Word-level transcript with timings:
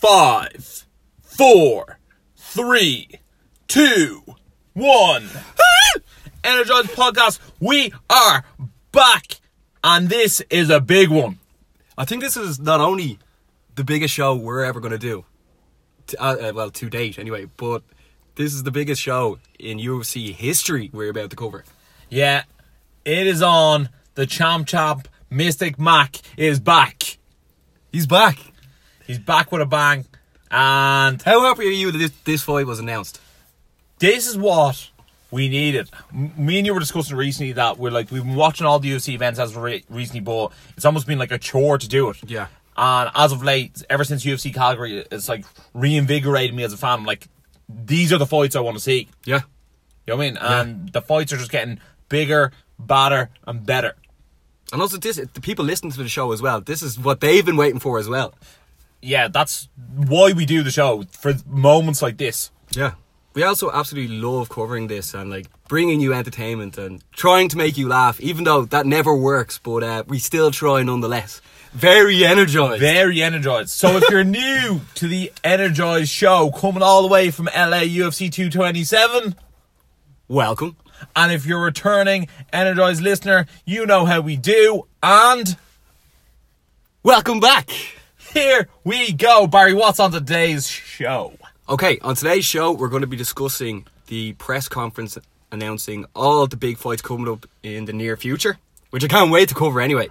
five, 0.00 0.86
four, 1.22 1.98
three, 2.36 3.08
two, 3.66 4.22
one. 4.72 5.28
Energize 6.44 6.86
Podcast, 6.86 7.40
we 7.58 7.92
are 8.08 8.44
back. 8.92 9.40
And 9.82 10.08
this 10.08 10.40
is 10.50 10.70
a 10.70 10.80
big 10.80 11.08
one. 11.08 11.40
I 11.96 12.04
think 12.04 12.22
this 12.22 12.36
is 12.36 12.60
not 12.60 12.80
only 12.80 13.18
the 13.74 13.82
biggest 13.82 14.14
show 14.14 14.36
we're 14.36 14.62
ever 14.62 14.78
going 14.78 14.92
to 14.92 14.98
do, 14.98 15.24
to, 16.06 16.22
uh, 16.22 16.36
uh, 16.36 16.52
well, 16.54 16.70
to 16.70 16.88
date 16.88 17.18
anyway, 17.18 17.46
but 17.56 17.82
this 18.36 18.54
is 18.54 18.62
the 18.62 18.70
biggest 18.70 19.02
show 19.02 19.40
in 19.58 19.78
UFC 19.78 20.32
history 20.32 20.90
we're 20.92 21.10
about 21.10 21.30
to 21.30 21.36
cover. 21.36 21.64
Yeah, 22.08 22.44
it 23.04 23.26
is 23.26 23.42
on. 23.42 23.88
The 24.14 24.26
Champ 24.26 24.68
Champ 24.68 25.08
Mystic 25.28 25.76
Mac 25.76 26.20
is 26.36 26.60
back. 26.60 27.18
He's 27.90 28.06
back. 28.06 28.47
He's 29.08 29.18
back 29.18 29.50
with 29.50 29.60
a 29.62 29.66
bang. 29.66 30.04
And 30.50 31.20
How 31.22 31.40
happy 31.42 31.66
are 31.66 31.70
you 31.70 31.90
that 31.90 31.98
this, 31.98 32.12
this 32.24 32.42
fight 32.42 32.66
was 32.66 32.78
announced? 32.78 33.20
this 33.98 34.28
is 34.28 34.38
what 34.38 34.90
we 35.32 35.48
needed. 35.48 35.90
Me 36.12 36.58
and 36.58 36.66
you 36.66 36.72
were 36.72 36.78
discussing 36.80 37.16
recently 37.16 37.52
that 37.52 37.76
we're 37.78 37.90
like 37.90 38.10
we've 38.12 38.22
been 38.22 38.36
watching 38.36 38.64
all 38.66 38.78
the 38.78 38.92
UFC 38.92 39.14
events 39.14 39.40
as 39.40 39.50
of 39.50 39.56
re- 39.62 39.84
recently, 39.90 40.20
but 40.20 40.52
it's 40.76 40.84
almost 40.84 41.06
been 41.06 41.18
like 41.18 41.32
a 41.32 41.38
chore 41.38 41.78
to 41.78 41.88
do 41.88 42.08
it. 42.10 42.18
Yeah. 42.30 42.46
And 42.76 43.10
as 43.16 43.32
of 43.32 43.42
late, 43.42 43.82
ever 43.90 44.04
since 44.04 44.24
UFC 44.24 44.54
Calgary, 44.54 45.04
it's 45.10 45.28
like 45.28 45.44
reinvigorated 45.74 46.54
me 46.54 46.62
as 46.62 46.72
a 46.72 46.76
fan. 46.76 47.00
I'm 47.00 47.04
like, 47.04 47.26
these 47.68 48.12
are 48.12 48.18
the 48.18 48.26
fights 48.26 48.54
I 48.54 48.60
want 48.60 48.76
to 48.76 48.82
see. 48.82 49.08
Yeah. 49.24 49.40
You 50.06 50.12
know 50.12 50.16
what 50.18 50.22
I 50.22 50.28
mean? 50.28 50.36
And 50.38 50.92
the 50.92 51.02
fights 51.02 51.32
are 51.32 51.36
just 51.38 51.50
getting 51.50 51.80
bigger, 52.08 52.52
badder, 52.78 53.30
and 53.46 53.66
better. 53.66 53.96
And 54.72 54.80
also, 54.80 54.96
this 54.98 55.16
the 55.16 55.40
people 55.40 55.64
listening 55.64 55.92
to 55.92 56.02
the 56.02 56.08
show 56.08 56.30
as 56.32 56.40
well. 56.40 56.60
This 56.60 56.82
is 56.82 56.98
what 56.98 57.20
they've 57.20 57.44
been 57.44 57.56
waiting 57.56 57.80
for 57.80 57.98
as 57.98 58.08
well. 58.08 58.34
Yeah, 59.00 59.28
that's 59.28 59.68
why 59.94 60.32
we 60.32 60.44
do 60.44 60.62
the 60.62 60.70
show 60.70 61.04
for 61.12 61.34
moments 61.46 62.02
like 62.02 62.16
this. 62.16 62.50
Yeah. 62.70 62.94
We 63.34 63.44
also 63.44 63.70
absolutely 63.70 64.16
love 64.18 64.48
covering 64.48 64.88
this 64.88 65.14
and 65.14 65.30
like 65.30 65.46
bringing 65.68 66.00
you 66.00 66.12
entertainment 66.12 66.76
and 66.76 67.04
trying 67.12 67.48
to 67.50 67.56
make 67.56 67.78
you 67.78 67.86
laugh, 67.86 68.20
even 68.20 68.42
though 68.44 68.64
that 68.64 68.86
never 68.86 69.14
works. 69.14 69.58
But 69.58 69.84
uh, 69.84 70.04
we 70.08 70.18
still 70.18 70.50
try 70.50 70.82
nonetheless. 70.82 71.40
Very 71.72 72.24
energized. 72.24 72.80
Very 72.80 73.22
energized. 73.22 73.70
So 73.70 73.98
if 73.98 74.08
you're 74.10 74.24
new 74.42 74.80
to 74.94 75.06
the 75.06 75.30
Energized 75.44 76.10
show, 76.10 76.50
coming 76.50 76.82
all 76.82 77.02
the 77.02 77.08
way 77.08 77.30
from 77.30 77.44
LA 77.46 77.82
UFC 77.84 78.32
227, 78.32 79.36
Welcome. 80.26 80.76
and 81.14 81.30
if 81.30 81.46
you're 81.46 81.60
a 81.60 81.64
returning 81.64 82.26
Energized 82.52 83.02
listener, 83.02 83.46
you 83.64 83.86
know 83.86 84.04
how 84.06 84.20
we 84.20 84.36
do. 84.36 84.88
And 85.02 85.56
Welcome 87.04 87.38
back. 87.38 87.70
Here 88.32 88.68
we 88.84 89.12
go. 89.12 89.46
Barry, 89.46 89.74
what's 89.74 90.00
on 90.00 90.12
today's 90.12 90.66
show? 90.66 91.34
Okay, 91.68 91.98
on 92.00 92.14
today's 92.14 92.44
show, 92.44 92.72
we're 92.72 92.88
going 92.88 93.02
to 93.02 93.06
be 93.06 93.16
discussing 93.16 93.86
the 94.06 94.32
press 94.34 94.68
conference 94.68 95.18
announcing 95.52 96.04
all 96.14 96.46
the 96.46 96.56
big 96.56 96.78
fights 96.78 97.02
coming 97.02 97.28
up 97.28 97.46
in 97.62 97.84
the 97.84 97.92
near 97.92 98.16
future, 98.16 98.58
which 98.90 99.04
I 99.04 99.08
can't 99.08 99.30
wait 99.30 99.48
to 99.50 99.54
cover 99.54 99.80
anyway. 99.80 100.08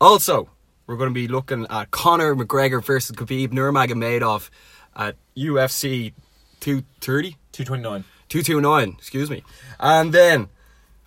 Also, 0.00 0.50
we're 0.86 0.96
going 0.96 1.10
to 1.10 1.14
be 1.14 1.28
looking 1.28 1.66
at 1.70 1.90
Conor 1.90 2.34
McGregor 2.34 2.84
versus 2.84 3.16
Khabib 3.16 3.48
Nurmagomedov 3.48 4.50
at 4.96 5.16
UFC 5.36 6.12
230, 6.60 7.36
229. 7.52 8.04
229, 8.28 8.96
excuse 8.98 9.30
me. 9.30 9.42
And 9.78 10.12
then 10.12 10.48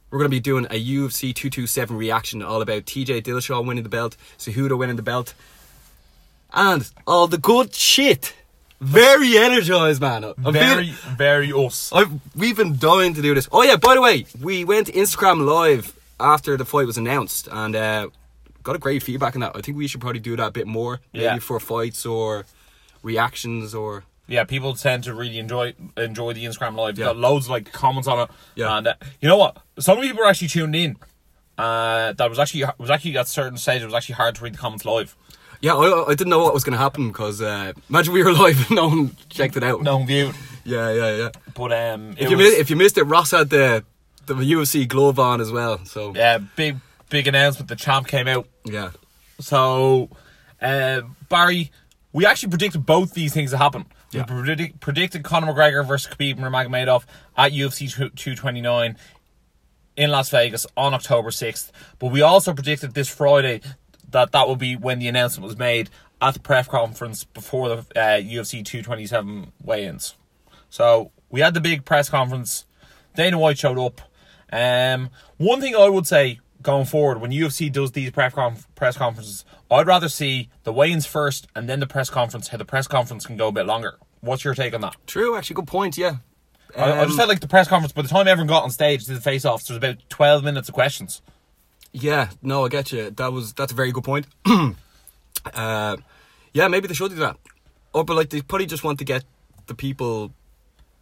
we're 0.10 0.20
going 0.20 0.30
to 0.30 0.36
be 0.36 0.40
doing 0.40 0.66
a 0.66 0.84
UFC 0.84 1.34
227 1.34 1.96
reaction 1.96 2.42
all 2.42 2.62
about 2.62 2.86
TJ 2.86 3.24
Dillashaw 3.24 3.66
winning 3.66 3.84
the 3.84 3.90
belt, 3.90 4.16
Cejudo 4.38 4.78
winning 4.78 4.96
the 4.96 5.04
belt, 5.04 5.34
and 6.58 6.92
all 7.06 7.28
the 7.28 7.38
good 7.38 7.74
shit. 7.74 8.34
Very 8.82 9.38
energized, 9.38 10.02
man. 10.02 10.24
I'm 10.26 10.36
Very, 10.54 10.88
feeling- 10.92 11.16
very 11.16 11.52
us. 11.54 11.92
I've, 11.94 12.12
we've 12.36 12.58
been 12.58 12.78
dying 12.78 13.14
to 13.14 13.22
do 13.22 13.34
this. 13.34 13.48
Oh 13.52 13.64
yeah, 13.64 13.78
by 13.78 13.96
the 13.96 14.02
way, 14.02 14.26
we 14.42 14.66
went 14.66 14.88
Instagram 14.88 15.46
live 15.46 15.98
after 16.20 16.58
the 16.58 16.66
fight 16.66 16.86
was 16.86 16.98
announced 16.98 17.48
and 17.52 17.76
uh, 17.76 18.10
got 18.64 18.76
a 18.76 18.80
great 18.80 19.02
feedback 19.02 19.36
on 19.36 19.42
that. 19.42 19.54
I 19.56 19.62
think 19.62 19.78
we 19.78 19.88
should 19.88 20.02
probably 20.02 20.20
do 20.20 20.36
that 20.36 20.48
a 20.48 20.52
bit 20.52 20.68
more, 20.68 21.00
maybe 21.14 21.24
Yeah. 21.24 21.40
for 21.40 21.60
fights 21.60 22.06
or 22.06 22.46
reactions 23.04 23.74
or 23.74 24.04
Yeah, 24.28 24.44
people 24.44 24.74
tend 24.76 25.04
to 25.06 25.14
really 25.14 25.40
enjoy 25.40 25.74
enjoy 25.96 26.34
the 26.34 26.46
Instagram 26.46 26.76
live. 26.76 26.98
Yeah. 27.00 27.06
Got 27.06 27.18
loads 27.18 27.46
of 27.48 27.52
like 27.52 27.72
comments 27.72 28.08
on 28.08 28.20
it. 28.20 28.30
Yeah. 28.56 28.78
And 28.78 28.88
uh, 28.88 28.94
you 29.22 29.28
know 29.30 29.38
what? 29.38 29.58
Some 29.80 30.00
people 30.02 30.20
were 30.20 30.28
actually 30.28 30.50
tuned 30.50 30.76
in. 30.76 30.98
Uh, 31.58 32.14
that 32.14 32.30
was 32.30 32.38
actually 32.38 32.64
was 32.78 32.92
actually 32.92 33.18
at 33.18 33.28
certain 33.28 33.58
stage. 33.58 33.82
It 33.82 33.86
was 33.86 33.94
actually 33.96 34.16
hard 34.16 34.36
to 34.36 34.44
read 34.44 34.54
the 34.54 34.58
comments 34.60 34.86
live. 34.86 35.16
Yeah. 35.62 35.74
I, 35.76 36.06
I 36.10 36.16
didn't 36.16 36.30
know 36.30 36.44
what 36.44 36.54
was 36.54 36.64
going 36.64 36.74
to 36.74 36.80
happen 36.80 37.08
because 37.08 37.42
uh, 37.42 37.74
imagine 37.90 38.14
we 38.14 38.24
were 38.24 38.34
live 38.44 38.68
and 38.68 38.76
no 38.76 38.88
one 38.88 39.16
checked 39.30 39.58
it 39.58 39.64
out. 39.64 39.82
No 39.82 40.04
view. 40.04 40.32
Yeah, 40.64 40.92
yeah, 40.92 41.16
yeah. 41.16 41.30
But 41.56 41.72
um, 41.72 42.16
If 42.18 42.30
you, 42.30 42.38
was, 42.38 42.46
mi- 42.50 42.56
if 42.60 42.70
you 42.70 42.76
missed 42.76 42.98
it, 42.98 43.04
Ross 43.04 43.32
had 43.32 43.50
the 43.50 43.84
the 44.26 44.34
UFC 44.34 44.86
glove 44.88 45.20
on 45.20 45.40
as 45.40 45.52
well. 45.52 45.84
So 45.86 46.14
yeah, 46.16 46.40
big 46.58 46.78
big 47.10 47.28
announcement. 47.28 47.70
The 47.70 47.76
champ 47.78 48.08
came 48.08 48.28
out. 48.28 48.46
yeah, 48.66 48.92
So, 49.40 50.10
uh, 50.62 51.02
Barry, 51.30 51.72
we 52.12 52.26
actually 52.26 52.50
predicted 52.50 52.86
both 52.86 53.14
these 53.14 53.34
things 53.34 53.52
to 53.52 53.58
happen. 53.58 53.86
Yeah. 54.12 54.26
We 54.30 54.44
predict, 54.44 54.80
predicted 54.82 55.24
Conor 55.24 55.54
McGregor 55.54 55.88
versus 55.88 56.14
Khabib 56.14 56.38
Nurmagomedov 56.38 57.04
at 57.38 57.52
UFC 57.54 57.90
229 57.90 58.98
in 59.96 60.12
Las 60.12 60.30
Vegas 60.30 60.66
on 60.76 60.94
October 60.94 61.30
6th. 61.30 61.72
But 62.00 62.12
we 62.12 62.22
also 62.22 62.54
predicted 62.54 62.94
this 62.94 63.08
Friday 63.10 63.62
that 64.10 64.32
that 64.32 64.48
would 64.48 64.60
be 64.60 64.76
when 64.76 65.00
the 65.00 65.08
announcement 65.08 65.46
was 65.48 65.58
made 65.58 65.90
at 66.22 66.34
the 66.34 66.40
press 66.40 66.68
conference 66.68 67.24
before 67.26 67.70
the 67.70 67.76
uh, 67.96 68.18
UFC 68.20 68.64
227 68.66 69.52
weigh-ins. 69.64 70.16
So 70.70 71.12
we 71.30 71.42
had 71.42 71.54
the 71.54 71.62
big 71.62 71.86
press 71.86 72.10
conference. 72.10 72.66
Dana 73.16 73.38
White 73.38 73.58
showed 73.58 73.78
up. 73.80 74.02
Um, 74.52 75.10
one 75.38 75.60
thing 75.62 75.76
I 75.76 75.90
would 75.90 76.08
say 76.08 76.40
going 76.62 76.86
forward 76.86 77.20
when 77.22 77.32
UFC 77.32 77.72
does 77.72 77.92
these 77.92 78.12
press 78.12 78.34
conf- 78.34 78.68
press 78.76 78.98
conferences, 78.98 79.46
I'd 79.70 79.88
rather 79.88 80.10
see 80.10 80.50
the 80.64 80.74
weigh-ins 80.74 81.06
first 81.06 81.48
and 81.56 81.68
then 81.70 81.80
the 81.80 81.88
press 81.88 82.10
conference. 82.10 82.48
How 82.48 82.58
the 82.58 82.66
press 82.66 82.88
conference 82.88 83.26
can 83.26 83.38
go 83.38 83.50
a 83.50 83.52
bit 83.52 83.66
longer. 83.66 83.98
What's 84.22 84.44
your 84.44 84.56
take 84.56 84.74
on 84.74 84.82
that? 84.82 84.96
true. 85.06 85.36
Actually, 85.36 85.56
good 85.56 85.68
point. 85.68 85.98
Yeah. 85.98 86.18
I, 86.76 86.84
I 86.92 87.04
just 87.04 87.12
Um, 87.12 87.18
felt 87.18 87.30
like 87.30 87.40
the 87.40 87.48
press 87.48 87.68
conference. 87.68 87.94
By 87.94 88.02
the 88.02 88.08
time 88.08 88.28
everyone 88.28 88.48
got 88.48 88.64
on 88.64 88.72
stage 88.72 89.06
to 89.06 89.14
the 89.14 89.22
face-offs, 89.22 89.68
there 89.68 89.76
was 89.76 89.78
about 89.78 89.98
twelve 90.10 90.44
minutes 90.44 90.68
of 90.68 90.74
questions. 90.76 91.22
Yeah, 92.00 92.30
no, 92.42 92.66
I 92.66 92.70
get 92.70 92.92
you. 92.92 93.10
That 93.12 93.34
was 93.34 93.54
that's 93.54 93.72
a 93.72 93.76
very 93.76 93.92
good 93.92 94.04
point. 94.04 94.28
uh, 95.54 95.98
yeah, 96.54 96.68
maybe 96.68 96.88
they 96.88 96.94
should 96.94 97.12
do 97.12 97.18
that. 97.18 97.38
Or 97.94 98.04
but 98.04 98.16
like 98.16 98.30
they 98.30 98.42
probably 98.42 98.68
just 98.68 98.84
want 98.84 99.00
to 99.00 99.06
get 99.06 99.24
the 99.66 99.76
people 99.76 100.32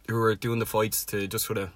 who 0.08 0.20
are 0.22 0.34
doing 0.34 0.58
the 0.58 0.66
fights 0.66 1.04
to 1.06 1.26
just 1.26 1.44
sort 1.44 1.58
of 1.58 1.70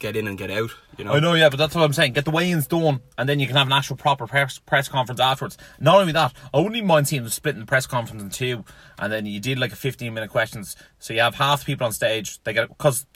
get 0.00 0.16
in 0.16 0.26
and 0.26 0.36
get 0.36 0.50
out. 0.50 0.70
You 0.98 1.04
know. 1.04 1.12
I 1.12 1.20
know, 1.20 1.34
yeah, 1.34 1.50
but 1.50 1.58
that's 1.58 1.74
what 1.74 1.84
I'm 1.84 1.92
saying. 1.92 2.14
Get 2.14 2.24
the 2.24 2.30
weigh-ins 2.32 2.66
done, 2.66 3.00
and 3.16 3.28
then 3.28 3.38
you 3.38 3.46
can 3.46 3.54
have 3.54 3.68
an 3.68 3.72
actual 3.72 3.96
proper 3.96 4.26
press 4.26 4.58
press 4.58 4.88
conference 4.88 5.20
afterwards. 5.20 5.56
Not 5.78 6.00
only 6.00 6.12
that, 6.12 6.32
I 6.52 6.58
wouldn't 6.58 6.76
even 6.76 6.88
mind 6.88 7.06
seeing 7.06 7.22
them 7.22 7.30
splitting 7.30 7.60
the 7.60 7.66
press 7.66 7.86
conference 7.86 8.22
in 8.22 8.30
two, 8.30 8.64
and 8.98 9.12
then 9.12 9.26
you 9.26 9.38
did 9.38 9.58
like 9.58 9.72
a 9.72 9.76
15 9.76 10.12
minute 10.12 10.30
questions. 10.30 10.74
So 10.98 11.14
you 11.14 11.20
have 11.20 11.36
half 11.36 11.60
the 11.60 11.66
people 11.66 11.86
on 11.86 11.92
stage. 11.92 12.42
They 12.42 12.54
get 12.54 12.68
because 12.68 13.06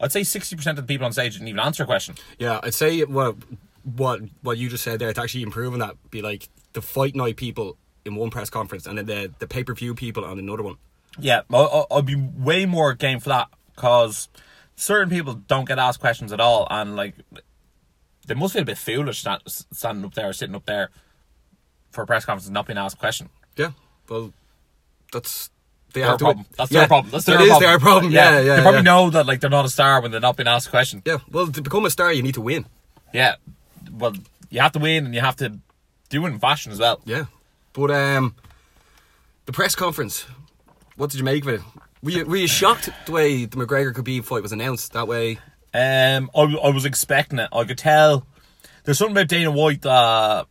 I'd 0.00 0.10
say 0.10 0.24
60 0.24 0.56
percent 0.56 0.78
of 0.78 0.86
the 0.86 0.92
people 0.92 1.06
on 1.06 1.12
stage 1.12 1.34
didn't 1.34 1.48
even 1.48 1.60
answer 1.60 1.84
a 1.84 1.86
question. 1.86 2.16
Yeah, 2.38 2.58
I'd 2.62 2.74
say 2.74 3.02
what 3.04 3.36
what 3.84 4.20
what 4.42 4.58
you 4.58 4.68
just 4.68 4.84
said 4.84 4.98
there. 4.98 5.08
It's 5.10 5.18
actually 5.18 5.42
improving 5.42 5.80
that. 5.80 5.96
Be 6.10 6.22
like 6.22 6.48
the 6.72 6.82
fight 6.82 7.14
night 7.14 7.36
people 7.36 7.76
in 8.04 8.14
one 8.14 8.30
press 8.30 8.50
conference, 8.50 8.86
and 8.86 8.98
then 8.98 9.06
the 9.06 9.32
the 9.38 9.46
pay 9.46 9.64
per 9.64 9.74
view 9.74 9.94
people 9.94 10.24
on 10.24 10.38
another 10.38 10.62
one. 10.62 10.76
Yeah, 11.18 11.42
I- 11.52 11.56
I- 11.56 11.96
I'd 11.96 12.06
be 12.06 12.14
way 12.16 12.66
more 12.66 12.94
game 12.94 13.18
for 13.20 13.28
that 13.30 13.48
because 13.74 14.28
certain 14.76 15.10
people 15.10 15.34
don't 15.34 15.66
get 15.66 15.78
asked 15.78 16.00
questions 16.00 16.32
at 16.32 16.40
all, 16.40 16.66
and 16.70 16.96
like 16.96 17.14
they 18.26 18.34
must 18.34 18.52
feel 18.52 18.62
a 18.62 18.66
bit 18.66 18.78
foolish 18.78 19.20
sta- 19.20 19.40
standing 19.46 20.04
up 20.04 20.14
there, 20.14 20.32
sitting 20.32 20.54
up 20.54 20.66
there 20.66 20.90
for 21.90 22.02
a 22.02 22.06
press 22.06 22.24
conference 22.24 22.46
and 22.46 22.54
not 22.54 22.66
being 22.66 22.78
asked 22.78 22.96
a 22.96 22.98
question. 22.98 23.28
Yeah, 23.56 23.72
well, 24.08 24.32
that's 25.12 25.50
they 25.92 26.02
Their 26.02 26.16
problem. 26.16 26.46
That's 26.56 26.70
yeah, 26.70 26.80
their 26.80 26.86
problem. 26.88 27.10
That's 27.10 27.24
that 27.24 27.32
their 27.32 27.40
is 27.42 27.48
problem. 27.48 27.68
their 27.70 27.78
problem. 27.80 28.12
Yeah, 28.12 28.40
yeah. 28.40 28.56
They 28.56 28.62
probably 28.62 28.78
yeah. 28.78 28.82
know 28.82 29.10
that 29.10 29.26
like 29.26 29.40
they're 29.40 29.50
not 29.50 29.64
a 29.64 29.68
star 29.68 30.00
when 30.00 30.12
they're 30.12 30.20
not 30.20 30.36
being 30.36 30.46
asked 30.46 30.68
a 30.68 30.70
question. 30.70 31.02
Yeah, 31.04 31.18
well, 31.30 31.48
to 31.48 31.60
become 31.60 31.84
a 31.84 31.90
star, 31.90 32.12
you 32.12 32.22
need 32.22 32.34
to 32.34 32.40
win. 32.40 32.66
Yeah, 33.12 33.34
well, 33.92 34.14
you 34.50 34.60
have 34.60 34.72
to 34.72 34.78
win 34.78 35.04
and 35.06 35.14
you 35.14 35.20
have 35.20 35.36
to 35.36 35.58
do 36.08 36.24
it 36.26 36.28
in 36.28 36.38
fashion 36.38 36.72
as 36.72 36.78
well. 36.78 37.00
Yeah, 37.04 37.26
but 37.72 37.90
um, 37.90 38.34
the 39.46 39.52
press 39.52 39.74
conference. 39.74 40.26
What 40.96 41.10
did 41.10 41.18
you 41.18 41.24
make 41.24 41.44
of 41.44 41.48
it? 41.48 41.60
Were 42.02 42.10
you, 42.10 42.24
were 42.26 42.36
you 42.36 42.46
shocked 42.46 42.88
the 43.06 43.12
way 43.12 43.44
the 43.46 43.56
McGregor 43.56 43.92
Khabib 43.94 44.24
fight 44.24 44.42
was 44.42 44.52
announced 44.52 44.92
that 44.92 45.08
way? 45.08 45.38
Um, 45.72 46.30
I, 46.34 46.42
I 46.62 46.70
was 46.70 46.84
expecting 46.84 47.38
it. 47.38 47.48
I 47.52 47.64
could 47.64 47.78
tell. 47.78 48.26
There's 48.84 48.98
something 48.98 49.16
about 49.16 49.28
Dana 49.28 49.50
White 49.50 49.82
that 49.82 50.46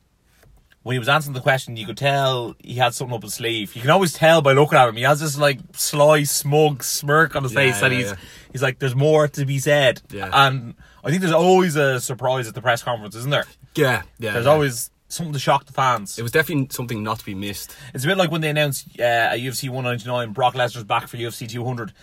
when 0.83 0.93
he 0.93 0.99
was 0.99 1.09
answering 1.09 1.33
the 1.33 1.41
question, 1.41 1.75
you 1.75 1.85
could 1.85 1.97
tell 1.97 2.55
he 2.59 2.75
had 2.75 2.93
something 2.93 3.15
up 3.15 3.23
his 3.23 3.33
sleeve. 3.35 3.75
You 3.75 3.81
can 3.81 3.89
always 3.91 4.13
tell 4.13 4.41
by 4.41 4.53
looking 4.53 4.77
at 4.77 4.87
him. 4.87 4.95
He 4.95 5.03
has 5.03 5.19
this 5.19 5.37
like 5.37 5.59
sly, 5.73 6.23
smug 6.23 6.83
smirk 6.83 7.35
on 7.35 7.43
his 7.43 7.53
Yeah, 7.53 7.59
face 7.59 7.81
that 7.81 7.91
he's 7.91 8.05
yeah. 8.11 8.15
he's 8.51 8.61
like, 8.63 8.79
"There's 8.79 8.95
more 8.95 9.27
to 9.27 9.45
be 9.45 9.59
said." 9.59 10.01
Yeah. 10.09 10.29
And 10.31 10.75
I 11.03 11.09
think 11.09 11.21
there's 11.21 11.33
always 11.33 11.75
a 11.75 11.99
surprise 11.99 12.47
at 12.47 12.55
the 12.55 12.61
press 12.61 12.83
conference, 12.83 13.15
isn't 13.15 13.31
there? 13.31 13.45
Yeah, 13.75 14.03
yeah. 14.17 14.33
There's 14.33 14.45
yeah. 14.45 14.51
always 14.51 14.91
something 15.07 15.33
to 15.33 15.39
shock 15.39 15.65
the 15.65 15.73
fans. 15.73 16.17
It 16.17 16.23
was 16.23 16.31
definitely 16.31 16.67
something 16.71 17.03
not 17.03 17.19
to 17.19 17.25
be 17.25 17.35
missed. 17.35 17.75
It's 17.93 18.03
a 18.03 18.07
bit 18.07 18.17
like 18.17 18.31
when 18.31 18.41
they 18.41 18.49
announced 18.49 18.87
uh, 18.99 19.03
at 19.03 19.39
UFC 19.39 19.69
199 19.69 20.33
Brock 20.33 20.53
Lesnar's 20.53 20.83
back 20.83 21.07
for 21.07 21.17
UFC 21.17 21.49
200. 21.49 21.93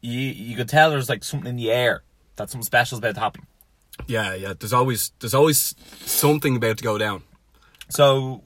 You 0.00 0.20
you 0.20 0.56
could 0.56 0.68
tell 0.68 0.90
there's 0.90 1.08
like 1.08 1.24
something 1.24 1.48
in 1.48 1.56
the 1.56 1.70
air 1.70 2.02
that 2.36 2.50
something 2.50 2.64
special 2.64 2.96
is 2.96 2.98
about 2.98 3.14
to 3.14 3.20
happen. 3.20 3.46
Yeah, 4.06 4.34
yeah. 4.34 4.52
There's 4.58 4.72
always 4.72 5.12
there's 5.20 5.34
always 5.34 5.74
something 6.04 6.56
about 6.56 6.78
to 6.78 6.84
go 6.84 6.98
down. 6.98 7.22
So 7.88 8.42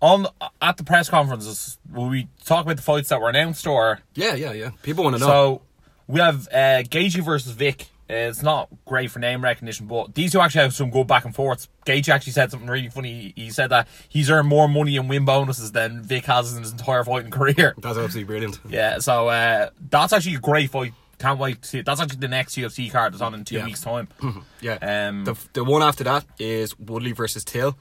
on 0.00 0.26
at 0.60 0.76
the 0.76 0.84
press 0.84 1.08
conferences, 1.08 1.78
will 1.90 2.08
we 2.08 2.28
talk 2.44 2.64
about 2.64 2.76
the 2.76 2.82
fights 2.82 3.08
that 3.08 3.20
were 3.20 3.28
announced 3.28 3.66
or 3.66 4.00
Yeah, 4.14 4.34
yeah, 4.34 4.52
yeah. 4.52 4.70
People 4.82 5.04
want 5.04 5.16
to 5.16 5.20
know. 5.20 5.26
so 5.26 5.62
we 6.06 6.20
have 6.20 6.48
uh, 6.48 6.82
Gaethje 6.82 7.24
versus 7.24 7.52
Vick. 7.52 7.88
It's 8.08 8.42
not 8.42 8.68
great 8.84 9.10
for 9.10 9.18
name 9.18 9.42
recognition, 9.42 9.86
but 9.88 10.14
these 10.14 10.30
two 10.32 10.40
actually 10.40 10.62
have 10.62 10.74
some 10.74 10.90
good 10.90 11.08
back 11.08 11.24
and 11.24 11.34
forths. 11.34 11.68
Gaethje 11.86 12.08
actually 12.08 12.34
said 12.34 12.50
something 12.52 12.68
really 12.68 12.88
funny. 12.88 13.32
He 13.34 13.50
said 13.50 13.70
that 13.70 13.88
he's 14.08 14.30
earned 14.30 14.46
more 14.48 14.68
money 14.68 14.96
and 14.96 15.08
win 15.10 15.24
bonuses 15.24 15.72
than 15.72 16.02
Vick 16.02 16.24
has 16.26 16.54
in 16.54 16.62
his 16.62 16.70
entire 16.72 17.02
fighting 17.02 17.30
career. 17.32 17.74
That's 17.78 17.98
absolutely 17.98 18.24
brilliant. 18.24 18.60
Yeah, 18.68 18.98
so 18.98 19.26
uh, 19.28 19.70
that's 19.90 20.12
actually 20.12 20.36
a 20.36 20.40
great 20.40 20.70
fight. 20.70 20.92
Can't 21.18 21.38
wait 21.40 21.62
to 21.62 21.68
see 21.68 21.78
it. 21.78 21.86
That's 21.86 22.00
actually 22.00 22.18
the 22.20 22.28
next 22.28 22.54
UFC 22.56 22.92
card 22.92 23.12
that's 23.12 23.22
on 23.22 23.34
in 23.34 23.44
two 23.44 23.56
Yeah. 23.56 23.64
weeks' 23.64 23.80
time. 23.80 24.08
Yeah. 24.60 24.78
Um, 25.08 25.24
the 25.24 25.34
the 25.54 25.64
one 25.64 25.82
after 25.82 26.04
that 26.04 26.24
is 26.38 26.78
Woodley 26.78 27.12
versus 27.12 27.42
Till. 27.44 27.76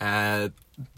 Uh, 0.00 0.48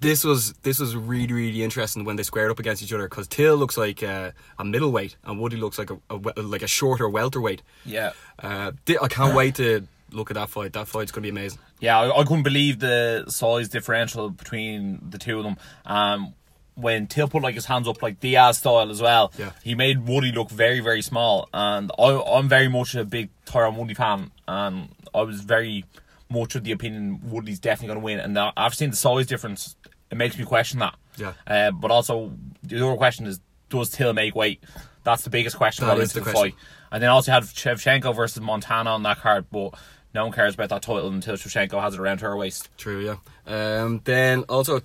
this 0.00 0.24
was 0.24 0.52
this 0.62 0.78
was 0.78 0.96
really 0.96 1.32
really 1.32 1.62
interesting 1.62 2.04
when 2.04 2.16
they 2.16 2.22
squared 2.22 2.50
up 2.50 2.58
against 2.58 2.82
each 2.82 2.92
other 2.92 3.08
because 3.08 3.26
Till 3.28 3.56
looks 3.56 3.76
like 3.76 4.02
uh, 4.02 4.30
a 4.58 4.64
middleweight 4.64 5.16
and 5.24 5.38
Woody 5.38 5.56
looks 5.56 5.78
like 5.78 5.90
a, 5.90 5.98
a 6.10 6.42
like 6.42 6.62
a 6.62 6.66
shorter 6.66 7.08
welterweight. 7.08 7.62
Yeah. 7.84 8.12
Uh, 8.38 8.72
I 9.02 9.08
can't 9.08 9.34
wait 9.34 9.54
to 9.56 9.86
look 10.12 10.30
at 10.30 10.34
that 10.34 10.48
fight. 10.48 10.72
That 10.72 10.88
fight's 10.88 11.12
gonna 11.12 11.22
be 11.24 11.28
amazing. 11.28 11.58
Yeah, 11.80 11.98
I, 12.00 12.20
I 12.20 12.24
couldn't 12.24 12.42
believe 12.44 12.78
the 12.78 13.24
size 13.28 13.68
differential 13.68 14.30
between 14.30 14.98
the 15.10 15.18
two 15.18 15.38
of 15.38 15.44
them. 15.44 15.56
Um, 15.84 16.34
when 16.74 17.06
Till 17.06 17.28
put 17.28 17.42
like 17.42 17.54
his 17.54 17.64
hands 17.66 17.88
up 17.88 18.02
like 18.02 18.20
Diaz 18.20 18.58
style 18.58 18.90
as 18.90 19.00
well, 19.02 19.32
Yeah. 19.38 19.52
he 19.64 19.74
made 19.74 20.06
Woody 20.06 20.32
look 20.32 20.50
very 20.50 20.80
very 20.80 21.02
small. 21.02 21.48
And 21.52 21.90
I, 21.98 22.18
I'm 22.20 22.48
very 22.48 22.68
much 22.68 22.94
a 22.94 23.04
big 23.04 23.28
Tyron 23.46 23.76
Woodley 23.76 23.94
fan, 23.94 24.30
and 24.48 24.88
I 25.14 25.22
was 25.22 25.40
very 25.42 25.84
much 26.28 26.54
of 26.54 26.64
the 26.64 26.72
opinion 26.72 27.20
Woodley's 27.24 27.58
definitely 27.58 27.88
going 27.88 28.00
to 28.00 28.04
win. 28.04 28.20
And 28.20 28.38
I've 28.56 28.74
seen 28.74 28.90
the 28.90 28.96
size 28.96 29.26
difference, 29.26 29.76
it 30.10 30.16
makes 30.16 30.38
me 30.38 30.44
question 30.44 30.80
that. 30.80 30.94
Yeah. 31.16 31.32
Uh, 31.46 31.70
but 31.70 31.90
also 31.90 32.32
the 32.62 32.84
other 32.84 32.96
question 32.96 33.26
is, 33.26 33.40
does 33.68 33.90
Till 33.90 34.12
make 34.12 34.34
weight? 34.34 34.62
That's 35.02 35.22
the 35.22 35.30
biggest 35.30 35.56
question 35.56 35.86
going 35.86 36.00
is 36.00 36.14
into 36.14 36.28
the 36.28 36.32
fight. 36.32 36.54
And 36.90 37.02
then 37.02 37.10
also 37.10 37.30
you 37.30 37.34
had 37.34 37.44
Shevchenko 37.44 38.14
versus 38.14 38.42
Montaño 38.42 38.86
on 38.86 39.02
that 39.04 39.18
card, 39.18 39.46
but 39.50 39.74
no 40.14 40.24
one 40.24 40.32
cares 40.32 40.54
about 40.54 40.68
that 40.70 40.82
title 40.82 41.08
until 41.08 41.34
Shevchenko 41.34 41.80
has 41.80 41.94
it 41.94 42.00
around 42.00 42.20
her 42.20 42.36
waist. 42.36 42.68
True, 42.76 43.00
yeah. 43.04 43.16
Um, 43.46 44.00
then 44.04 44.44
also, 44.44 44.80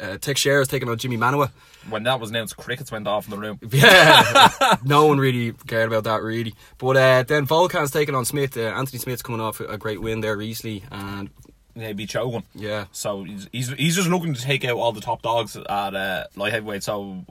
uh, 0.00 0.18
Teixeira 0.18 0.62
is 0.62 0.68
taking 0.68 0.88
on 0.88 0.96
Jimi 0.96 1.18
Manuwa. 1.18 1.50
When 1.90 2.04
that 2.04 2.20
was 2.20 2.30
announced, 2.30 2.56
crickets 2.56 2.92
went 2.92 3.06
off 3.08 3.24
in 3.26 3.30
the 3.30 3.38
room. 3.38 3.58
Yeah, 3.70 4.76
no 4.84 5.06
one 5.06 5.18
really 5.18 5.52
cared 5.66 5.88
about 5.88 6.04
that 6.04 6.22
really. 6.22 6.54
But 6.78 6.96
uh, 6.96 7.22
then 7.24 7.46
Volkan's 7.46 7.90
taking 7.90 8.14
on 8.14 8.24
Smith. 8.24 8.56
Uh, 8.56 8.60
Anthony 8.62 8.98
Smith's 8.98 9.22
coming 9.22 9.40
off 9.40 9.60
a 9.60 9.76
great 9.78 10.00
win 10.00 10.20
there 10.20 10.36
recently, 10.36 10.84
and 10.90 11.30
They 11.74 11.92
beat 11.92 12.10
Shogun. 12.10 12.42
yeah, 12.54 12.84
So 12.92 13.24
he's, 13.24 13.48
he's 13.52 13.68
he's 13.70 13.96
just 13.96 14.08
looking 14.08 14.34
to 14.34 14.40
take 14.42 14.64
out 14.64 14.76
all 14.76 14.92
the 14.92 15.00
top 15.00 15.22
dogs 15.22 15.56
at 15.56 15.66
uh, 15.68 16.24
light 16.36 16.52
heavyweight. 16.52 16.82
So 16.84 17.24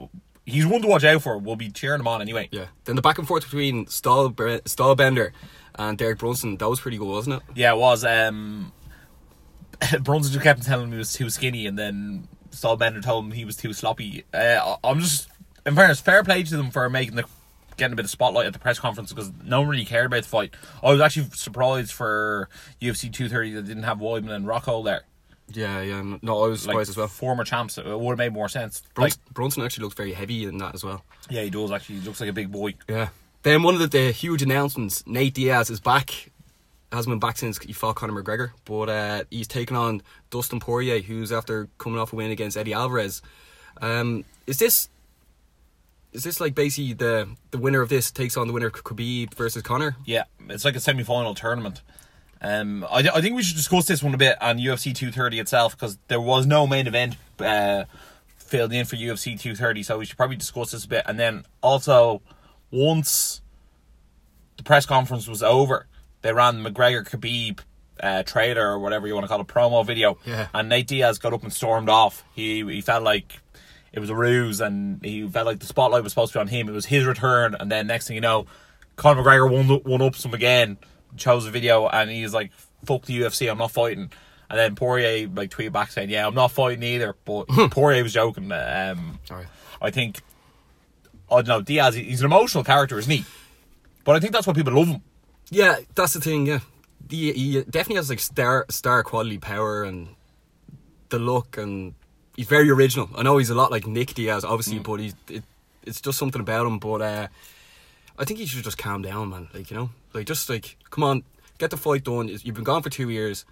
he's 0.44 0.66
one 0.66 0.82
to 0.82 0.88
watch 0.88 1.04
out 1.04 1.22
for. 1.22 1.38
We'll 1.38 1.56
be 1.56 1.70
cheering 1.70 2.00
him 2.00 2.08
on 2.08 2.20
anyway. 2.20 2.48
yeah. 2.50 2.66
Then 2.84 2.96
the 2.96 3.02
back 3.02 3.18
and 3.18 3.26
forth 3.28 3.44
between 3.44 3.86
Stahl, 3.86 4.30
Stylebender 4.30 5.30
and 5.76 5.96
Derek 5.96 6.18
Brunson, 6.18 6.56
that 6.58 6.68
was 6.68 6.80
pretty 6.80 6.98
good, 6.98 7.08
wasn't 7.08 7.36
it? 7.36 7.42
Yeah, 7.54 7.72
it 7.72 7.78
was. 7.78 8.04
Um, 8.04 8.72
Brunson 10.02 10.32
just 10.32 10.44
kept 10.44 10.62
telling 10.64 10.90
me 10.90 10.96
he 10.96 10.98
was 10.98 11.12
too 11.12 11.30
skinny, 11.30 11.66
and 11.66 11.78
then 11.78 12.28
Stylebender 12.52 13.02
told 13.02 13.24
him 13.24 13.32
he 13.32 13.44
was 13.44 13.56
too 13.56 13.72
sloppy. 13.72 14.24
Uh, 14.32 14.76
I'm 14.84 15.00
just, 15.00 15.28
in 15.66 15.74
fairness, 15.74 16.00
fair 16.00 16.22
play 16.22 16.42
to 16.42 16.56
them 16.56 16.70
for 16.70 16.88
making 16.88 17.16
the 17.16 17.24
getting 17.78 17.94
a 17.94 17.96
bit 17.96 18.04
of 18.04 18.10
spotlight 18.10 18.46
at 18.46 18.52
the 18.52 18.58
press 18.58 18.78
conference 18.78 19.12
because 19.12 19.32
no 19.42 19.60
one 19.60 19.68
really 19.70 19.84
cared 19.84 20.06
about 20.06 20.22
the 20.22 20.28
fight. 20.28 20.54
I 20.82 20.92
was 20.92 21.00
actually 21.00 21.30
surprised 21.32 21.92
for 21.92 22.48
UFC 22.80 23.10
230 23.12 23.52
that 23.54 23.62
didn't 23.66 23.82
have 23.84 23.98
Weidman 23.98 24.30
and 24.30 24.46
Rocco 24.46 24.82
there. 24.82 25.02
Yeah, 25.48 25.80
yeah. 25.82 26.16
No, 26.22 26.44
I 26.44 26.48
was 26.48 26.66
Like 26.66 26.72
surprised 26.72 26.90
as 26.90 26.96
well. 26.98 27.08
former 27.08 27.44
champs, 27.44 27.78
it 27.78 27.84
would 27.86 28.10
have 28.10 28.18
made 28.18 28.32
more 28.32 28.48
sense. 28.48 28.82
Brunson, 28.94 29.20
Like, 29.26 29.34
Brunson 29.34 29.62
actually 29.64 29.84
looks 29.84 29.96
very 29.96 30.12
heavy 30.12 30.44
in 30.44 30.58
that 30.58 30.74
as 30.74 30.84
well. 30.84 31.04
yeah, 31.30 31.42
he 31.42 31.50
does 31.50 31.70
actually. 31.72 31.96
He 32.00 32.06
looks 32.06 32.20
like 32.20 32.30
a 32.30 32.32
big 32.34 32.52
boy. 32.52 32.74
Yeah. 32.88 33.08
Then 33.42 33.62
one 33.64 33.74
of 33.74 33.80
the, 33.80 33.88
the 33.88 34.12
huge 34.12 34.42
announcements: 34.42 35.02
Nate 35.06 35.34
Diaz 35.34 35.68
is 35.68 35.80
back. 35.80 36.30
Hasn't 36.92 37.10
been 37.10 37.18
back 37.18 37.38
since 37.38 37.58
he 37.58 37.72
fought 37.72 37.96
Conor 37.96 38.22
McGregor, 38.22 38.50
but 38.66 38.88
uh, 38.90 39.24
he's 39.30 39.48
taken 39.48 39.76
on 39.76 40.02
Dustin 40.30 40.60
Poirier, 40.60 41.00
who's 41.00 41.32
after 41.32 41.68
coming 41.78 41.98
off 41.98 42.12
a 42.12 42.16
win 42.16 42.30
against 42.30 42.56
Eddie 42.56 42.74
Alvarez. 42.74 43.22
Um, 43.80 44.24
is 44.46 44.58
this 44.58 44.90
is 46.12 46.24
this 46.24 46.40
like 46.40 46.54
basically 46.54 46.92
the 46.92 47.28
the 47.50 47.58
winner 47.58 47.80
of 47.80 47.88
this 47.88 48.10
takes 48.10 48.36
on 48.36 48.46
the 48.46 48.52
winner 48.52 48.66
of 48.66 48.74
Khabib 48.74 49.34
versus 49.34 49.62
Conor? 49.62 49.96
Yeah, 50.04 50.24
it's 50.48 50.66
like 50.66 50.76
a 50.76 50.80
semi-final 50.80 51.34
tournament. 51.34 51.80
Um, 52.42 52.84
I, 52.90 53.08
I 53.14 53.20
think 53.20 53.36
we 53.36 53.42
should 53.42 53.56
discuss 53.56 53.86
this 53.86 54.02
one 54.02 54.12
a 54.12 54.18
bit 54.18 54.40
on 54.42 54.58
UFC 54.58 54.94
230 54.94 55.38
itself 55.38 55.76
because 55.76 55.96
there 56.08 56.20
was 56.20 56.44
no 56.44 56.66
main 56.66 56.86
event 56.86 57.16
uh, 57.38 57.84
filled 58.36 58.72
in 58.72 58.84
for 58.84 58.96
UFC 58.96 59.38
230, 59.40 59.84
so 59.84 59.98
we 59.98 60.04
should 60.04 60.16
probably 60.16 60.36
discuss 60.36 60.72
this 60.72 60.84
a 60.84 60.88
bit. 60.88 61.04
And 61.06 61.18
then 61.18 61.46
also, 61.62 62.20
once 62.70 63.40
the 64.56 64.64
press 64.64 64.84
conference 64.84 65.28
was 65.28 65.42
over, 65.42 65.86
they 66.22 66.32
ran 66.32 66.62
McGregor 66.64 67.06
Khabib 67.08 67.60
uh, 68.00 68.22
trailer 68.24 68.66
or 68.72 68.78
whatever 68.78 69.06
you 69.06 69.14
want 69.14 69.24
to 69.24 69.28
call 69.28 69.40
it 69.40 69.46
promo 69.46 69.84
video, 69.86 70.18
Yeah. 70.24 70.48
and 70.54 70.68
Nate 70.68 70.88
Diaz 70.88 71.18
got 71.18 71.32
up 71.32 71.42
and 71.42 71.52
stormed 71.52 71.88
off. 71.88 72.24
He 72.34 72.64
he 72.64 72.80
felt 72.80 73.02
like 73.04 73.40
it 73.92 74.00
was 74.00 74.10
a 74.10 74.14
ruse, 74.16 74.60
and 74.60 75.04
he 75.04 75.28
felt 75.28 75.46
like 75.46 75.58
the 75.60 75.66
spotlight 75.66 76.02
was 76.02 76.12
supposed 76.12 76.32
to 76.32 76.38
be 76.38 76.40
on 76.40 76.48
him. 76.48 76.68
It 76.68 76.72
was 76.72 76.86
his 76.86 77.04
return, 77.04 77.54
and 77.58 77.70
then 77.70 77.86
next 77.86 78.06
thing 78.08 78.14
you 78.16 78.20
know, 78.22 78.46
Conor 78.96 79.22
McGregor 79.22 79.50
won 79.50 79.66
one 79.84 80.02
ups 80.02 80.24
him 80.24 80.32
again, 80.34 80.78
chose 81.16 81.46
a 81.46 81.50
video, 81.50 81.86
and 81.88 82.10
he's 82.10 82.32
like, 82.34 82.50
"Fuck 82.84 83.04
the 83.04 83.20
UFC, 83.20 83.50
I'm 83.50 83.58
not 83.58 83.70
fighting." 83.70 84.10
And 84.50 84.58
then 84.58 84.74
Poirier 84.74 85.28
like 85.28 85.50
tweeted 85.50 85.72
back 85.72 85.90
saying, 85.92 86.10
"Yeah, 86.10 86.26
I'm 86.26 86.34
not 86.34 86.50
fighting 86.52 86.82
either." 86.82 87.14
But 87.24 87.46
Poirier 87.70 88.02
was 88.02 88.12
joking. 88.12 88.50
Um, 88.52 89.18
Alright. 89.30 89.46
I 89.80 89.90
think 89.90 90.20
I 91.30 91.36
don't 91.36 91.48
know 91.48 91.60
Diaz. 91.62 91.94
He's 91.94 92.20
an 92.20 92.26
emotional 92.26 92.64
character, 92.64 92.98
isn't 92.98 93.10
he? 93.10 93.24
But 94.04 94.16
I 94.16 94.20
think 94.20 94.32
that's 94.32 94.46
why 94.46 94.52
people 94.52 94.72
love 94.74 94.88
him. 94.88 95.02
Yeah, 95.50 95.76
that's 95.94 96.14
the 96.14 96.20
thing. 96.20 96.46
Yeah, 96.46 96.60
he, 97.08 97.32
he 97.32 97.62
definitely 97.62 97.96
has 97.96 98.10
like 98.10 98.20
star 98.20 98.66
star 98.70 99.02
quality 99.02 99.38
power 99.38 99.84
and 99.84 100.08
the 101.10 101.18
look, 101.18 101.56
and 101.58 101.94
he's 102.36 102.48
very 102.48 102.70
original. 102.70 103.10
I 103.14 103.22
know 103.22 103.38
he's 103.38 103.50
a 103.50 103.54
lot 103.54 103.70
like 103.70 103.86
Nick 103.86 104.14
Diaz, 104.14 104.44
obviously, 104.44 104.78
but 104.78 105.00
he's 105.00 105.14
it, 105.28 105.44
it's 105.84 106.00
just 106.00 106.18
something 106.18 106.40
about 106.40 106.66
him. 106.66 106.78
But 106.78 107.02
uh, 107.02 107.28
I 108.18 108.24
think 108.24 108.38
he 108.40 108.46
should 108.46 108.64
just 108.64 108.78
calm 108.78 109.02
down, 109.02 109.30
man. 109.30 109.48
Like 109.52 109.70
you 109.70 109.76
know, 109.76 109.90
like 110.12 110.26
just 110.26 110.48
like 110.48 110.76
come 110.90 111.04
on, 111.04 111.22
get 111.58 111.70
the 111.70 111.76
fight 111.76 112.04
done. 112.04 112.28
You've 112.28 112.54
been 112.54 112.64
gone 112.64 112.82
for 112.82 112.90
two 112.90 113.10
years. 113.10 113.44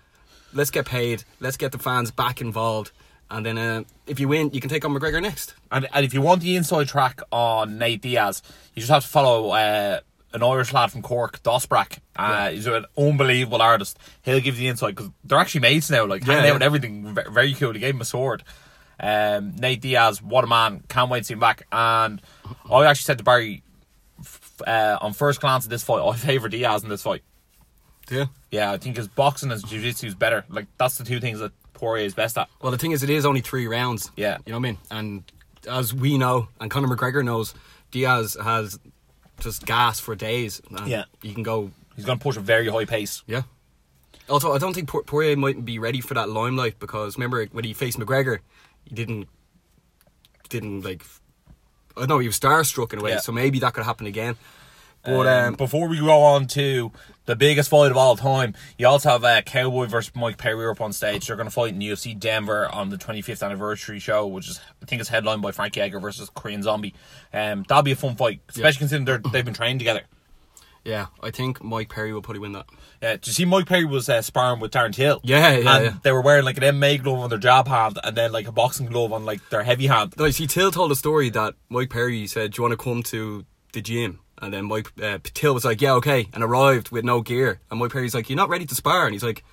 Let's 0.53 0.71
get 0.71 0.87
paid. 0.87 1.25
Let's 1.38 1.57
get 1.57 1.73
the 1.73 1.79
fans 1.79 2.11
back 2.11 2.41
involved. 2.41 2.91
And 3.31 3.47
then 3.47 3.59
uh, 3.59 3.85
if 4.09 4.19
you 4.19 4.26
win, 4.26 4.50
you 4.53 4.61
can 4.61 4.69
take 4.69 4.85
on 4.85 4.93
McGregor 4.93 5.23
next. 5.23 5.55
And, 5.71 5.87
and 5.95 6.05
if 6.05 6.12
you 6.12 6.21
want 6.21 6.43
the 6.43 6.57
inside 6.57 6.88
track 6.88 7.21
on 7.31 7.79
Nate 7.79 8.03
Diaz, 8.03 8.43
you 8.75 8.81
just 8.81 8.91
have 8.91 9.03
to 9.03 9.09
follow 9.09 9.50
uh, 9.50 10.00
an 10.33 10.43
Irish 10.43 10.73
lad 10.73 10.93
from 10.93 11.03
Cork, 11.03 11.43
Dosbrack. 11.43 11.99
Uh, 12.17 12.51
He's 12.51 12.67
an 12.67 12.85
unbelievable 12.97 13.61
artist. 13.63 13.99
He'll 14.23 14.41
give 14.41 14.57
you 14.57 14.63
the 14.63 14.69
insight 14.69 14.95
because 14.95 15.11
they're 15.25 15.39
actually 15.39 15.63
mates 15.63 15.91
now, 15.91 16.07
like 16.07 16.23
Yeah, 16.27 16.35
hanging 16.35 16.45
yeah. 16.45 16.51
out 16.51 16.55
and 16.57 16.63
everything. 16.65 17.15
Very 17.33 17.55
cool. 17.55 17.73
He 17.73 17.81
gave 17.81 17.95
him 17.95 18.01
a 18.01 18.05
sword. 18.05 18.43
Um, 19.03 19.57
Nate 19.57 19.81
Diaz, 19.81 20.21
what 20.23 20.45
a 20.45 20.47
man! 20.47 20.83
Can't 20.89 21.11
wait 21.11 21.21
to 21.21 21.25
see 21.25 21.33
him 21.35 21.41
back. 21.41 21.63
And 21.73 22.21
I 22.71 22.85
actually 22.85 23.05
said 23.05 23.19
to 23.19 23.25
Barry 23.25 23.63
uh, 24.67 24.99
on 25.01 25.13
first 25.15 25.41
glance 25.41 25.65
at 25.65 25.71
this 25.71 25.83
fight, 25.83 26.03
I 26.07 26.15
favour 26.17 26.49
Diaz 26.49 26.83
in 26.83 26.91
this 26.91 27.03
fight. 27.03 27.23
Yeah. 28.11 28.27
Yeah, 28.51 28.73
I 28.73 28.77
think 28.79 28.97
his 28.97 29.09
boxing 29.09 29.51
and 29.51 29.61
his 29.61 29.71
jiu-jitsu 29.71 30.07
is 30.09 30.15
better. 30.15 30.45
Like 30.51 30.67
that's 30.77 30.99
the 30.99 31.05
two 31.05 31.21
things 31.21 31.39
that 31.39 31.53
Poirier 31.75 32.05
is 32.05 32.15
best 32.15 32.37
at. 32.37 32.49
Well, 32.61 32.73
the 32.73 32.79
thing 32.79 32.91
is, 32.93 33.03
it 33.03 33.09
is 33.11 33.25
only 33.25 33.41
three 33.41 33.67
rounds. 33.67 34.11
Yeah. 34.17 34.39
You 34.45 34.53
know 34.53 34.59
what 34.59 34.67
I 34.67 34.71
mean? 34.71 34.79
And 34.91 35.33
as 35.69 35.95
we 35.95 36.19
know, 36.19 36.49
and 36.61 36.71
Conor 36.71 36.89
McGregor 36.95 37.25
knows, 37.25 37.55
Diaz 37.93 38.37
has 38.43 38.79
just 39.41 39.67
gas 39.67 39.99
for 40.01 40.15
days. 40.15 40.61
And 40.71 40.89
Yeah. 40.89 41.05
You 41.23 41.35
can 41.35 41.43
go, 41.43 41.71
He's 41.97 42.05
going 42.05 42.19
to 42.19 42.23
push 42.23 42.37
a 42.37 42.41
very 42.41 42.69
high 42.69 42.85
pace. 42.85 43.23
yeah. 43.27 43.43
Also, 44.29 44.53
I 44.53 44.59
don't 44.59 44.73
think 44.75 44.89
Poirier 44.89 45.37
might 45.37 45.65
be 45.65 45.81
ready 45.81 46.01
for 46.01 46.15
that 46.15 46.29
limelight 46.29 46.79
because 46.79 47.17
remember 47.17 47.47
when 47.47 47.65
he 47.65 47.73
faced 47.73 47.99
McGregor, 47.99 48.39
he 48.85 48.95
didn't, 48.95 49.29
didn't 50.49 50.83
like, 50.83 51.05
I 51.97 52.01
don't 52.03 52.09
know, 52.11 52.19
he 52.21 52.29
was 52.29 52.39
starstruck 52.39 52.93
in 52.93 53.01
a 53.01 53.03
way. 53.03 53.11
Yeah. 53.11 53.19
So 53.19 53.33
maybe 53.33 53.59
that 53.59 53.75
could 53.75 53.85
happen 53.85 54.07
again. 54.07 54.37
But 55.02 55.26
Um, 55.26 55.49
um, 55.49 55.54
before 55.54 55.88
we 55.88 55.99
go 55.99 56.21
on 56.23 56.47
to 56.49 56.92
the 57.26 57.37
biggest 57.37 57.71
fight 57.71 57.90
of 57.90 57.97
all 57.97 58.16
time, 58.16 58.54
you 58.76 58.87
also 58.87 59.11
have 59.11 59.25
uh, 59.25 59.40
Cowboy 59.42 59.87
versus 59.87 60.14
Mike 60.14 60.37
Perry 60.37 60.69
up 60.69 60.80
on 60.80 60.92
stage. 60.92 61.26
They're 61.26 61.37
going 61.37 61.49
to 61.49 61.52
fight 61.52 61.73
in 61.73 61.80
UFC 61.80 62.19
Denver 62.19 62.69
on 62.69 62.90
the 62.90 62.97
25th 62.97 63.42
anniversary 63.42 63.99
show, 63.99 64.26
which 64.26 64.49
is 64.49 64.61
I 64.83 64.87
think 64.87 65.00
is 65.00 65.09
headlined 65.09 65.42
by 65.42 65.52
Frankie 65.52 65.80
Edgar 65.80 66.00
versus 66.00 66.30
Korean 66.35 66.62
Zombie. 66.62 66.95
Um, 67.33 67.64
that'll 67.69 67.83
be 67.83 67.92
a 67.92 67.97
fun 67.97 68.16
fight, 68.16 68.40
especially 68.50 68.80
considering 68.80 69.04
they're, 69.07 69.23
they've 69.33 69.45
been 69.45 69.54
training 69.54 69.78
together. 69.78 70.02
Yeah, 70.85 71.07
I 71.23 71.30
think 71.30 71.62
Mike 71.62 71.90
Perry 71.90 72.12
will 72.12 72.23
probably 72.23 72.40
win 72.40 72.52
that. 72.52 72.66
Yeah, 73.02 73.12
did 73.12 73.26
you 73.26 73.33
see 73.35 73.45
Mike 73.45 73.66
Perry 73.66 73.85
was 73.85 74.09
uh, 74.09 74.23
sparring 74.23 74.61
with 74.61 74.73
Darren 74.73 74.95
Till? 74.95 75.21
Yeah, 75.23 75.50
yeah, 75.50 75.76
and 75.76 75.85
yeah. 75.85 75.95
they 76.02 76.11
were 76.12 76.23
wearing 76.23 76.45
like 76.45 76.57
an 76.57 76.62
MMA 76.62 77.02
glove 77.02 77.19
on 77.21 77.28
their 77.30 77.38
jab 77.38 77.69
hand 77.69 77.99
and 78.02 78.16
then 78.16 78.33
like 78.33 78.49
a 78.49 78.52
boxing 78.52 78.87
glove 78.87 79.12
on 79.12 79.26
like 79.26 79.47
their 79.50 79.62
heavy 79.62 79.88
hand. 79.88 80.14
No, 80.19 80.30
see, 80.30 80.47
Till 80.47 80.71
told 80.71 80.90
a 80.90 80.97
story 80.97 81.28
that 81.30 81.54
Mike 81.69 81.90
Perry 81.90 82.26
said, 82.26 82.52
"Do 82.52 82.61
you 82.61 82.69
want 82.69 82.78
to 82.78 82.83
come 82.83 83.02
to 83.04 83.45
the 83.73 83.83
gym?" 83.83 84.21
And 84.41 84.53
then 84.55 84.65
Mike 84.67 84.91
uh, 85.03 85.19
Till 85.23 85.53
was 85.55 85.65
like, 85.65 85.81
"Yeah, 85.83 85.93
okay," 85.95 86.29
and 86.33 86.43
arrived 86.43 86.91
with 86.91 87.05
no 87.05 87.21
gear. 87.21 87.61
And 87.71 87.79
Mike 87.81 87.93
Perry's 87.93 88.15
like, 88.15 88.29
"You're 88.31 88.37
not 88.37 88.49
ready 88.49 88.65
to 88.67 88.75
spar," 88.75 89.05
and 89.07 89.13
he's 89.15 89.23
like, 89.23 89.45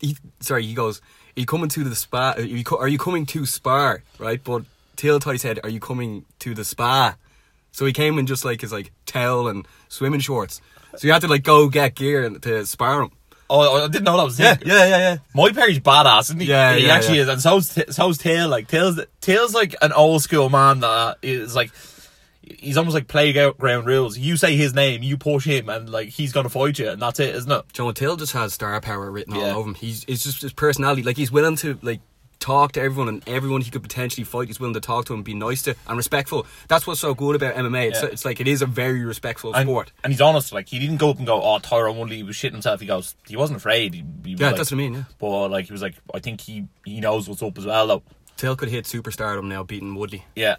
he, 0.00 0.16
"Sorry," 0.40 0.66
he 0.66 0.74
goes, 0.74 1.00
"Are 1.36 1.40
you 1.40 1.46
coming 1.46 1.68
to 1.70 1.84
the 1.84 1.94
spa? 1.94 2.34
Are 2.36 2.40
you, 2.42 2.62
co- 2.64 2.78
are 2.78 2.88
you 2.88 2.98
coming 2.98 3.26
to 3.26 3.46
spar?" 3.46 4.02
Right? 4.18 4.42
But 4.42 4.64
Till 4.96 5.18
he 5.20 5.38
said, 5.38 5.60
"Are 5.62 5.68
you 5.70 5.80
coming 5.80 6.24
to 6.40 6.54
the 6.54 6.64
spa?" 6.64 7.16
So 7.72 7.84
he 7.84 7.92
came 7.92 8.18
in 8.18 8.26
just 8.26 8.44
like 8.44 8.62
his 8.62 8.72
like 8.72 8.92
towel 9.04 9.48
and 9.48 9.66
swimming 9.88 10.20
shorts. 10.20 10.60
So 10.96 11.06
you 11.06 11.12
had 11.12 11.20
to 11.22 11.28
like 11.28 11.42
go 11.42 11.68
get 11.68 11.94
gear 11.94 12.24
and- 12.24 12.42
to 12.42 12.64
spar 12.66 13.02
him. 13.02 13.10
Oh, 13.48 13.84
I 13.84 13.86
didn't 13.88 14.04
know 14.04 14.16
that 14.16 14.24
was 14.24 14.40
Yeah, 14.40 14.54
it. 14.54 14.66
yeah, 14.66 14.86
yeah, 14.86 14.98
yeah. 14.98 15.16
Mike 15.34 15.54
Perry's 15.54 15.78
badass, 15.78 16.22
isn't 16.22 16.40
he? 16.40 16.46
Yeah, 16.48 16.74
he 16.74 16.86
yeah, 16.86 16.94
actually 16.94 17.18
yeah. 17.18 17.22
is, 17.24 17.28
and 17.28 17.40
so's 17.40 17.74
T- 17.74 17.84
so's 17.90 18.18
Tail. 18.18 18.48
Like 18.48 18.66
Tail's 18.66 18.98
Tail's 19.20 19.54
like 19.54 19.74
an 19.82 19.92
old 19.92 20.22
school 20.22 20.48
man 20.50 20.80
that 20.80 21.18
is 21.22 21.54
like 21.54 21.70
he's 22.58 22.76
almost 22.76 22.94
like 22.94 23.08
playground 23.08 23.86
rules. 23.86 24.16
You 24.18 24.36
say 24.36 24.56
his 24.56 24.74
name, 24.74 25.02
you 25.02 25.16
push 25.16 25.44
him, 25.46 25.68
and 25.68 25.88
like 25.90 26.08
he's 26.08 26.32
gonna 26.32 26.48
fight 26.48 26.78
you, 26.78 26.88
and 26.90 27.00
that's 27.02 27.20
it, 27.20 27.34
isn't 27.34 27.50
it? 27.50 27.64
John 27.72 27.92
Till 27.94 28.16
just 28.16 28.32
has 28.32 28.52
star 28.54 28.80
power 28.80 29.10
written 29.10 29.34
Yeah. 29.34 29.50
all 29.52 29.58
over 29.60 29.68
him. 29.70 29.74
He's 29.74 30.04
it's 30.08 30.22
just 30.22 30.42
his 30.42 30.52
personality. 30.52 31.02
Like 31.02 31.16
he's 31.16 31.30
willing 31.32 31.56
to 31.56 31.78
like 31.82 32.00
talk 32.38 32.72
to 32.72 32.80
everyone 32.82 33.08
and 33.08 33.26
everyone 33.26 33.62
he 33.62 33.70
could 33.70 33.82
potentially 33.82 34.22
fight. 34.22 34.46
He's 34.48 34.60
willing 34.60 34.74
to 34.74 34.80
talk 34.80 35.06
to 35.06 35.14
and 35.14 35.24
be 35.24 35.32
nice 35.34 35.62
to 35.62 35.74
and 35.88 35.96
respectful. 35.96 36.46
That's 36.68 36.86
what's 36.86 37.00
so 37.00 37.14
good 37.14 37.34
about 37.34 37.54
MMA. 37.54 37.88
It's, 37.88 38.02
Yeah. 38.02 38.08
it's 38.10 38.24
like 38.26 38.40
it 38.40 38.46
is 38.46 38.60
a 38.60 38.66
very 38.66 39.04
respectful 39.06 39.54
And, 39.54 39.66
sport. 39.66 39.90
and 40.04 40.12
he's 40.12 40.20
honest. 40.20 40.52
Like 40.52 40.68
he 40.68 40.78
didn't 40.78 40.98
go 40.98 41.08
up 41.10 41.16
and 41.16 41.26
go, 41.26 41.40
"Oh, 41.42 41.58
Tyron 41.58 41.96
Woodley 41.96 42.22
was 42.22 42.36
shitting 42.36 42.52
himself." 42.52 42.80
He 42.80 42.86
goes, 42.86 43.14
he 43.26 43.36
wasn't 43.36 43.56
afraid. 43.56 43.94
He, 43.94 44.04
he 44.24 44.34
Yeah, 44.34 44.48
like- 44.48 44.56
that's 44.56 44.70
what 44.70 44.76
I 44.76 44.82
mean. 44.82 44.94
Yeah, 44.94 45.04
But 45.18 45.48
like 45.48 45.66
he 45.66 45.72
was 45.72 45.80
like, 45.82 45.94
I 46.14 46.18
think 46.20 46.42
he 46.42 46.66
he 46.84 47.00
knows 47.00 47.26
what's 47.28 47.42
up 47.42 47.56
as 47.58 47.64
well, 47.66 47.86
though. 47.86 48.02
Till 48.36 48.54
could 48.54 48.68
hit 48.68 48.84
superstardom 48.84 49.44
now, 49.44 49.62
beating 49.62 49.94
Woodley. 49.94 50.26
Yeah, 50.36 50.56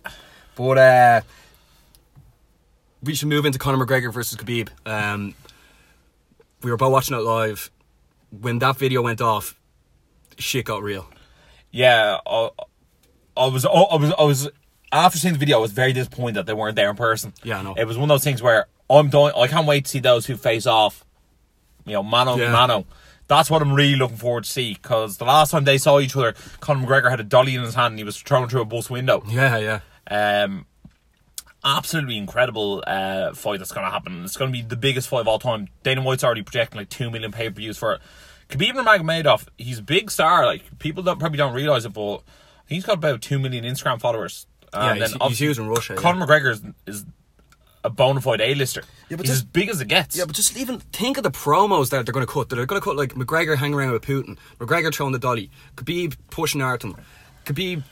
But 0.55 0.77
uh, 0.79 1.21
we 3.03 3.13
should 3.15 3.27
move 3.27 3.45
into 3.45 3.59
Conor 3.59 3.85
McGregor 3.85 4.11
versus 4.13 4.37
Khabib. 4.37 4.69
Um, 4.85 5.33
we 6.63 6.71
were 6.71 6.77
both 6.77 6.91
watching 6.91 7.15
it 7.17 7.21
live. 7.21 7.69
When 8.31 8.59
that 8.59 8.77
video 8.77 9.01
went 9.01 9.21
off, 9.21 9.57
shit 10.37 10.65
got 10.65 10.83
real. 10.83 11.07
yeah. 11.71 12.17
I, 12.25 12.49
I 13.37 13.45
was, 13.47 13.65
I 13.65 13.69
was, 13.95 14.13
I 14.17 14.23
was. 14.23 14.49
After 14.91 15.19
seeing 15.19 15.33
the 15.33 15.39
video, 15.39 15.57
I 15.57 15.61
was 15.61 15.71
very 15.71 15.93
disappointed 15.93 16.35
that 16.35 16.45
they 16.45 16.53
weren't 16.53 16.75
there 16.75 16.89
in 16.89 16.95
person. 16.95 17.33
Yeah, 17.43 17.59
I 17.59 17.61
know. 17.61 17.75
It 17.77 17.85
was 17.85 17.97
one 17.97 18.05
of 18.09 18.15
those 18.15 18.23
things 18.23 18.41
where 18.41 18.67
I'm 18.89 19.09
dying. 19.09 19.33
I 19.37 19.47
can't 19.47 19.67
wait 19.67 19.85
to 19.85 19.91
see 19.91 19.99
those 19.99 20.25
who 20.25 20.35
face 20.37 20.65
off. 20.65 21.05
You 21.85 21.93
know, 21.93 22.03
mano 22.03 22.35
Yeah. 22.35 22.51
mano. 22.51 22.85
That's 23.27 23.49
what 23.49 23.61
I'm 23.61 23.73
really 23.73 23.95
looking 23.97 24.15
forward 24.17 24.45
to 24.45 24.49
see. 24.49 24.73
Because 24.73 25.17
the 25.17 25.25
last 25.25 25.51
time 25.51 25.65
they 25.65 25.77
saw 25.77 25.99
each 25.99 26.15
other, 26.15 26.33
Conor 26.61 26.85
McGregor 26.87 27.09
had 27.09 27.19
a 27.19 27.23
dolly 27.23 27.55
in 27.55 27.61
his 27.61 27.75
hand 27.75 27.91
and 27.93 27.99
he 27.99 28.03
was 28.05 28.17
thrown 28.17 28.47
through 28.49 28.61
a 28.61 28.65
bus 28.65 28.89
window. 28.89 29.21
Yeah, 29.27 29.57
yeah. 30.09 30.43
Um, 30.43 30.65
absolutely 31.63 32.17
incredible 32.17 32.83
uh, 32.87 33.33
fight 33.33 33.59
that's 33.59 33.71
going 33.71 33.85
to 33.85 33.91
happen. 33.91 34.23
It's 34.23 34.37
going 34.37 34.51
to 34.51 34.57
be 34.57 34.61
the 34.61 34.75
biggest 34.75 35.07
fight 35.09 35.21
of 35.21 35.27
all 35.27 35.39
time. 35.39 35.67
Dana 35.83 36.01
White's 36.01 36.23
already 36.23 36.43
projecting 36.43 36.77
like 36.79 36.89
two 36.89 37.09
million 37.11 37.31
pay 37.31 37.49
per 37.49 37.55
views 37.55 37.77
for 37.77 37.93
it. 37.93 38.01
Khabib 38.49 38.73
Nurmagomedov, 38.73 39.47
he's 39.57 39.79
a 39.79 39.83
big 39.83 40.09
star. 40.09 40.45
Like 40.45 40.79
people 40.79 41.03
don't 41.03 41.19
probably 41.19 41.37
don't 41.37 41.53
realize 41.53 41.85
it, 41.85 41.93
but 41.93 42.23
he's 42.67 42.85
got 42.85 42.93
about 42.95 43.21
two 43.21 43.39
million 43.39 43.63
Instagram 43.65 43.99
followers. 43.99 44.47
Yeah, 44.73 44.89
And 44.91 44.97
he's- 44.99 45.11
he's 45.11 45.17
obviously 45.21 45.45
huge 45.47 45.59
in 45.59 45.67
Russia, 45.67 45.93
yeah. 45.95 46.01
Conor 46.01 46.25
McGregor 46.25 46.51
is, 46.51 46.61
is 46.85 47.05
a 47.83 47.89
bona 47.89 48.19
fide 48.21 48.41
A-lister. 48.41 48.83
Yeah, 49.09 49.17
but 49.17 49.25
he's 49.25 49.35
just- 49.35 49.43
as 49.45 49.49
big 49.49 49.69
as 49.69 49.81
it 49.81 49.87
gets. 49.87 50.17
Yeah, 50.17 50.25
but 50.25 50.35
just 50.35 50.55
even 50.57 50.79
think 50.79 51.17
of 51.17 51.23
the 51.23 51.31
promos 51.31 51.89
that 51.89 52.05
they're 52.05 52.13
going 52.13 52.25
to 52.25 52.31
cut. 52.31 52.49
That 52.49 52.55
they're 52.57 52.65
going 52.65 52.81
to 52.81 52.85
cut 52.85 52.95
like 52.97 53.13
McGregor 53.15 53.55
hanging 53.57 53.75
around 53.75 53.91
with 53.91 54.03
Putin, 54.03 54.37
McGregor 54.59 54.93
throwing 54.93 55.13
the 55.13 55.19
dolly, 55.19 55.49
Khabib 55.75 56.15
pushing 56.29 56.61
him, 56.61 56.95
Khabib 57.45 57.83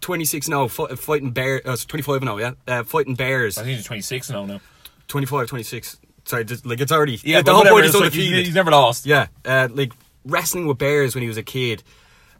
26 0.00 0.48
now 0.48 0.68
fi- 0.68 0.94
fighting 0.94 1.30
bear, 1.30 1.60
uh, 1.64 1.76
25 1.76 2.22
now, 2.22 2.38
yeah, 2.38 2.52
uh, 2.66 2.82
fighting 2.84 3.14
bears, 3.14 3.58
I 3.58 3.64
think 3.64 3.76
he's 3.76 3.86
26 3.86 4.30
now. 4.30 4.46
now. 4.46 4.60
25, 5.08 5.48
26. 5.48 5.98
Sorry, 6.24 6.44
just, 6.44 6.66
like 6.66 6.80
it's 6.80 6.92
already 6.92 7.18
Yeah, 7.22 7.42
the 7.42 7.54
whole 7.54 7.64
point 7.64 7.86
is 7.86 7.94
like 7.94 8.12
he's, 8.12 8.46
he's 8.46 8.54
never 8.54 8.70
lost. 8.70 9.06
Yeah, 9.06 9.28
uh, 9.44 9.68
like 9.72 9.92
wrestling 10.24 10.66
with 10.66 10.78
bears 10.78 11.14
when 11.14 11.22
he 11.22 11.28
was 11.28 11.38
a 11.38 11.42
kid. 11.42 11.82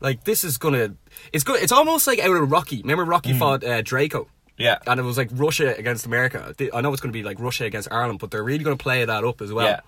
Like 0.00 0.24
this 0.24 0.44
is 0.44 0.58
gonna, 0.58 0.94
it's 1.32 1.42
good. 1.44 1.62
It's 1.62 1.72
almost 1.72 2.06
like 2.06 2.18
out 2.18 2.30
of 2.30 2.50
Rocky. 2.50 2.82
Remember 2.82 3.04
Rocky 3.04 3.32
fought 3.32 3.64
uh, 3.64 3.82
Drago. 3.82 4.26
Yeah. 4.58 4.78
and 4.86 4.98
it 4.98 5.04
was 5.04 5.16
like 5.16 5.30
Russia 5.32 5.74
against 5.76 6.04
America. 6.04 6.52
I 6.74 6.80
know 6.80 6.92
it's 6.92 7.00
going 7.00 7.12
to 7.12 7.18
be 7.18 7.22
like 7.22 7.38
Russia 7.38 7.64
against 7.64 7.90
Ireland, 7.92 8.18
but 8.18 8.32
they're 8.32 8.42
really 8.42 8.64
going 8.64 8.76
to 8.76 8.82
play 8.82 9.04
that 9.04 9.24
up 9.24 9.40
as 9.40 9.52
well. 9.52 9.66
Yeah. 9.66 9.80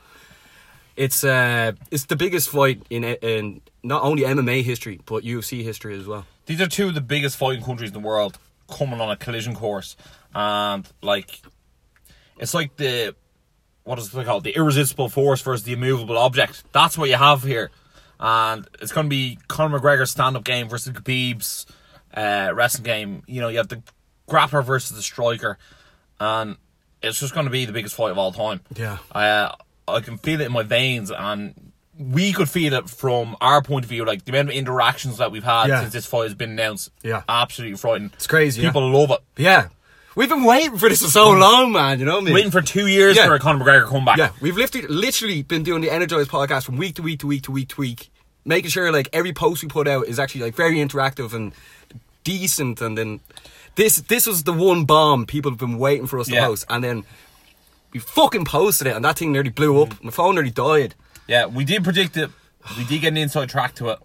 It's 0.96 1.24
uh, 1.24 1.72
it's 1.90 2.04
the 2.04 2.16
biggest 2.16 2.48
fight 2.50 2.82
in 2.90 3.04
in 3.04 3.62
not 3.82 4.02
only 4.02 4.22
MMA 4.22 4.62
history 4.62 5.00
but 5.06 5.24
UFC 5.24 5.62
history 5.62 5.98
as 5.98 6.06
well. 6.06 6.26
These 6.46 6.60
are 6.60 6.66
two 6.66 6.88
of 6.88 6.94
the 6.94 7.00
biggest 7.00 7.36
fighting 7.36 7.62
countries 7.62 7.90
in 7.90 7.94
the 7.94 8.06
world 8.06 8.38
coming 8.68 9.00
on 9.00 9.10
a 9.10 9.16
collision 9.16 9.54
course, 9.54 9.96
and 10.34 10.86
like, 11.02 11.40
it's 12.38 12.54
like 12.54 12.76
the 12.76 13.14
what 13.84 13.98
is 13.98 14.14
it 14.14 14.24
called? 14.24 14.44
The 14.44 14.54
irresistible 14.54 15.08
force 15.08 15.42
versus 15.42 15.64
the 15.64 15.72
immovable 15.72 16.18
object. 16.18 16.64
That's 16.72 16.98
what 16.98 17.08
you 17.08 17.16
have 17.16 17.42
here, 17.42 17.70
and 18.18 18.68
it's 18.80 18.92
going 18.92 19.06
to 19.06 19.10
be 19.10 19.38
Conor 19.48 19.78
McGregor's 19.78 20.10
stand-up 20.10 20.44
game 20.44 20.68
versus 20.68 20.92
Khabib's 20.92 21.66
uh, 22.14 22.52
wrestling 22.54 22.84
game. 22.84 23.22
You 23.26 23.40
know, 23.40 23.48
you 23.48 23.58
have 23.58 23.68
the 23.68 23.82
grappler 24.28 24.64
versus 24.64 24.96
the 24.96 25.02
striker, 25.02 25.58
and 26.18 26.56
it's 27.02 27.20
just 27.20 27.34
going 27.34 27.46
to 27.46 27.50
be 27.50 27.64
the 27.64 27.72
biggest 27.72 27.94
fight 27.94 28.10
of 28.10 28.18
all 28.18 28.32
time. 28.32 28.60
Yeah. 28.76 28.98
uh, 29.12 29.54
I 29.88 30.00
can 30.00 30.18
feel 30.18 30.40
it 30.40 30.46
in 30.46 30.52
my 30.52 30.62
veins, 30.62 31.10
and 31.10 31.69
we 32.00 32.32
could 32.32 32.48
feel 32.48 32.72
it 32.72 32.88
from 32.88 33.36
our 33.42 33.60
point 33.62 33.84
of 33.84 33.90
view, 33.90 34.04
like 34.06 34.24
the 34.24 34.32
amount 34.32 34.48
of 34.48 34.54
interactions 34.54 35.18
that 35.18 35.30
we've 35.30 35.44
had 35.44 35.68
Yeah. 35.68 35.80
since 35.82 35.92
this 35.92 36.06
fight 36.06 36.24
has 36.24 36.34
been 36.34 36.50
announced. 36.50 36.90
Yeah. 37.02 37.22
absolutely 37.28 37.76
frightening. 37.76 38.10
It's 38.14 38.26
crazy, 38.26 38.62
yeah. 38.62 38.70
People 38.70 38.90
love 38.90 39.10
it. 39.10 39.20
Yeah, 39.36 39.68
we've 40.14 40.28
been 40.28 40.44
waiting 40.44 40.78
for 40.78 40.88
this 40.88 41.02
for 41.02 41.08
so 41.08 41.34
mm. 41.34 41.40
long, 41.40 41.72
man. 41.72 41.98
You 41.98 42.06
know 42.06 42.14
what 42.14 42.22
I 42.22 42.24
mean? 42.24 42.34
Waiting 42.34 42.50
for 42.50 42.62
two 42.62 42.86
years 42.86 43.16
Yeah. 43.16 43.26
for 43.26 43.34
a 43.34 43.38
Conor 43.38 43.62
McGregor 43.64 43.86
comeback. 43.86 44.16
Yeah, 44.16 44.30
we've 44.40 44.56
literally, 44.56 44.88
literally 44.88 45.42
been 45.42 45.62
doing 45.62 45.82
the 45.82 45.90
Energized 45.90 46.30
podcast 46.30 46.64
from 46.64 46.78
week 46.78 46.94
to 46.96 47.02
week 47.02 47.20
to 47.20 47.26
week 47.26 47.42
to 47.42 47.52
week 47.52 47.68
to 47.68 47.80
week, 47.80 48.10
making 48.46 48.70
sure 48.70 48.90
like 48.90 49.08
every 49.12 49.32
post 49.34 49.62
we 49.62 49.68
put 49.68 49.86
out 49.86 50.06
is 50.06 50.18
actually 50.18 50.42
like 50.42 50.54
very 50.54 50.76
interactive 50.76 51.34
and 51.34 51.52
decent. 52.24 52.80
And 52.80 52.96
then 52.96 53.20
this 53.74 53.96
this 53.96 54.26
was 54.26 54.44
the 54.44 54.52
one 54.54 54.84
bomb 54.86 55.26
people 55.26 55.50
have 55.50 55.58
been 55.60 55.78
waiting 55.78 56.06
for 56.06 56.18
us 56.18 56.28
to 56.28 56.34
Yeah. 56.34 56.46
post, 56.46 56.64
and 56.70 56.82
then 56.82 57.04
we 57.92 58.00
fucking 58.00 58.46
posted 58.46 58.86
it, 58.86 58.96
and 58.96 59.04
that 59.04 59.18
thing 59.18 59.32
nearly 59.32 59.50
blew 59.50 59.82
up. 59.82 59.90
Mm. 59.90 60.04
My 60.04 60.10
phone 60.10 60.34
nearly 60.36 60.50
died. 60.50 60.94
Yeah, 61.30 61.46
we 61.46 61.64
did 61.64 61.84
predict 61.84 62.16
it. 62.16 62.28
We 62.76 62.84
did 62.84 63.00
get 63.02 63.08
an 63.08 63.16
inside 63.16 63.48
track 63.48 63.76
to 63.76 63.90
it. 63.90 63.98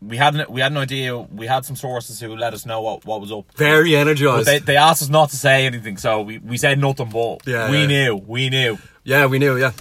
We 0.00 0.16
had 0.16 0.36
an, 0.36 0.46
we 0.48 0.60
had 0.60 0.70
an 0.70 0.78
idea. 0.78 1.18
We 1.18 1.46
had 1.48 1.64
some 1.64 1.74
sources 1.74 2.20
who 2.20 2.36
let 2.36 2.54
us 2.54 2.64
know 2.64 2.80
what, 2.80 3.04
what 3.04 3.20
was 3.20 3.32
up. 3.32 3.46
Very 3.56 3.96
energized. 3.96 4.46
they, 4.46 4.60
they 4.60 4.76
asked 4.76 5.02
us 5.02 5.08
not 5.08 5.30
to 5.30 5.36
say 5.36 5.66
anything, 5.66 5.96
so 5.96 6.22
we, 6.22 6.38
we 6.38 6.56
said 6.56 6.78
nothing. 6.78 7.10
But 7.10 7.44
Yeah, 7.46 7.68
we 7.68 7.80
yeah. 7.80 7.86
knew, 7.86 8.16
we 8.16 8.48
knew. 8.48 8.78
yeah, 9.02 9.26
we 9.26 9.40
knew. 9.40 9.58
Yeah, 9.58 9.72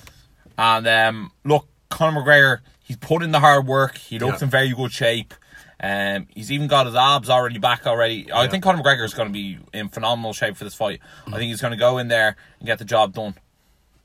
And 0.58 0.88
um, 0.88 1.32
look, 1.46 1.68
Conor 1.92 2.20
McGregor, 2.22 2.58
he's 2.84 2.98
put 2.98 3.22
in 3.22 3.32
the 3.32 3.40
hard 3.40 3.68
work. 3.68 3.96
He 3.98 4.18
looks 4.18 4.42
Yeah. 4.42 4.46
in 4.46 4.50
very 4.50 4.74
good 4.74 4.92
shape. 4.92 5.36
Um, 5.80 6.26
he's 6.34 6.52
even 6.52 6.68
got 6.68 6.88
his 6.88 6.96
abs 6.96 7.30
already 7.30 7.60
back 7.60 7.86
already. 7.86 8.34
I 8.34 8.48
think 8.48 8.64
Conor 8.64 8.82
McGregor 8.82 9.06
is 9.06 9.14
going 9.14 9.28
to 9.30 9.34
be 9.34 9.60
in 9.72 9.90
phenomenal 9.90 10.34
shape 10.34 10.58
for 10.58 10.64
this 10.64 10.74
fight. 10.74 11.00
I 11.28 11.32
think 11.38 11.44
he's 11.52 11.62
going 11.62 11.74
to 11.74 11.78
go 11.78 12.00
in 12.00 12.08
there 12.08 12.36
and 12.60 12.66
get 12.66 12.80
the 12.80 12.86
job 12.86 13.14
done. 13.14 13.36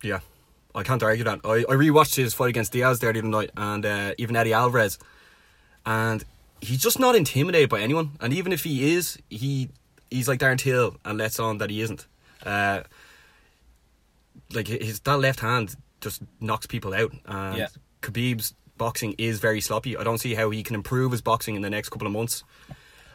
yeah. 0.02 0.20
I 0.74 0.82
can't 0.82 1.02
argue 1.02 1.24
that. 1.24 1.40
I, 1.44 1.58
I 1.68 1.74
rewatched 1.74 2.16
his 2.16 2.34
fight 2.34 2.48
against 2.50 2.72
Diaz 2.72 2.98
there 3.00 3.12
the 3.12 3.18
other 3.20 3.28
night, 3.28 3.50
and 3.56 3.84
uh, 3.84 4.14
even 4.18 4.36
Eddie 4.36 4.52
Alvarez, 4.54 4.98
and 5.84 6.24
he's 6.60 6.80
just 6.80 6.98
not 6.98 7.14
intimidated 7.14 7.68
by 7.68 7.80
anyone. 7.80 8.12
And 8.20 8.32
even 8.32 8.52
if 8.52 8.64
he 8.64 8.94
is, 8.94 9.18
he 9.28 9.68
he's 10.10 10.28
like 10.28 10.38
Darren 10.40 10.58
Till 10.58 10.96
and 11.04 11.18
lets 11.18 11.38
on 11.38 11.58
that 11.58 11.70
he 11.70 11.80
isn't. 11.82 12.06
Uh, 12.44 12.82
like 14.52 14.66
his 14.68 15.00
that 15.00 15.18
left 15.20 15.40
hand 15.40 15.76
just 16.00 16.22
knocks 16.40 16.66
people 16.66 16.94
out. 16.94 17.12
And 17.26 17.58
Yeah. 17.58 17.66
Khabib's 18.00 18.54
boxing 18.78 19.14
is 19.18 19.38
very 19.40 19.60
sloppy. 19.60 19.96
I 19.96 20.02
don't 20.04 20.18
see 20.18 20.34
how 20.34 20.50
he 20.50 20.62
can 20.62 20.74
improve 20.74 21.12
his 21.12 21.20
boxing 21.20 21.54
in 21.54 21.62
the 21.62 21.70
next 21.70 21.90
couple 21.90 22.06
of 22.06 22.12
months. 22.12 22.42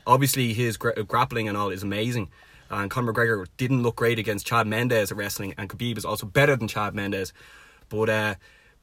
Obviously, 0.05 0.53
his 0.53 0.77
gra- 0.77 1.03
grappling 1.03 1.47
and 1.49 1.57
all 1.57 1.69
is 1.69 1.83
amazing. 1.83 2.29
And 2.69 2.89
Conor 2.89 3.13
McGregor 3.13 3.47
didn't 3.57 3.83
look 3.83 3.95
great 3.95 4.19
against 4.19 4.45
Chad 4.45 4.67
Mendes 4.67 5.11
at 5.11 5.17
wrestling, 5.17 5.53
and 5.57 5.69
Khabib 5.69 5.97
is 5.97 6.05
also 6.05 6.25
better 6.25 6.55
than 6.55 6.67
Chad 6.67 6.93
Mendes. 6.93 7.33
But 7.89 8.09
uh, 8.09 8.35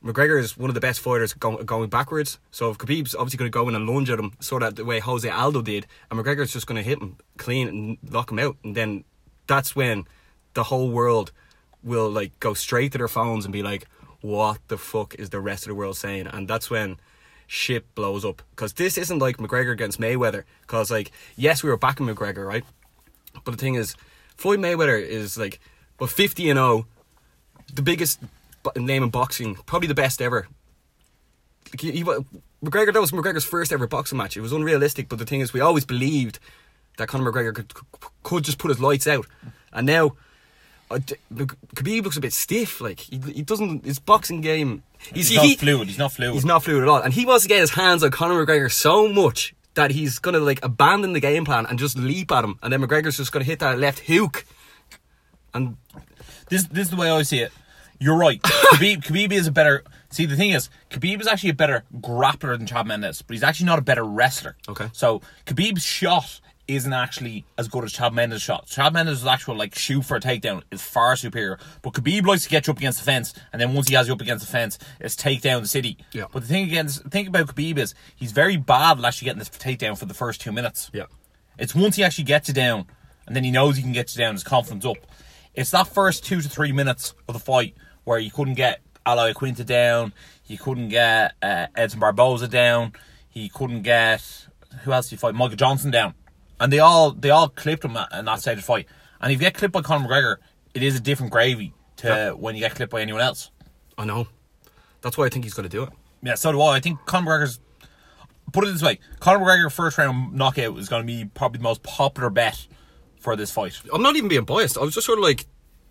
McGregor 0.05 0.39
is 0.39 0.57
one 0.57 0.71
of 0.71 0.75
the 0.75 0.81
best 0.81 1.01
fighters 1.01 1.33
go- 1.33 1.63
going 1.63 1.89
backwards. 1.89 2.39
So 2.51 2.71
if 2.71 2.79
Khabib's 2.79 3.15
obviously 3.15 3.39
going 3.39 3.51
to 3.51 3.59
go 3.59 3.69
in 3.69 3.75
and 3.75 3.89
lunge 3.89 4.11
at 4.11 4.19
him, 4.19 4.33
sort 4.41 4.63
of 4.63 4.77
the 4.77 4.85
way 4.85 5.01
Jose 5.01 5.29
Aldo 5.29 5.63
did, 5.63 5.87
and 6.11 6.21
McGregor's 6.21 6.53
just 6.53 6.67
going 6.67 6.83
to 6.83 6.89
hit 6.89 7.01
him 7.01 7.17
clean 7.39 7.69
and 7.69 7.99
knock 8.03 8.31
him 8.31 8.39
out, 8.39 8.57
and 8.65 8.75
then 8.75 9.05
that's 9.47 9.75
when 9.75 10.05
the 10.55 10.65
whole 10.65 10.91
world 10.91 11.33
will 11.83 12.11
like 12.11 12.39
go 12.41 12.55
straight 12.55 12.93
to 12.93 12.99
their 12.99 13.09
phones 13.09 13.45
and 13.45 13.53
be 13.53 13.63
like, 13.63 13.87
"What 14.21 14.59
the 14.69 14.79
fuck 14.79 15.15
is 15.17 15.31
the 15.31 15.41
rest 15.41 15.65
of 15.65 15.69
the 15.69 15.75
world 15.75 15.97
saying?" 15.97 16.27
And 16.27 16.49
that's 16.49 16.71
when 16.71 16.97
shit 17.47 17.95
blows 17.95 18.25
up 18.25 18.43
because 18.51 18.75
this 18.75 18.97
isn't 18.99 19.19
like 19.19 19.37
McGregor 19.37 19.73
against 19.73 20.01
Mayweather. 20.01 20.45
Because 20.63 20.91
like, 20.91 21.11
yes, 21.37 21.63
we 21.63 21.71
were 21.71 21.77
backing 21.77 22.07
McGregor, 22.07 22.47
right? 22.47 22.65
But 23.45 23.53
the 23.53 23.57
thing 23.57 23.75
is, 23.75 23.97
Floyd 24.37 24.61
Mayweather 24.61 25.01
is 25.01 25.37
like, 25.37 25.61
but 25.99 26.11
fifty 26.11 26.49
and 26.51 26.57
zero, 26.59 26.87
the 27.75 27.83
biggest 27.83 28.21
name 28.77 29.03
in 29.03 29.11
boxing, 29.11 29.57
probably 29.67 29.89
the 29.89 29.95
best 29.95 30.23
ever. 30.23 30.47
Like, 31.73 31.81
he, 31.81 31.91
he, 31.93 32.05
McGregor, 32.05 32.93
that 32.93 33.01
was 33.01 33.11
McGregor's 33.13 33.45
first 33.45 33.73
ever 33.73 33.87
boxing 33.87 34.19
match. 34.19 34.37
It 34.37 34.41
was 34.41 34.53
unrealistic, 34.53 35.09
but 35.09 35.19
the 35.19 35.27
thing 35.27 35.41
is, 35.41 35.53
we 35.53 35.61
always 35.61 35.85
believed 35.85 36.39
that 36.99 37.09
Conor 37.09 37.31
McGregor 37.33 37.55
could, 37.55 37.73
could 38.23 38.45
just 38.45 38.59
put 38.59 38.69
his 38.69 38.81
lights 38.81 39.07
out, 39.07 39.27
and 39.73 39.87
now. 39.87 40.13
uh, 40.91 40.99
Khabib 41.35 42.05
looks 42.05 42.17
a 42.17 42.21
bit 42.21 42.33
stiff. 42.33 42.81
Like 42.81 43.01
he, 43.01 43.19
he 43.19 43.43
doesn't. 43.43 43.85
His 43.85 43.99
boxing 43.99 44.41
game. 44.43 44.83
He's 45.13 45.29
he- 45.29 45.37
not 45.37 45.45
he- 45.47 45.57
fluid. 45.57 45.89
He's 45.89 45.99
not 45.99 46.13
fluid. 46.13 46.35
He's 46.35 46.45
not 46.45 46.63
fluid 46.63 46.83
at 46.83 46.89
all, 46.89 47.01
and 47.03 47.13
he 47.13 47.27
wants 47.27 47.45
to 47.45 47.49
get 47.49 47.61
his 47.61 47.71
hands 47.71 48.03
on 48.05 48.11
Conor 48.11 48.45
McGregor 48.47 48.71
so 48.71 49.09
much 49.09 49.55
that 49.75 49.91
he's 49.91 50.19
gonna 50.19 50.39
like 50.39 50.65
abandon 50.65 51.13
the 51.13 51.21
game 51.21 51.45
plan 51.45 51.67
and 51.67 51.79
just 51.79 51.99
leap 51.99 52.31
at 52.33 52.45
him, 52.45 52.59
and 52.63 52.73
then 52.73 52.81
McGregor's 52.81 53.17
just 53.17 53.33
gonna 53.33 53.45
hit 53.45 53.59
that 53.61 53.79
left 53.79 54.01
hook, 54.01 54.45
and 55.53 55.77
This 56.49 56.65
this 56.65 56.87
is 56.87 56.91
the 56.91 56.97
way 56.97 57.11
I 57.11 57.23
see 57.23 57.41
it. 57.41 57.53
You're 57.99 58.17
right. 58.17 58.41
Khabib, 58.43 59.05
Khabib 59.05 59.33
is 59.33 59.47
a 59.47 59.53
better. 59.53 59.85
See, 60.11 60.27
the 60.27 60.37
thing 60.37 60.51
is, 60.51 60.69
Khabib 60.91 61.21
is 61.21 61.27
actually 61.27 61.51
a 61.51 61.55
better 61.55 61.85
grappler 62.01 62.57
than 62.57 62.67
Chad 62.67 62.87
Mendes, 62.87 63.23
but 63.23 63.35
he's 63.35 63.43
actually 63.43 63.67
not 63.67 63.79
a 63.79 63.83
better 63.83 64.05
wrestler. 64.05 64.57
Okay. 64.69 64.89
So 64.93 65.23
Khabib's 65.47 65.83
shot 65.85 66.41
isn't 66.67 66.93
actually 66.93 67.45
as 67.59 67.69
good 67.69 67.85
as 67.85 67.93
Chad 67.93 68.13
Mendes' 68.15 68.43
shot. 68.43 68.67
Chad 68.67 68.93
Mendes' 68.93 69.27
actual 69.27 69.57
like 69.57 69.75
shoot 69.75 70.03
for 70.03 70.17
a 70.17 70.21
takedown 70.21 70.63
is 70.71 70.81
far 70.83 71.15
superior. 71.17 71.59
But 71.83 71.93
Khabib 71.93 72.27
likes 72.27 72.45
to 72.45 72.49
get 72.49 72.67
you 72.67 72.73
up 72.73 72.79
against 72.79 72.99
the 73.01 73.05
fence, 73.05 73.35
and 73.53 73.61
then 73.61 73.75
once 73.75 73.89
he 73.89 73.95
has 73.95 74.07
you 74.07 74.15
up 74.15 74.21
against 74.21 74.47
the 74.47 74.51
fence, 74.51 74.79
it's 75.01 75.17
take 75.17 75.43
down 75.43 75.63
the 75.63 75.69
city. 75.69 75.99
Yeah. 76.13 76.25
But 76.33 76.43
the 76.43 76.49
thing 76.49 76.65
again, 76.65 76.87
the 76.87 77.11
thing 77.11 77.27
about 77.27 77.49
Khabib 77.49 77.79
is 77.79 77.95
he's 78.17 78.33
very 78.33 78.57
bad 78.57 78.99
at 78.99 79.05
actually 79.05 79.27
getting 79.27 79.39
this 79.41 79.51
takedown 79.51 79.99
for 79.99 80.07
the 80.07 80.15
first 80.15 80.41
two 80.41 80.53
minutes. 80.53 80.91
yeah, 80.93 81.05
It's 81.59 81.75
once 81.75 81.97
he 81.97 82.05
actually 82.05 82.25
gets 82.25 82.49
you 82.49 82.55
down, 82.55 82.87
and 83.27 83.37
then 83.37 83.45
he 83.45 83.51
knows 83.51 83.77
he 83.77 83.83
can 83.83 83.93
get 83.93 84.15
you 84.15 84.19
down, 84.19 84.35
his 84.35 84.45
confidence 84.45 84.85
up. 84.87 84.97
It's 85.55 85.71
that 85.71 85.87
first 85.89 86.25
two 86.25 86.41
to 86.41 86.49
three 86.49 86.73
minutes 86.73 87.15
of 87.29 87.35
the 87.35 87.41
fight 87.41 87.75
where 88.05 88.19
you 88.19 88.31
couldn't 88.31 88.55
get 88.55 88.81
Al 89.07 89.19
Iaquinta 89.19 89.65
down, 89.65 90.13
you 90.47 90.59
couldn't 90.59 90.89
get 90.89 91.35
uh, 91.43 91.67
Edson 91.77 92.01
Barboza 92.01 92.49
down, 92.49 92.93
he 93.29 93.49
couldn't 93.49 93.83
get 93.83 94.23
who 94.83 94.93
else 94.93 95.09
did 95.09 95.17
he 95.17 95.21
fight? 95.21 95.35
Michael 95.35 95.57
Johnson 95.57 95.91
down, 95.91 96.15
and 96.61 96.73
they 96.73 96.79
all 96.79 97.11
they 97.13 97.31
all 97.31 97.49
clipped 97.49 97.85
him 97.85 97.97
in 98.13 98.25
that 98.25 98.41
stage 98.41 98.53
of 98.53 98.59
the 98.59 98.63
fight. 98.63 98.87
And 99.21 99.33
if 99.33 99.39
you 99.41 99.47
get 99.47 99.55
clipped 99.55 99.73
by 99.73 99.83
Conor 99.83 100.07
McGregor, 100.09 100.37
it 100.75 100.83
is 100.83 100.97
a 100.97 101.01
different 101.01 101.33
gravy 101.33 101.73
to 101.97 102.09
Yeah. 102.09 102.31
when 102.33 102.55
you 102.55 102.61
get 102.61 102.75
clipped 102.75 102.93
by 102.93 103.01
anyone 103.01 103.21
else. 103.23 103.51
I 103.97 104.05
know. 104.05 104.29
That's 105.03 105.17
why 105.19 105.27
I 105.27 105.29
think 105.29 105.45
he's 105.45 105.55
gonna 105.55 105.69
do 105.69 105.83
it. 105.85 105.91
Yeah, 106.23 106.35
so 106.35 106.53
do 106.53 106.61
I. 106.63 106.77
I 106.77 106.81
think 106.81 107.05
Conor 107.07 107.31
McGregor's. 107.31 107.61
Put 108.53 108.65
it 108.65 108.73
this 108.73 108.83
way: 108.83 109.01
Conor 109.21 109.45
McGregor 109.45 109.73
first 109.73 109.99
round 109.99 110.35
knockout 110.35 110.79
is 110.79 110.89
going 110.89 111.03
to 111.03 111.07
be 111.07 111.25
probably 111.25 111.59
the 111.59 111.65
most 111.65 111.83
popular 111.83 112.31
bet 112.31 112.67
for 113.19 113.35
this 113.37 113.51
fight. 113.51 113.81
I'm 113.93 114.03
not 114.03 114.17
even 114.17 114.29
being 114.29 114.45
biased. 114.45 114.77
I 114.79 114.83
was 114.83 114.95
just 114.95 115.07
sort 115.07 115.19
of 115.19 115.25
like, 115.25 115.47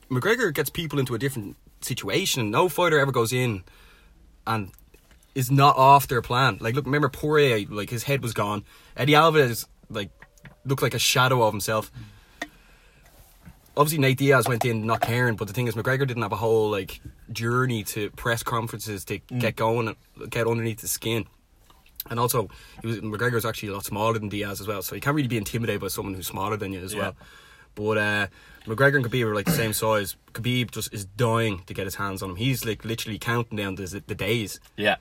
McGregor 0.09 0.53
gets 0.53 0.69
people 0.69 0.99
into 0.99 1.13
a 1.15 1.19
different 1.19 1.57
situation. 1.81 2.51
No 2.51 2.69
fighter 2.69 2.99
ever 2.99 3.11
goes 3.11 3.33
in 3.33 3.63
and 4.47 4.71
is 5.35 5.49
not 5.51 5.75
off 5.77 6.07
their 6.07 6.21
plan. 6.21 6.57
Like, 6.61 6.75
look, 6.75 6.85
remember 6.85 7.09
Poirier? 7.09 7.65
Like 7.69 7.89
his 7.89 8.03
head 8.03 8.21
was 8.21 8.33
gone. 8.33 8.63
Eddie 8.95 9.15
Alvarez 9.15 9.65
like 9.89 10.11
looked 10.65 10.81
like 10.81 10.93
a 10.93 10.99
shadow 10.99 11.43
of 11.43 11.53
himself. 11.53 11.91
Obviously, 13.75 13.99
Nate 13.99 14.17
Diaz 14.19 14.47
went 14.47 14.65
in 14.65 14.85
not 14.85 15.01
caring, 15.01 15.35
but 15.35 15.47
the 15.47 15.53
thing 15.53 15.65
is, 15.67 15.73
McGregor 15.73 16.05
didn't 16.07 16.21
have 16.21 16.31
a 16.31 16.35
whole 16.37 16.69
like 16.69 17.01
journey 17.31 17.83
to 17.85 18.11
press 18.11 18.43
conferences 18.43 19.03
to 19.05 19.17
get 19.17 19.55
going, 19.55 19.87
and 19.87 20.29
get 20.29 20.45
underneath 20.47 20.79
the 20.81 20.87
skin. 20.87 21.25
And 22.09 22.19
also, 22.19 22.49
he 22.81 22.87
was 22.87 22.99
McGregor 22.99 23.33
was 23.33 23.45
actually 23.45 23.69
a 23.69 23.73
lot 23.73 23.85
smaller 23.85 24.19
than 24.19 24.29
Diaz 24.29 24.61
as 24.61 24.67
well, 24.67 24.83
so 24.83 24.93
you 24.93 25.01
can't 25.01 25.15
really 25.15 25.27
be 25.27 25.37
intimidated 25.37 25.81
by 25.81 25.87
someone 25.87 26.13
who's 26.13 26.27
smaller 26.27 26.55
than 26.57 26.71
you 26.73 26.81
as 26.81 26.93
Yeah. 26.93 26.99
well. 26.99 27.15
But 27.75 27.97
uh, 27.97 28.27
McGregor 28.67 28.97
and 28.97 29.05
Khabib 29.05 29.23
are 29.25 29.33
like 29.33 29.45
the 29.47 29.51
same 29.51 29.73
size. 29.73 30.15
Khabib 30.33 30.69
just 30.69 30.93
is 30.93 31.05
dying 31.05 31.63
to 31.65 31.73
get 31.73 31.85
his 31.85 31.95
hands 31.95 32.21
on 32.21 32.29
him. 32.31 32.35
He's 32.35 32.63
like 32.65 32.85
literally 32.85 33.17
counting 33.17 33.57
down 33.57 33.73
the, 33.75 34.03
the 34.05 34.13
days. 34.13 34.59
Yeah, 34.77 34.97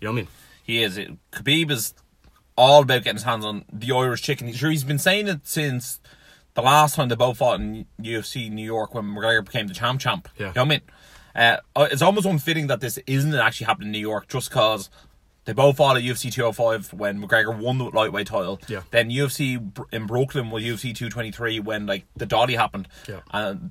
You 0.00 0.06
know 0.06 0.12
what 0.12 0.18
I 0.18 0.22
mean? 0.22 0.28
he 0.62 0.82
is. 0.84 0.96
It, 0.96 1.10
Khabib 1.32 1.72
is 1.72 1.94
all 2.56 2.82
about 2.82 3.04
getting 3.04 3.16
his 3.16 3.24
hands 3.24 3.44
on 3.44 3.64
the 3.72 3.92
Irish 3.92 4.22
chicken. 4.22 4.52
Sure, 4.52 4.70
he's 4.70 4.84
been 4.84 4.98
saying 4.98 5.28
it 5.28 5.46
since 5.46 6.00
the 6.54 6.62
last 6.62 6.94
time 6.94 7.08
they 7.08 7.14
both 7.14 7.38
fought 7.38 7.60
in 7.60 7.86
UFC 8.00 8.50
New 8.50 8.64
York 8.64 8.94
when 8.94 9.04
McGregor 9.04 9.44
became 9.44 9.66
the 9.66 9.74
champ 9.74 10.00
champ. 10.00 10.28
Yeah. 10.38 10.48
You 10.48 10.52
know 10.54 10.62
what 10.62 10.66
I 10.66 10.68
mean? 10.68 10.80
Uh, 11.76 11.88
it's 11.92 12.02
almost 12.02 12.26
unfitting 12.26 12.68
that 12.68 12.80
this 12.80 12.98
isn't 13.06 13.34
actually 13.34 13.66
happening 13.66 13.88
in 13.88 13.92
New 13.92 13.98
York 13.98 14.26
just 14.28 14.48
because 14.48 14.88
they 15.44 15.52
both 15.52 15.76
fought 15.76 15.98
at 15.98 16.02
UFC 16.02 16.32
205 16.32 16.94
when 16.94 17.20
McGregor 17.22 17.56
won 17.56 17.76
the 17.76 17.84
lightweight 17.84 18.26
title. 18.26 18.58
Yeah. 18.68 18.82
Then 18.90 19.10
UFC 19.10 19.60
in 19.92 20.06
Brooklyn 20.06 20.50
was 20.50 20.64
UFC 20.64 20.94
223 20.94 21.60
when 21.60 21.86
like 21.86 22.06
the 22.16 22.24
Dolly 22.24 22.54
happened. 22.54 22.88
Yeah. 23.06 23.20
And 23.32 23.70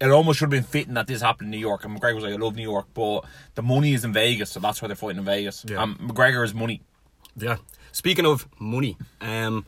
it 0.00 0.10
almost 0.10 0.38
should 0.38 0.46
have 0.46 0.50
been 0.50 0.62
fitting 0.64 0.94
that 0.94 1.06
this 1.06 1.22
happened 1.22 1.46
in 1.46 1.50
New 1.52 1.64
York. 1.64 1.84
And 1.84 1.98
McGregor 1.98 2.16
was 2.16 2.24
like, 2.24 2.34
I 2.34 2.36
love 2.36 2.56
New 2.56 2.68
York, 2.68 2.86
but 2.92 3.24
the 3.54 3.62
money 3.62 3.94
is 3.94 4.04
in 4.04 4.12
Vegas, 4.12 4.50
so 4.50 4.58
that's 4.60 4.82
why 4.82 4.88
they're 4.88 4.96
fighting 4.96 5.18
in 5.18 5.24
Vegas. 5.24 5.64
Yeah. 5.68 5.80
Um, 5.80 5.96
McGregor 6.02 6.44
is 6.44 6.54
money. 6.54 6.82
Yeah. 7.36 7.58
Speaking 7.92 8.26
of 8.26 8.48
money, 8.58 8.96
um, 9.20 9.66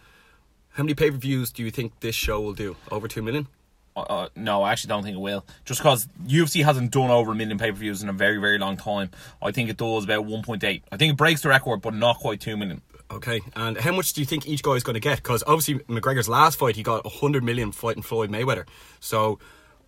how 0.70 0.82
many 0.82 0.94
pay 0.94 1.11
per 1.11 1.16
views 1.16 1.50
do 1.50 1.62
you 1.62 1.70
think 1.70 2.00
this 2.00 2.14
show 2.14 2.40
will 2.40 2.54
do? 2.54 2.76
Over 2.90 3.08
two 3.08 3.22
million? 3.22 3.48
Uh, 3.94 4.00
uh, 4.00 4.28
no, 4.35 4.62
I 4.62 4.72
actually 4.72 4.88
don't 4.88 5.02
think 5.02 5.16
it 5.16 5.20
will. 5.20 5.44
Just 5.64 5.80
because 5.80 6.06
UFC 6.26 6.64
hasn't 6.64 6.92
done 6.92 7.11
over 7.11 7.32
a 7.32 7.35
million 7.35 7.58
pay 7.58 7.70
per 7.70 7.76
views 7.76 8.02
in 8.02 8.08
a 8.08 8.12
very, 8.12 8.38
very 8.38 8.58
long 8.58 8.76
time. 8.76 9.11
I 9.42 9.50
think 9.50 9.68
it 9.68 9.76
does 9.76 10.04
about 10.04 10.26
1.8. 10.26 10.82
I 10.90 10.96
think 10.96 11.12
it 11.12 11.16
breaks 11.16 11.42
the 11.42 11.50
record, 11.50 11.82
but 11.82 11.94
not 11.94 12.18
quite 12.18 12.40
2 12.40 12.56
million. 12.56 12.80
Okay, 13.11 13.42
and 13.54 13.76
how 13.76 13.92
much 13.92 14.14
do 14.14 14.22
you 14.22 14.26
think 14.26 14.46
each 14.46 14.62
guy 14.62 14.72
is 14.72 14.82
going 14.82 14.94
to 14.94 15.00
get? 15.00 15.18
Because 15.18 15.44
obviously 15.46 15.80
McGregor's 15.80 16.30
last 16.30 16.58
fight, 16.58 16.76
he 16.76 16.82
got 16.82 17.04
100 17.04 17.44
million 17.44 17.70
fighting 17.70 18.02
Floyd 18.02 18.30
Mayweather. 18.30 18.66
So, 19.00 19.38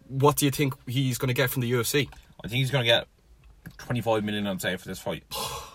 what 0.09 0.37
do 0.37 0.45
you 0.45 0.51
think 0.51 0.75
he's 0.87 1.17
going 1.17 1.29
to 1.29 1.35
get 1.35 1.49
from 1.49 1.63
the 1.63 1.73
UFC? 1.73 2.11
I 2.45 2.49
think 2.49 2.59
he's 2.59 2.71
going 2.71 2.85
to 2.85 2.87
get 2.87 3.07
25 3.79 4.23
million, 4.25 4.47
I'd 4.47 4.61
say, 4.61 4.77
for 4.77 4.87
this 4.87 4.99
fight. 4.99 5.25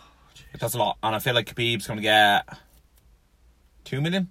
That's 0.58 0.74
a 0.74 0.78
lot. 0.78 0.98
And 1.04 1.16
I 1.16 1.20
feel 1.20 1.34
like 1.34 1.54
Khabib's 1.54 1.86
going 1.88 1.98
to 1.98 2.02
get 2.04 2.48
2 3.86 4.02
million. 4.02 4.30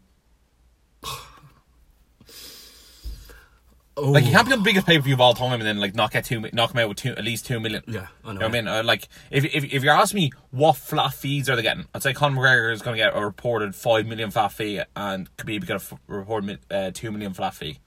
Oh, 4.00 4.12
Like, 4.12 4.24
you 4.24 4.30
can't 4.30 4.48
be 4.48 4.54
the 4.54 4.62
biggest 4.62 4.86
pay 4.86 4.96
per 4.96 5.02
view 5.02 5.14
of 5.14 5.20
all 5.20 5.34
time 5.34 5.54
and 5.54 5.62
then, 5.62 5.78
like, 5.78 5.92
knock, 5.94 6.12
get 6.12 6.24
two, 6.24 6.40
knock 6.52 6.72
him 6.72 6.78
out 6.78 6.88
with 6.88 6.98
two, 6.98 7.10
at 7.16 7.24
least 7.24 7.46
2 7.46 7.58
million. 7.58 7.82
Yeah, 7.88 8.06
I 8.24 8.28
know. 8.28 8.32
You 8.32 8.38
know 8.38 8.46
what 8.46 8.54
I 8.54 8.60
mean? 8.60 8.68
Uh, 8.68 8.82
like, 8.84 9.08
if, 9.32 9.44
if 9.44 9.64
if 9.64 9.82
you're 9.82 9.92
asking 9.94 10.20
me 10.20 10.30
what 10.52 10.76
flat 10.76 11.14
fees 11.14 11.50
are 11.50 11.56
they 11.56 11.62
getting, 11.62 11.86
I'd 11.92 12.04
say 12.04 12.12
Conor 12.12 12.36
McGregor 12.36 12.72
is 12.72 12.80
going 12.80 12.96
to 12.96 13.02
get 13.02 13.16
a 13.16 13.20
reported 13.24 13.74
five 13.74 14.06
million 14.06 14.30
flat 14.30 14.52
fee, 14.52 14.80
and 14.94 15.34
Khabib 15.36 15.62
get 15.66 15.70
a 15.70 15.74
f- 15.74 15.94
reported 16.06 16.60
uh, 16.70 16.92
two 16.94 17.10
million 17.10 17.32
flat 17.34 17.54
fee. 17.54 17.80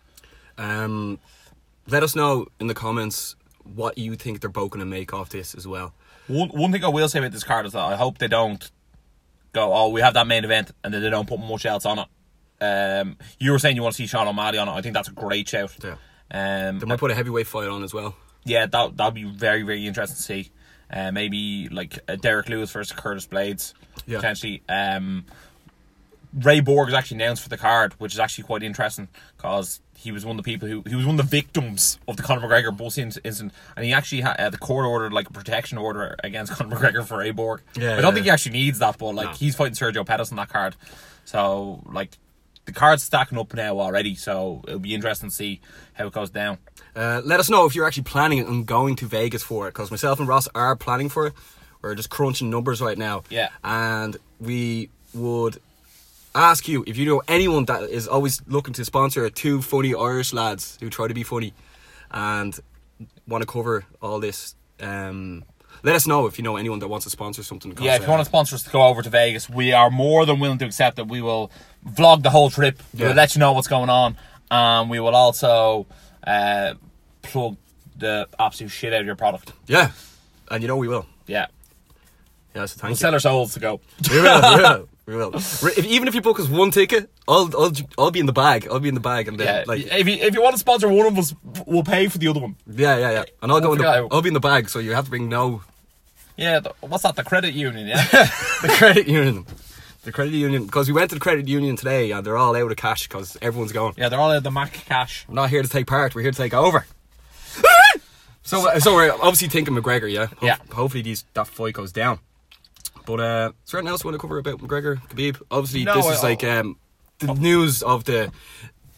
Um, 0.58 1.18
let 1.88 2.04
us 2.04 2.14
know 2.14 2.48
in 2.60 2.68
the 2.68 2.74
comments 2.74 3.38
what 3.64 3.98
you 3.98 4.16
think 4.16 4.42
they're 4.42 4.50
both 4.50 4.72
going 4.72 4.82
to 4.82 4.86
make 4.86 5.14
off 5.14 5.30
this 5.30 5.56
as 5.56 5.66
well. 5.66 5.94
One 6.28 6.50
one 6.50 6.72
thing 6.72 6.84
I 6.84 6.88
will 6.90 7.10
say 7.10 7.20
about 7.20 7.32
this 7.32 7.44
card 7.44 7.66
is 7.66 7.74
that 7.74 7.80
I 7.84 7.96
hope 7.96 8.18
they 8.18 8.28
don't 8.28 8.70
go, 9.54 9.74
oh, 9.74 9.90
we 9.90 10.02
have 10.02 10.14
that 10.14 10.28
main 10.28 10.46
event, 10.46 10.72
and 10.84 10.94
then 10.94 11.02
they 11.02 11.10
don't 11.10 11.28
put 11.28 11.40
much 11.40 11.66
else 11.66 11.86
on 11.86 12.00
it. 12.00 12.08
Um, 12.64 13.18
you 13.40 13.52
were 13.52 13.60
saying 13.60 13.76
you 13.76 13.82
want 13.82 13.96
to 13.96 14.02
see 14.02 14.08
Sean 14.08 14.28
O'Malley 14.28 14.58
on 14.60 14.68
it. 14.70 14.72
I 14.72 14.82
think 14.82 14.94
that's 14.94 15.10
a 15.10 15.14
great 15.14 15.50
shout. 15.50 15.76
Yeah. 15.84 15.96
Um, 16.70 16.80
They 16.80 16.86
might 16.86 17.00
put 17.00 17.12
a 17.12 17.16
heavyweight 17.16 17.48
fight 17.48 17.68
on 17.68 17.84
as 17.84 17.94
well. 17.94 18.16
yeah, 18.46 18.66
that 18.68 18.96
that'd 18.98 19.14
be 19.14 19.24
very 19.26 19.64
very 19.64 19.86
interesting 19.88 20.16
to 20.16 20.22
see. 20.22 20.52
Uh, 20.94 21.12
maybe 21.12 21.70
like 21.70 22.00
uh, 22.10 22.16
Derrick 22.18 22.50
Lewis 22.50 22.70
versus 22.72 22.92
Curtis 22.96 23.26
Blaydes 23.28 23.74
Yeah. 24.06 24.18
potentially. 24.18 24.62
Um, 24.70 25.26
Ray 26.34 26.60
Borg 26.62 26.88
is 26.90 26.94
actually 26.96 27.24
announced 27.24 27.44
for 27.44 27.50
the 27.50 27.58
card, 27.58 27.94
which 27.94 28.14
is 28.14 28.20
actually 28.20 28.44
quite 28.46 28.64
interesting 28.64 29.08
because 29.36 29.82
he 30.02 30.12
was 30.12 30.26
one 30.26 30.38
of 30.38 30.44
the 30.44 30.52
people 30.52 30.68
who 30.68 30.84
he 30.88 30.96
was 30.96 31.06
one 31.06 31.20
of 31.20 31.26
the 31.30 31.30
victims 31.38 32.00
of 32.08 32.18
the 32.18 32.24
Conor 32.24 32.48
McGregor 32.48 32.76
bus 32.76 32.98
incident, 32.98 33.54
and 33.76 33.86
he 33.86 33.94
actually 33.94 34.22
had 34.22 34.38
uh, 34.40 34.50
the 34.50 34.58
court 34.58 34.86
ordered 34.86 35.14
like 35.14 35.30
a 35.30 35.34
protection 35.34 35.78
order 35.78 36.16
against 36.24 36.52
Conor 36.58 36.76
McGregor 36.76 37.06
for 37.06 37.18
Ray 37.20 37.32
Borg. 37.32 37.62
Yeah, 37.76 37.94
I 37.94 38.02
don't 38.02 38.04
yeah, 38.06 38.12
think 38.12 38.24
he 38.26 38.30
actually 38.32 38.54
needs 38.54 38.80
that, 38.80 38.98
but 38.98 39.14
like 39.14 39.28
No. 39.28 39.34
he's 39.34 39.56
fighting 39.56 39.76
Sergio 39.76 40.06
Pettis 40.06 40.32
on 40.32 40.38
that 40.38 40.50
card, 40.50 40.76
so 41.26 41.82
like 41.86 42.18
the 42.66 42.72
card's 42.72 43.04
stacking 43.04 43.38
up 43.38 43.54
now 43.54 43.80
already. 43.80 44.16
So 44.16 44.62
it'll 44.68 44.80
be 44.80 44.94
interesting 44.96 45.30
to 45.30 45.36
see 45.36 45.62
how 45.94 46.08
it 46.08 46.14
goes 46.14 46.30
down. 46.30 46.58
Uh, 46.96 47.22
let 47.24 47.40
us 47.40 47.50
know 47.50 47.66
if 47.66 47.74
you're 47.76 47.86
actually 47.88 48.04
planning 48.04 48.46
on 48.46 48.64
going 48.64 48.96
to 48.98 49.06
Vegas 49.06 49.44
for 49.44 49.68
it, 49.68 49.72
because 49.72 49.92
myself 49.92 50.20
and 50.20 50.28
Ross 50.28 50.48
are 50.54 50.76
planning 50.76 51.10
for 51.10 51.28
it. 51.28 51.34
We're 51.82 51.96
just 51.96 52.10
crunching 52.12 52.50
numbers 52.50 52.82
right 52.82 52.98
now. 52.98 53.24
Yeah. 53.30 53.50
And 53.64 54.18
we 54.40 54.90
would 55.14 55.60
ask 56.34 56.68
you 56.68 56.84
if 56.88 56.98
you 56.98 57.06
know 57.06 57.22
anyone 57.28 57.66
that 57.66 57.84
is 57.84 58.08
always 58.08 58.42
looking 58.48 58.74
to 58.76 58.86
sponsor 58.86 59.30
two 59.30 59.62
funny 59.62 59.94
Irish 59.94 60.34
lads 60.34 60.78
who 60.82 60.90
try 60.90 61.08
to 61.08 61.14
be 61.14 61.24
funny 61.24 61.54
and 62.12 62.58
want 63.28 63.42
to 63.42 63.46
cover 63.48 63.86
all 64.02 64.20
this. 64.20 64.56
Um, 64.80 65.44
let 65.84 65.96
us 65.96 66.06
know 66.06 66.28
if 66.28 66.38
you 66.38 66.44
know 66.44 66.58
anyone 66.58 66.80
that 66.80 66.88
wants 66.90 67.06
to 67.06 67.10
sponsor 67.10 67.42
something. 67.44 67.76
Yeah, 67.82 67.96
if 67.96 68.02
you 68.02 68.08
uh, 68.08 68.12
want 68.12 68.22
to 68.22 68.26
sponsor 68.26 68.56
us 68.56 68.64
to 68.64 68.70
go 68.70 68.84
over 68.84 69.02
to 69.02 69.10
Vegas, 69.10 69.50
we 69.50 69.74
are 69.74 69.90
more 69.90 70.26
than 70.26 70.40
willing 70.40 70.60
to 70.60 70.66
accept 70.66 70.98
that. 70.98 71.06
We 71.08 71.22
will 71.22 71.52
vlog 71.88 72.22
the 72.24 72.30
whole 72.30 72.50
trip. 72.50 72.82
Yeah. 72.94 73.08
We'll 73.08 73.16
let 73.16 73.36
you 73.36 73.40
know 73.40 73.54
what's 73.54 73.68
going 73.68 73.90
on. 73.90 74.18
Um, 74.52 74.90
we 74.90 75.00
will 75.00 75.16
also 75.16 75.88
uh, 76.26 76.76
plug 77.24 77.58
the 77.98 78.28
absolute 78.38 78.70
shit 78.70 78.94
out 78.94 79.00
of 79.00 79.06
your 79.06 79.16
product. 79.16 79.54
Yeah. 79.66 79.92
And 80.50 80.62
you 80.62 80.68
know 80.68 80.78
we 80.78 80.88
will. 80.88 81.06
Yeah. 81.26 81.48
Yeah, 82.54 82.66
so 82.66 82.74
thank 82.76 82.82
We'll 82.84 82.90
you. 82.92 82.96
sell 82.98 83.14
our 83.14 83.20
souls 83.20 83.54
to 83.54 83.60
go. 83.62 83.80
we 84.12 84.22
will, 84.22 84.42
we 84.56 84.62
will, 84.62 84.90
We 85.12 85.18
will. 85.18 85.36
If, 85.36 85.86
even 85.86 86.08
if 86.08 86.16
you 86.16 86.22
book 86.22 86.40
us 86.40 86.48
one 86.48 86.72
ticket, 86.72 87.10
I'll, 87.28 87.50
I'll 87.58 87.72
I'll 87.98 88.12
be 88.12 88.22
in 88.22 88.28
the 88.28 88.32
bag. 88.34 88.68
I'll 88.72 88.80
be 88.80 88.88
in 88.88 88.96
the 88.96 89.02
bag, 89.02 89.28
and 89.28 89.38
then 89.38 89.48
Yeah, 89.48 89.64
like 89.68 89.86
if 89.86 90.08
you 90.08 90.14
if 90.16 90.34
you 90.34 90.42
want 90.42 90.54
to 90.54 90.60
sponsor 90.60 90.88
one 90.88 91.06
of 91.06 91.18
us, 91.18 91.36
we'll 91.68 91.84
pay 91.84 92.08
for 92.08 92.18
the 92.18 92.28
other 92.30 92.40
one. 92.40 92.56
yeah, 92.66 92.98
yeah, 92.98 93.12
yeah. 93.12 93.24
And 93.42 93.52
I'll 93.52 93.60
go 93.60 93.74
in 93.74 93.80
the 93.80 93.88
out. 93.88 94.08
I'll 94.12 94.22
be 94.22 94.30
in 94.30 94.34
the 94.34 94.40
bag, 94.40 94.70
so 94.70 94.80
you 94.80 94.94
have 94.94 95.04
to 95.04 95.10
bring 95.10 95.28
no 95.28 95.64
Yeah, 96.38 96.62
the, 96.62 96.74
what's 96.80 97.04
that? 97.04 97.18
The 97.18 97.24
credit 97.26 97.54
union, 97.54 97.88
yeah. 97.88 98.04
the 98.62 98.70
credit 98.78 99.08
union. 99.08 99.46
The 100.04 100.14
credit 100.14 100.34
union, 100.34 100.66
because 100.66 100.88
we 100.88 100.94
went 100.94 101.10
to 101.10 101.16
the 101.16 101.20
credit 101.22 101.48
union 101.50 101.76
today, 101.76 102.10
and 102.12 102.26
they're 102.26 102.38
all 102.38 102.56
out 102.56 102.72
of 102.72 102.78
cash 102.78 103.08
because 103.08 103.38
everyone's 103.42 103.72
going. 103.74 103.94
yeah, 103.98 104.08
they're 104.10 104.20
all 104.20 104.32
out 104.32 104.38
of 104.38 104.44
the 104.44 104.50
Mac 104.50 104.72
cash. 104.74 105.26
We're 105.28 105.36
not 105.36 105.50
here 105.50 105.62
to 105.62 105.70
take 105.70 105.88
part. 105.88 106.16
We're 106.16 106.22
here 106.24 106.32
to 106.32 106.38
take 106.38 106.54
over. 106.54 106.86
so, 108.44 108.80
so 108.80 108.96
we're 108.96 109.12
obviously 109.12 109.48
thinking 109.50 109.76
McGregor, 109.76 110.12
yeah. 110.12 110.28
Ho- 110.28 110.36
Yeah. 110.42 110.58
Hopefully, 110.72 111.04
these 111.04 111.26
that 111.34 111.48
fight 111.48 111.74
goes 111.74 111.92
down. 111.92 112.20
But 113.06 113.20
uh, 113.20 113.52
is 113.66 113.72
there 113.72 113.80
anything 113.80 113.92
else 113.92 114.04
you 114.04 114.10
want 114.10 114.16
to 114.16 114.22
cover 114.22 114.38
about 114.38 114.60
McGregor, 114.60 115.02
Khabib? 115.10 115.42
Obviously, 115.50 115.84
No, 115.84 115.96
this 115.96 116.06
is 116.18 116.24
like 116.24 116.44
um, 116.44 116.78
the 117.20 117.34
news 117.34 117.84
of 117.84 118.04
the 118.06 118.32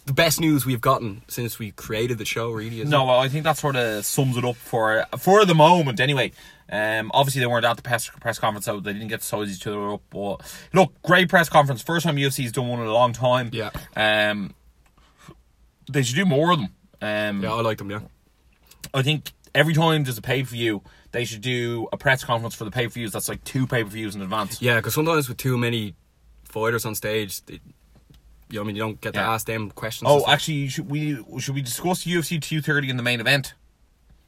the 0.06 0.14
best 0.14 0.42
news 0.42 0.66
we've 0.66 0.82
gotten 0.82 1.22
since 1.30 1.58
we 1.58 1.72
created 1.72 2.18
the 2.18 2.26
show. 2.26 2.52
Really, 2.52 2.82
isn't 2.82 2.90
No, 2.90 3.06
well, 3.06 3.20
I 3.20 3.30
think 3.30 3.46
that 3.46 3.58
sort 3.58 3.76
of 3.76 4.06
sums 4.06 4.36
it 4.38 4.44
up 4.44 4.56
for 4.58 5.06
for 5.18 5.46
the 5.46 5.56
moment. 5.56 6.00
Anyway, 6.00 6.34
um, 6.70 7.10
obviously 7.14 7.40
they 7.40 7.48
weren't 7.48 7.66
at 7.66 7.78
the 7.78 7.82
press 7.84 8.10
press 8.10 8.38
conference, 8.40 8.66
so 8.66 8.80
they 8.80 8.94
didn't 8.94 9.08
get 9.08 9.22
to 9.22 9.26
size 9.26 9.56
each 9.56 9.66
other 9.68 9.94
up. 9.94 10.02
But 10.10 10.42
look, 10.74 10.94
great 11.04 11.30
press 11.30 11.48
conference. 11.50 11.82
First 11.82 12.06
time 12.06 12.18
UFC's 12.18 12.52
done 12.52 12.68
one 12.68 12.82
in 12.82 12.88
a 12.88 12.94
long 12.94 13.14
time. 13.14 13.50
Yeah. 13.54 13.70
Um, 13.96 14.54
they 15.90 16.04
should 16.04 16.16
do 16.16 16.26
more 16.26 16.52
of 16.52 16.60
them. 16.60 16.70
Um. 17.02 17.44
Yeah, 17.44 17.54
I 17.54 17.62
like 17.62 17.78
them. 17.78 17.90
Yeah, 17.92 18.00
I 18.94 19.02
think 19.02 19.32
every 19.56 19.74
time 19.74 20.04
there's 20.04 20.18
a 20.18 20.22
pay 20.22 20.44
per 20.44 20.50
view, 20.50 20.82
they 21.12 21.26
should 21.26 21.42
do 21.42 21.88
a 21.94 21.98
press 21.98 22.24
conference 22.24 22.56
for 22.56 22.64
the 22.66 22.72
pay 22.72 22.86
per 22.88 22.92
views. 22.94 23.12
That's 23.12 23.30
like 23.30 23.44
two 23.44 23.68
pay 23.68 23.84
per 23.84 23.90
views 23.90 24.16
in 24.16 24.22
advance. 24.22 24.62
yeah, 24.62 24.78
because 24.78 24.94
sometimes 24.94 25.28
with 25.30 25.38
too 25.38 25.58
many 25.58 25.96
fighters 26.44 26.86
on 26.86 26.96
stage, 26.96 27.44
they, 27.46 27.60
you 28.50 28.56
know, 28.60 28.62
I 28.62 28.64
mean, 28.66 28.76
you 28.76 28.82
don't 28.82 29.02
get 29.02 29.14
to 29.16 29.20
Yeah. 29.20 29.34
ask 29.34 29.48
them 29.48 29.72
questions. 29.72 30.08
Oh, 30.12 30.24
actually, 30.28 30.68
should 30.70 30.90
we 30.90 31.24
should 31.40 31.56
we 31.56 31.62
discuss 31.62 32.06
UFC 32.06 32.40
230 32.42 32.90
in 32.90 32.98
the 32.98 33.04
main 33.04 33.20
event 33.20 33.54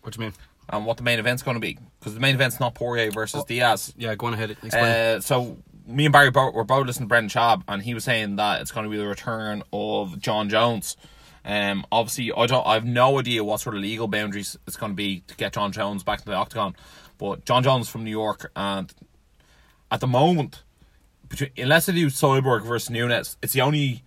what 0.01 0.13
do 0.13 0.19
you 0.21 0.25
mean? 0.27 0.33
and 0.69 0.85
what 0.85 0.97
the 0.97 1.03
main 1.03 1.19
event's 1.19 1.41
going 1.43 1.55
to 1.55 1.61
be? 1.61 1.77
Because 1.99 2.13
the 2.15 2.19
main 2.19 2.33
event's 2.35 2.59
not 2.59 2.73
Poirier 2.75 3.11
versus 3.11 3.43
Diaz. 3.45 3.93
Yeah, 3.97 4.15
go 4.15 4.27
on 4.27 4.33
ahead. 4.33 4.51
Explain. 4.51 4.83
Uh, 4.83 5.19
so 5.19 5.57
me 5.87 6.05
and 6.05 6.13
Barry 6.13 6.31
both, 6.31 6.53
were 6.55 6.63
both 6.63 6.87
listening 6.87 7.07
to 7.07 7.09
Brendan 7.09 7.29
Schaub, 7.29 7.63
and 7.67 7.81
he 7.83 7.93
was 7.93 8.03
saying 8.03 8.35
that 8.37 8.61
it's 8.61 8.71
going 8.71 8.83
to 8.83 8.89
be 8.89 8.97
the 8.97 9.05
return 9.07 9.61
of 9.71 10.19
Jon 10.19 10.49
Jones. 10.49 10.97
Um, 11.45 11.85
obviously, 11.91 12.31
I 12.35 12.47
don't. 12.47 12.65
I 12.65 12.73
have 12.73 12.85
no 12.85 13.19
idea 13.19 13.43
what 13.43 13.59
sort 13.59 13.75
of 13.75 13.81
legal 13.81 14.07
boundaries 14.07 14.57
it's 14.65 14.75
going 14.75 14.91
to 14.91 14.95
be 14.95 15.21
to 15.27 15.35
get 15.35 15.53
Jon 15.53 15.71
Jones 15.71 16.03
back 16.03 16.19
to 16.19 16.25
the 16.25 16.33
octagon. 16.33 16.75
But 17.19 17.45
Jon 17.45 17.63
Jones 17.63 17.87
from 17.87 18.03
New 18.03 18.11
York, 18.11 18.51
and 18.55 18.91
at 19.91 19.99
the 19.99 20.07
moment, 20.07 20.63
between, 21.29 21.51
unless 21.57 21.85
they 21.85 21.93
do 21.93 22.07
Cyborg 22.07 22.63
versus 22.63 22.89
Nunes, 22.89 23.37
it's 23.43 23.53
the 23.53 23.61
only 23.61 24.03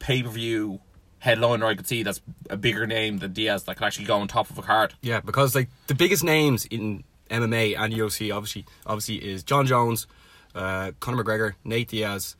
pay 0.00 0.22
per 0.22 0.28
view 0.28 0.80
headliner 1.20 1.66
I 1.66 1.74
could 1.74 1.86
see 1.86 2.02
that's 2.02 2.20
a 2.48 2.56
bigger 2.56 2.86
name 2.86 3.18
than 3.18 3.32
Diaz 3.32 3.64
that 3.64 3.76
could 3.76 3.84
actually 3.84 4.06
go 4.06 4.18
on 4.18 4.26
top 4.26 4.50
of 4.50 4.58
a 4.58 4.62
card. 4.62 4.94
Yeah, 5.02 5.20
because 5.20 5.54
like 5.54 5.68
the 5.86 5.94
biggest 5.94 6.24
names 6.24 6.64
in 6.66 7.04
MMA 7.30 7.78
and 7.78 7.94
UFC 7.94 8.34
obviously 8.34 8.64
obviously 8.84 9.16
is 9.16 9.44
Jon 9.44 9.66
Jones, 9.66 10.06
uh, 10.54 10.90
Conor 10.98 11.22
McGregor, 11.22 11.54
Nate 11.62 11.88
Diaz, 11.88 12.36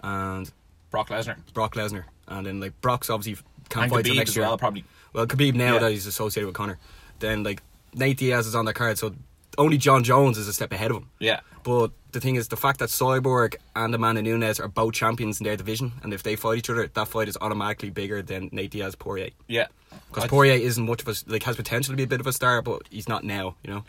and 0.00 0.50
Brock 0.90 1.10
Lesnar 1.10 1.36
Brock 1.52 1.74
Lesnar, 1.74 2.04
and 2.28 2.46
then 2.46 2.60
like 2.60 2.80
Brock's 2.80 3.10
obviously 3.10 3.44
can't 3.70 3.84
and 3.84 3.92
fight 3.92 4.04
till 4.04 4.14
next 4.14 4.36
year. 4.36 4.44
well, 4.44 4.58
probably. 4.58 4.84
Well, 5.12 5.26
Khabib 5.26 5.54
now 5.54 5.74
Yeah. 5.74 5.78
that 5.80 5.90
he's 5.92 6.06
associated 6.06 6.46
with 6.46 6.54
Conor, 6.54 6.78
then 7.20 7.42
like 7.42 7.62
Nate 7.94 8.18
Diaz 8.18 8.46
is 8.46 8.54
on 8.54 8.64
that 8.66 8.74
card, 8.74 8.98
so 8.98 9.14
only 9.58 9.78
Jon 9.78 10.04
Jones 10.04 10.38
is 10.38 10.46
a 10.46 10.52
step 10.52 10.72
ahead 10.72 10.90
of 10.90 10.98
him. 10.98 11.08
Yeah. 11.18 11.40
But 11.64 11.90
the 12.12 12.20
thing 12.20 12.36
is, 12.36 12.48
the 12.48 12.56
fact 12.56 12.78
that 12.78 12.88
Cyborg 12.88 13.56
and 13.74 13.94
Amanda 13.94 14.22
Nunes 14.22 14.60
are 14.60 14.68
both 14.68 14.94
champions 14.94 15.40
in 15.40 15.44
their 15.44 15.56
division, 15.56 15.92
and 16.02 16.14
if 16.14 16.22
they 16.22 16.36
fight 16.36 16.58
each 16.58 16.70
other, 16.70 16.86
that 16.86 17.08
fight 17.08 17.28
is 17.28 17.36
automatically 17.40 17.90
bigger 17.90 18.22
than 18.22 18.48
Nate 18.52 18.70
Diaz 18.70 18.94
Poirier. 18.94 19.30
Yeah. 19.48 19.66
Because 20.08 20.28
Poirier 20.28 20.54
isn't 20.54 20.84
much 20.86 21.02
of 21.02 21.08
a 21.08 21.14
like 21.30 21.42
has 21.42 21.56
potential 21.56 21.92
to 21.92 21.96
be 21.96 22.04
a 22.04 22.06
bit 22.06 22.20
of 22.20 22.26
a 22.26 22.32
star, 22.32 22.62
but 22.62 22.82
he's 22.90 23.08
not 23.08 23.24
now. 23.24 23.56
You 23.64 23.70
know. 23.70 23.84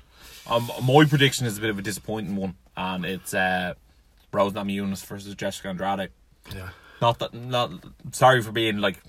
Um, 0.49 0.69
my 0.83 1.05
prediction 1.05 1.45
is 1.45 1.57
a 1.57 1.61
bit 1.61 1.69
of 1.69 1.77
a 1.77 1.81
disappointing 1.83 2.35
one, 2.35 2.55
and 2.75 3.05
it's 3.05 3.33
uh, 3.33 3.75
Rose 4.33 4.53
Namajunas 4.53 5.05
versus 5.05 5.35
Jessica 5.35 5.69
Andrade. 5.69 6.09
Yeah. 6.53 6.69
Not 7.01 7.19
that, 7.19 7.33
not 7.33 7.71
sorry 8.11 8.41
for 8.41 8.51
being 8.51 8.77
like, 8.79 9.01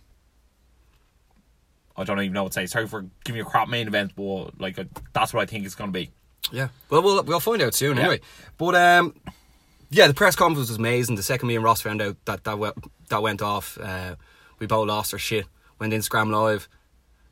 I 1.97 2.05
don't 2.05 2.19
even 2.21 2.33
know 2.33 2.45
what 2.45 2.53
to 2.53 2.57
say. 2.61 2.67
Sorry 2.67 2.87
for 2.87 3.07
giving 3.25 3.39
you 3.41 3.47
a 3.47 3.51
crap 3.51 3.69
main 3.69 3.87
event, 3.87 4.13
but 4.17 4.61
like 4.61 4.79
uh, 4.79 4.85
that's 5.13 5.33
what 5.35 5.43
I 5.43 5.47
think 5.47 5.65
it's 5.67 5.75
going 5.75 5.93
to 5.93 5.99
be. 5.99 6.11
Yeah. 6.51 6.69
Well, 6.91 7.03
we'll 7.03 7.23
we'll 7.25 7.41
find 7.41 7.61
out 7.63 7.75
soon 7.75 7.97
Yeah. 7.97 8.03
anyway. 8.05 8.21
But 8.59 8.75
um, 8.75 9.15
yeah, 9.91 10.07
the 10.07 10.15
press 10.15 10.35
conference 10.37 10.69
was 10.71 10.79
amazing. 10.79 11.17
The 11.17 11.23
second 11.23 11.49
me 11.49 11.55
and 11.57 11.65
Ross 11.65 11.81
found 11.83 12.01
out 12.03 12.17
that 12.25 12.45
that 12.45 12.59
went, 12.59 12.77
that 13.09 13.23
went 13.23 13.43
off, 13.43 13.79
uh, 13.81 14.17
we 14.59 14.67
both 14.67 14.89
lost 14.89 15.13
our 15.13 15.19
shit. 15.19 15.47
Went 15.79 15.93
in 15.93 16.01
Instagram 16.01 16.31
live, 16.33 16.69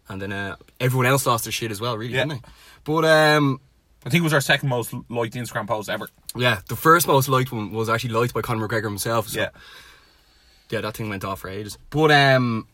and 0.09 0.21
then 0.21 0.33
uh, 0.33 0.57
everyone 0.79 1.07
else 1.07 1.25
lost 1.27 1.45
their 1.45 1.53
shit 1.53 1.71
as 1.71 1.81
well. 1.81 1.97
Really, 1.97 2.13
Yeah. 2.15 2.25
didn't 2.25 2.43
they? 2.43 2.49
But 2.85 3.05
um, 3.05 3.61
I 4.05 4.11
think 4.11 4.21
it 4.21 4.25
was 4.25 4.33
our 4.33 4.41
second 4.41 4.69
most 4.69 4.93
liked 5.09 5.35
Instagram 5.35 5.67
post 5.69 5.89
ever. 5.89 6.09
yeah, 6.37 6.61
the 6.69 6.77
first 6.77 7.07
most 7.07 7.29
liked 7.29 7.51
one 7.53 7.71
was 7.73 7.89
actually 7.89 8.15
liked 8.15 8.35
by 8.35 8.41
Conor 8.43 8.67
McGregor 8.69 8.85
himself. 8.85 9.29
So, 9.29 9.41
Yeah. 9.41 9.49
yeah, 10.71 10.81
that 10.83 10.97
thing 10.97 11.09
went 11.09 11.25
off 11.25 11.41
for 11.41 11.49
ages. 11.49 11.79
But 11.91 12.11
um, 12.13 12.67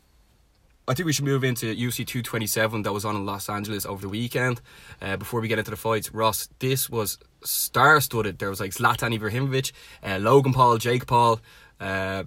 I 0.89 0.95
think 0.95 1.07
we 1.07 1.13
should 1.13 1.25
move 1.25 1.43
into 1.43 1.67
UFC 1.75 2.07
227 2.07 2.83
that 2.83 2.93
was 2.93 3.05
on 3.05 3.17
in 3.17 3.27
Los 3.27 3.49
Angeles 3.49 3.85
over 3.85 4.01
the 4.03 4.09
weekend. 4.09 4.61
Uh, 5.03 5.17
before 5.17 5.41
we 5.41 5.49
get 5.49 5.59
into 5.59 5.71
the 5.73 5.77
fights, 5.77 6.13
Ross, 6.13 6.49
this 6.61 6.89
was 6.89 7.19
star-studded. 7.43 8.39
There 8.39 8.51
was 8.51 8.61
like 8.61 8.71
Zlatan 8.71 9.19
Ibrahimovic, 9.19 9.73
uh, 10.05 10.19
Logan 10.19 10.53
Paul, 10.53 10.79
Jake 10.79 11.07
Paul, 11.07 11.41
uh, 11.81 12.23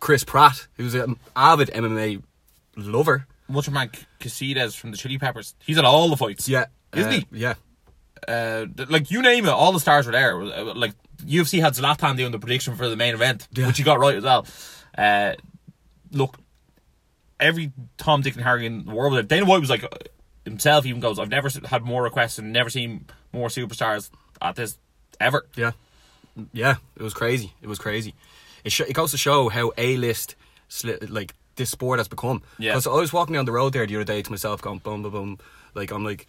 Chris 0.00 0.24
Pratt, 0.24 0.66
who's 0.74 0.94
an 0.94 1.16
avid 1.36 1.68
MMA 1.68 2.22
lover. 2.76 3.26
Much 3.48 3.70
man 3.70 3.90
Kiedis 4.20 4.76
from 4.76 4.90
the 4.90 4.96
Chili 4.96 5.18
Peppers. 5.18 5.54
He's 5.64 5.78
at 5.78 5.84
all 5.84 6.08
the 6.08 6.16
fights. 6.16 6.48
Yeah, 6.48 6.66
Isn't 6.94 7.12
uh, 7.12 7.16
he? 7.16 7.26
Yeah, 7.32 7.54
Uh, 8.26 8.66
like 8.88 9.10
you 9.10 9.22
name 9.22 9.44
it, 9.46 9.50
all 9.50 9.72
the 9.72 9.80
stars 9.80 10.06
were 10.06 10.12
there. 10.12 10.40
Uh, 10.40 10.74
Like 10.74 10.94
UFC 11.24 11.60
had 11.60 11.74
Zlatan 11.74 12.16
doing 12.16 12.32
the 12.32 12.38
prediction 12.38 12.74
for 12.76 12.88
the 12.88 12.96
main 12.96 13.14
event, 13.14 13.46
Yeah. 13.52 13.66
which 13.68 13.78
he 13.78 13.84
got 13.84 13.98
right 14.00 14.16
as 14.16 14.24
well. 14.24 14.46
Uh, 14.96 15.34
look, 16.12 16.38
every 17.40 17.72
Tom, 17.96 18.22
Dick, 18.22 18.34
and 18.34 18.44
Harry 18.44 18.66
in 18.66 18.84
the 18.84 18.94
world. 18.94 19.26
Dana 19.28 19.44
White 19.46 19.60
was 19.60 19.70
like 19.70 19.84
uh, 19.84 19.88
himself. 20.44 20.86
Even 20.86 21.00
goes, 21.00 21.18
I've 21.18 21.28
never 21.28 21.48
had 21.66 21.82
more 21.82 22.02
requests 22.02 22.38
and 22.38 22.52
never 22.52 22.70
seen 22.70 23.06
more 23.32 23.48
superstars 23.48 24.10
at 24.40 24.56
this 24.56 24.78
ever. 25.20 25.46
Yeah, 25.56 25.72
yeah, 26.52 26.76
it 26.96 27.02
was 27.02 27.14
crazy. 27.14 27.52
It 27.62 27.68
was 27.68 27.78
crazy. 27.78 28.14
It 28.64 28.72
sh- 28.72 28.82
it 28.82 28.92
goes 28.92 29.10
to 29.12 29.18
show 29.18 29.48
how 29.48 29.72
a 29.76 29.96
list 29.96 30.36
sli- 30.68 31.10
like 31.10 31.34
this 31.56 31.70
sport 31.70 31.98
has 31.98 32.08
become. 32.08 32.42
Yeah. 32.58 32.72
Because 32.72 32.86
I 32.86 32.92
was 32.92 33.12
walking 33.12 33.34
down 33.34 33.44
the 33.44 33.52
road 33.52 33.72
there 33.72 33.86
the 33.86 33.96
other 33.96 34.04
day 34.04 34.22
to 34.22 34.30
myself, 34.30 34.62
going 34.62 34.78
boom, 34.78 35.02
boom, 35.02 35.12
boom. 35.12 35.38
Like 35.74 35.90
I'm 35.90 36.04
like, 36.04 36.28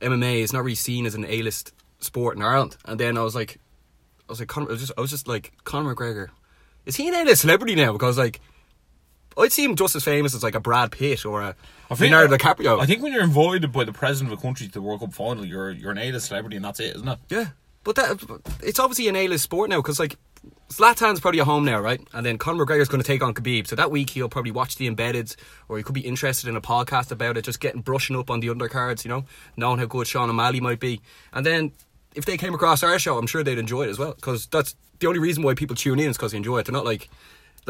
MMA 0.00 0.40
is 0.40 0.52
not 0.52 0.64
really 0.64 0.74
seen 0.74 1.06
as 1.06 1.14
an 1.14 1.24
A 1.26 1.42
list 1.42 1.72
sport 1.98 2.36
in 2.36 2.42
Ireland. 2.42 2.76
And 2.84 2.98
then 2.98 3.16
I 3.16 3.22
was 3.22 3.34
like, 3.34 3.58
I 4.28 4.32
was 4.32 4.38
like, 4.40 4.48
Conor, 4.48 4.68
I 4.68 4.72
was 4.72 4.80
just, 4.80 4.92
I 4.96 5.00
was 5.00 5.10
just 5.10 5.28
like, 5.28 5.52
Conor 5.64 5.94
McGregor, 5.94 6.28
is 6.86 6.96
he 6.96 7.08
an 7.08 7.14
A 7.14 7.24
list 7.24 7.42
celebrity 7.42 7.74
now? 7.74 7.92
Because 7.92 8.18
like. 8.18 8.40
I'd 9.38 9.52
see 9.52 9.64
him 9.64 9.76
just 9.76 9.94
as 9.96 10.04
famous 10.04 10.34
as 10.34 10.42
like 10.42 10.54
a 10.54 10.60
Brad 10.60 10.92
Pitt 10.92 11.24
or 11.24 11.40
a 11.42 11.54
I 11.90 11.94
think- 11.94 12.12
Leonardo 12.12 12.36
DiCaprio. 12.36 12.80
I 12.80 12.86
think 12.86 13.02
when 13.02 13.12
you're 13.12 13.22
invited 13.22 13.72
by 13.72 13.84
the 13.84 13.92
president 13.92 14.32
of 14.32 14.38
a 14.38 14.42
country 14.42 14.66
to 14.66 14.72
the 14.72 14.82
World 14.82 15.00
Cup 15.00 15.12
final, 15.14 15.44
you're 15.44 15.70
you're 15.70 15.90
an 15.92 15.98
A-list 15.98 16.26
celebrity, 16.28 16.56
and 16.56 16.64
that's 16.64 16.80
it, 16.80 16.96
isn't 16.96 17.08
it? 17.08 17.18
Yeah, 17.28 17.46
but 17.84 17.96
that 17.96 18.20
it's 18.62 18.78
obviously 18.78 19.08
an 19.08 19.16
A-list 19.16 19.44
sport 19.44 19.70
now 19.70 19.76
because 19.78 19.98
like 19.98 20.16
Zlatan's 20.70 21.20
probably 21.20 21.40
at 21.40 21.46
home 21.46 21.64
now, 21.64 21.80
right? 21.80 22.00
And 22.12 22.24
then 22.24 22.38
Conor 22.38 22.64
McGregor's 22.64 22.88
going 22.88 23.02
to 23.02 23.06
take 23.06 23.22
on 23.22 23.34
Khabib. 23.34 23.66
So 23.66 23.74
that 23.76 23.90
week 23.90 24.10
he'll 24.10 24.28
probably 24.28 24.52
watch 24.52 24.76
the 24.76 24.86
embedded, 24.86 25.34
or 25.68 25.76
he 25.76 25.82
could 25.82 25.94
be 25.94 26.00
interested 26.00 26.48
in 26.48 26.54
a 26.56 26.60
podcast 26.60 27.10
about 27.10 27.36
it, 27.36 27.44
just 27.44 27.60
getting 27.60 27.80
brushing 27.82 28.16
up 28.16 28.30
on 28.30 28.40
the 28.40 28.48
undercards, 28.48 29.04
you 29.04 29.08
know, 29.08 29.24
knowing 29.56 29.78
how 29.80 29.86
good 29.86 30.06
Sean 30.06 30.30
O'Malley 30.30 30.60
might 30.60 30.78
be. 30.80 31.00
And 31.32 31.44
then 31.44 31.72
if 32.14 32.24
they 32.24 32.36
came 32.36 32.54
across 32.54 32.82
our 32.84 32.98
show, 32.98 33.18
I'm 33.18 33.26
sure 33.26 33.42
they'd 33.42 33.58
enjoy 33.58 33.82
it 33.82 33.90
as 33.90 33.98
well 33.98 34.12
because 34.14 34.46
that's 34.46 34.76
the 35.00 35.08
only 35.08 35.18
reason 35.18 35.42
why 35.42 35.54
people 35.54 35.74
tune 35.76 35.98
in 35.98 36.08
is 36.10 36.16
because 36.16 36.30
they 36.32 36.36
enjoy 36.38 36.58
it. 36.58 36.66
They're 36.66 36.72
not 36.72 36.84
like 36.84 37.08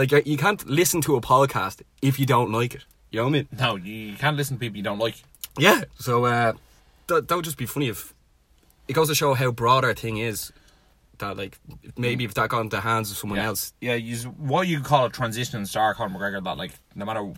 like 0.01 0.27
you 0.27 0.37
can't 0.37 0.67
listen 0.67 1.01
to 1.03 1.17
a 1.17 1.21
podcast 1.21 1.83
if 2.01 2.19
you 2.19 2.27
don't 2.27 2.51
like 2.51 2.75
it. 2.75 2.85
You 3.11 3.19
know 3.19 3.25
what 3.25 3.29
I 3.29 3.33
mean? 3.33 3.49
No, 3.59 3.77
you 3.77 4.17
can't 4.17 4.37
listen 4.37 4.57
to 4.57 4.61
people 4.61 4.77
you 4.79 4.83
don't 4.83 4.99
like. 4.99 5.17
Yeah. 5.59 5.83
So 5.99 6.25
uh, 6.25 6.55
that 7.09 7.29
that 7.29 7.37
would 7.37 7.45
just 7.45 7.59
be 7.59 7.67
funny 7.67 7.89
if 7.89 8.15
it 8.89 8.95
goes 8.95 9.09
to 9.09 9.15
show 9.15 9.35
how 9.35 9.51
broad 9.51 9.85
our 9.85 9.95
thing 9.95 10.17
is. 10.19 10.53
That 11.19 11.37
like 11.37 11.59
maybe 11.99 12.25
if 12.25 12.33
that 12.35 12.49
got 12.49 12.63
into 12.63 12.77
the 12.77 12.81
hands 12.81 13.11
of 13.11 13.19
someone 13.19 13.39
yeah. 13.39 13.47
else. 13.47 13.75
Yeah, 13.81 13.95
you, 13.95 14.17
what 14.31 14.69
you 14.69 14.81
call 14.81 15.05
a 15.05 15.11
transitioning 15.11 15.67
star, 15.67 15.93
Conor 15.93 16.19
McGregor, 16.19 16.43
that 16.45 16.57
like 16.57 16.73
no 16.95 17.05
matter 17.05 17.35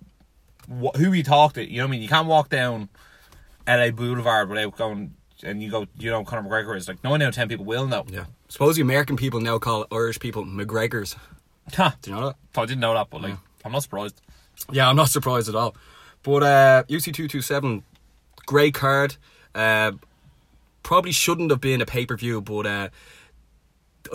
what, 0.68 0.94
who 0.94 1.12
you 1.12 1.24
talk 1.24 1.54
to, 1.54 1.68
you 1.68 1.78
know 1.78 1.84
what 1.84 1.88
I 1.88 1.90
mean. 1.90 2.02
You 2.02 2.08
can't 2.08 2.28
walk 2.28 2.48
down 2.48 2.88
LA 3.66 3.90
Boulevard 3.90 4.48
without 4.48 4.76
going 4.76 5.14
and 5.42 5.60
you 5.60 5.68
go, 5.68 5.86
you 5.98 6.10
know, 6.10 6.22
Conor 6.22 6.48
McGregor 6.48 6.76
is 6.76 6.86
like 6.86 7.02
no 7.02 7.10
one 7.10 7.22
out 7.22 7.30
of 7.30 7.34
ten 7.34 7.48
people 7.48 7.64
will 7.64 7.88
know. 7.88 8.04
Yeah. 8.08 8.26
Suppose 8.48 8.76
the 8.76 8.82
American 8.82 9.16
people 9.16 9.40
now 9.40 9.58
call 9.58 9.86
Irish 9.90 10.20
people 10.20 10.44
McGregors. 10.44 11.16
Ha. 11.74 11.96
Do 12.02 12.10
you 12.10 12.16
know 12.16 12.26
that? 12.26 12.36
I 12.60 12.66
didn't 12.66 12.80
know 12.80 12.94
that, 12.94 13.08
but 13.10 13.22
like 13.22 13.36
I'm 13.64 13.72
not 13.72 13.82
surprised. 13.82 14.20
Yeah, 14.70 14.88
I'm 14.88 14.96
not 14.96 15.08
surprised 15.08 15.48
at 15.48 15.54
all. 15.54 15.74
But 16.22 16.42
uh, 16.42 16.82
UC 16.88 17.14
two 17.14 17.28
two 17.28 17.40
seven, 17.42 17.82
great 18.46 18.74
card. 18.74 19.16
Uh, 19.54 19.92
probably 20.82 21.12
shouldn't 21.12 21.50
have 21.50 21.60
been 21.60 21.80
a 21.80 21.86
pay 21.86 22.06
per 22.06 22.16
view, 22.16 22.40
but 22.40 22.66
uh, 22.66 22.88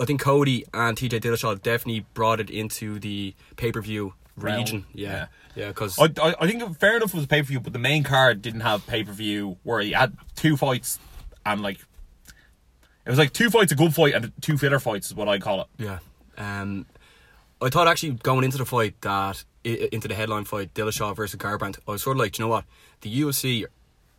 I 0.00 0.04
think 0.04 0.20
Cody 0.20 0.64
and 0.72 0.96
TJ 0.96 1.20
Dillashaw 1.20 1.62
definitely 1.62 2.04
brought 2.14 2.40
it 2.40 2.50
into 2.50 2.98
the 2.98 3.34
pay 3.56 3.72
per 3.72 3.80
view 3.80 4.14
region. 4.36 4.84
Yeah, 4.94 5.26
yeah, 5.54 5.68
because 5.68 5.98
I, 5.98 6.04
I, 6.22 6.34
I 6.40 6.46
think 6.46 6.78
fair 6.78 6.96
enough 6.96 7.10
it 7.10 7.16
was 7.16 7.24
a 7.24 7.28
pay 7.28 7.42
per 7.42 7.46
view, 7.48 7.60
but 7.60 7.72
the 7.72 7.78
main 7.78 8.04
card 8.04 8.42
didn't 8.42 8.60
have 8.60 8.86
pay 8.86 9.04
per 9.04 9.12
view 9.12 9.56
where 9.64 9.80
he 9.80 9.92
had 9.92 10.16
two 10.36 10.56
fights 10.56 10.98
and 11.44 11.62
like 11.62 11.78
it 13.06 13.10
was 13.10 13.18
like 13.18 13.32
two 13.32 13.50
fights 13.50 13.72
a 13.72 13.74
good 13.74 13.94
fight 13.94 14.14
and 14.14 14.32
two 14.40 14.58
filler 14.58 14.78
fights 14.78 15.08
is 15.08 15.14
what 15.14 15.28
I 15.28 15.38
call 15.38 15.62
it. 15.62 15.66
yeah. 15.78 15.98
Um, 16.36 16.86
I 17.60 17.68
thought 17.70 17.88
actually 17.88 18.12
going 18.12 18.44
into 18.44 18.58
the 18.58 18.64
fight 18.64 19.00
that 19.00 19.44
into 19.64 20.08
the 20.08 20.14
headline 20.14 20.44
fight 20.44 20.72
Dillashaw 20.74 21.14
versus 21.14 21.38
Garbrandt, 21.38 21.78
I 21.86 21.92
was 21.92 22.02
sort 22.02 22.16
of 22.16 22.20
like, 22.20 22.32
"Do 22.32 22.42
you 22.42 22.46
know 22.46 22.50
what, 22.50 22.64
the 23.00 23.20
UFC 23.20 23.66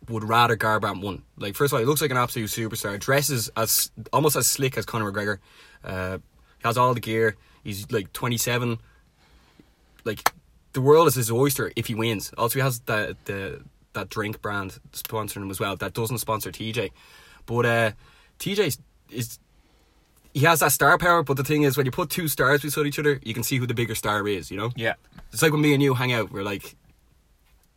would 0.08 0.24
rather 0.24 0.56
Garbrandt 0.56 1.02
won. 1.02 1.22
Like 1.36 1.54
first 1.54 1.72
of 1.72 1.74
all, 1.74 1.80
he 1.80 1.86
looks 1.86 2.00
like 2.00 2.10
an 2.10 2.16
absolute 2.16 2.48
superstar. 2.48 2.98
Dresses 2.98 3.50
as 3.56 3.90
almost 4.12 4.36
as 4.36 4.46
slick 4.46 4.78
as 4.78 4.86
Conor 4.86 5.12
McGregor. 5.12 5.38
Uh, 5.84 6.18
he 6.58 6.68
has 6.68 6.78
all 6.78 6.94
the 6.94 7.00
gear. 7.00 7.36
He's 7.64 7.90
like 7.90 8.12
27. 8.12 8.78
Like 10.04 10.32
the 10.72 10.80
world 10.80 11.08
is 11.08 11.14
his 11.14 11.30
oyster 11.30 11.72
if 11.76 11.86
he 11.86 11.94
wins. 11.94 12.32
Also, 12.38 12.58
he 12.58 12.62
has 12.62 12.80
that 12.80 13.24
the 13.26 13.62
that 13.92 14.08
drink 14.08 14.40
brand 14.40 14.78
sponsoring 14.92 15.42
him 15.42 15.50
as 15.50 15.60
well. 15.60 15.76
That 15.76 15.94
doesn't 15.94 16.18
sponsor 16.18 16.50
TJ, 16.50 16.90
but 17.46 17.66
uh, 17.66 17.92
TJ 18.38 18.78
is 19.10 19.38
he 20.34 20.40
has 20.40 20.60
that 20.60 20.72
star 20.72 20.96
power. 20.98 21.22
But 21.22 21.36
the 21.36 21.44
thing 21.44 21.62
is, 21.62 21.76
when 21.76 21.86
you 21.86 21.92
put 21.92 22.10
two 22.10 22.28
stars 22.28 22.62
beside 22.62 22.86
each 22.86 22.98
other, 22.98 23.20
you 23.22 23.34
can 23.34 23.42
see 23.42 23.56
who 23.58 23.66
the 23.66 23.74
bigger 23.74 23.94
star 23.94 24.26
is. 24.28 24.50
You 24.50 24.56
know, 24.56 24.70
Yeah. 24.76 24.94
it's 25.32 25.42
like 25.42 25.52
when 25.52 25.60
me 25.60 25.74
and 25.74 25.82
you 25.82 25.94
hang 25.94 26.12
out. 26.12 26.30
We're 26.30 26.42
like, 26.42 26.76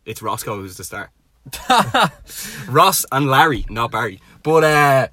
it's 0.04 0.22
Roscoe 0.22 0.56
who's 0.56 0.76
the 0.76 0.84
star. 0.84 1.10
Ross 2.68 3.04
and 3.12 3.26
Larry, 3.28 3.66
not 3.68 3.90
Barry. 3.90 4.20
But 4.42 4.64
uh, 4.64 5.08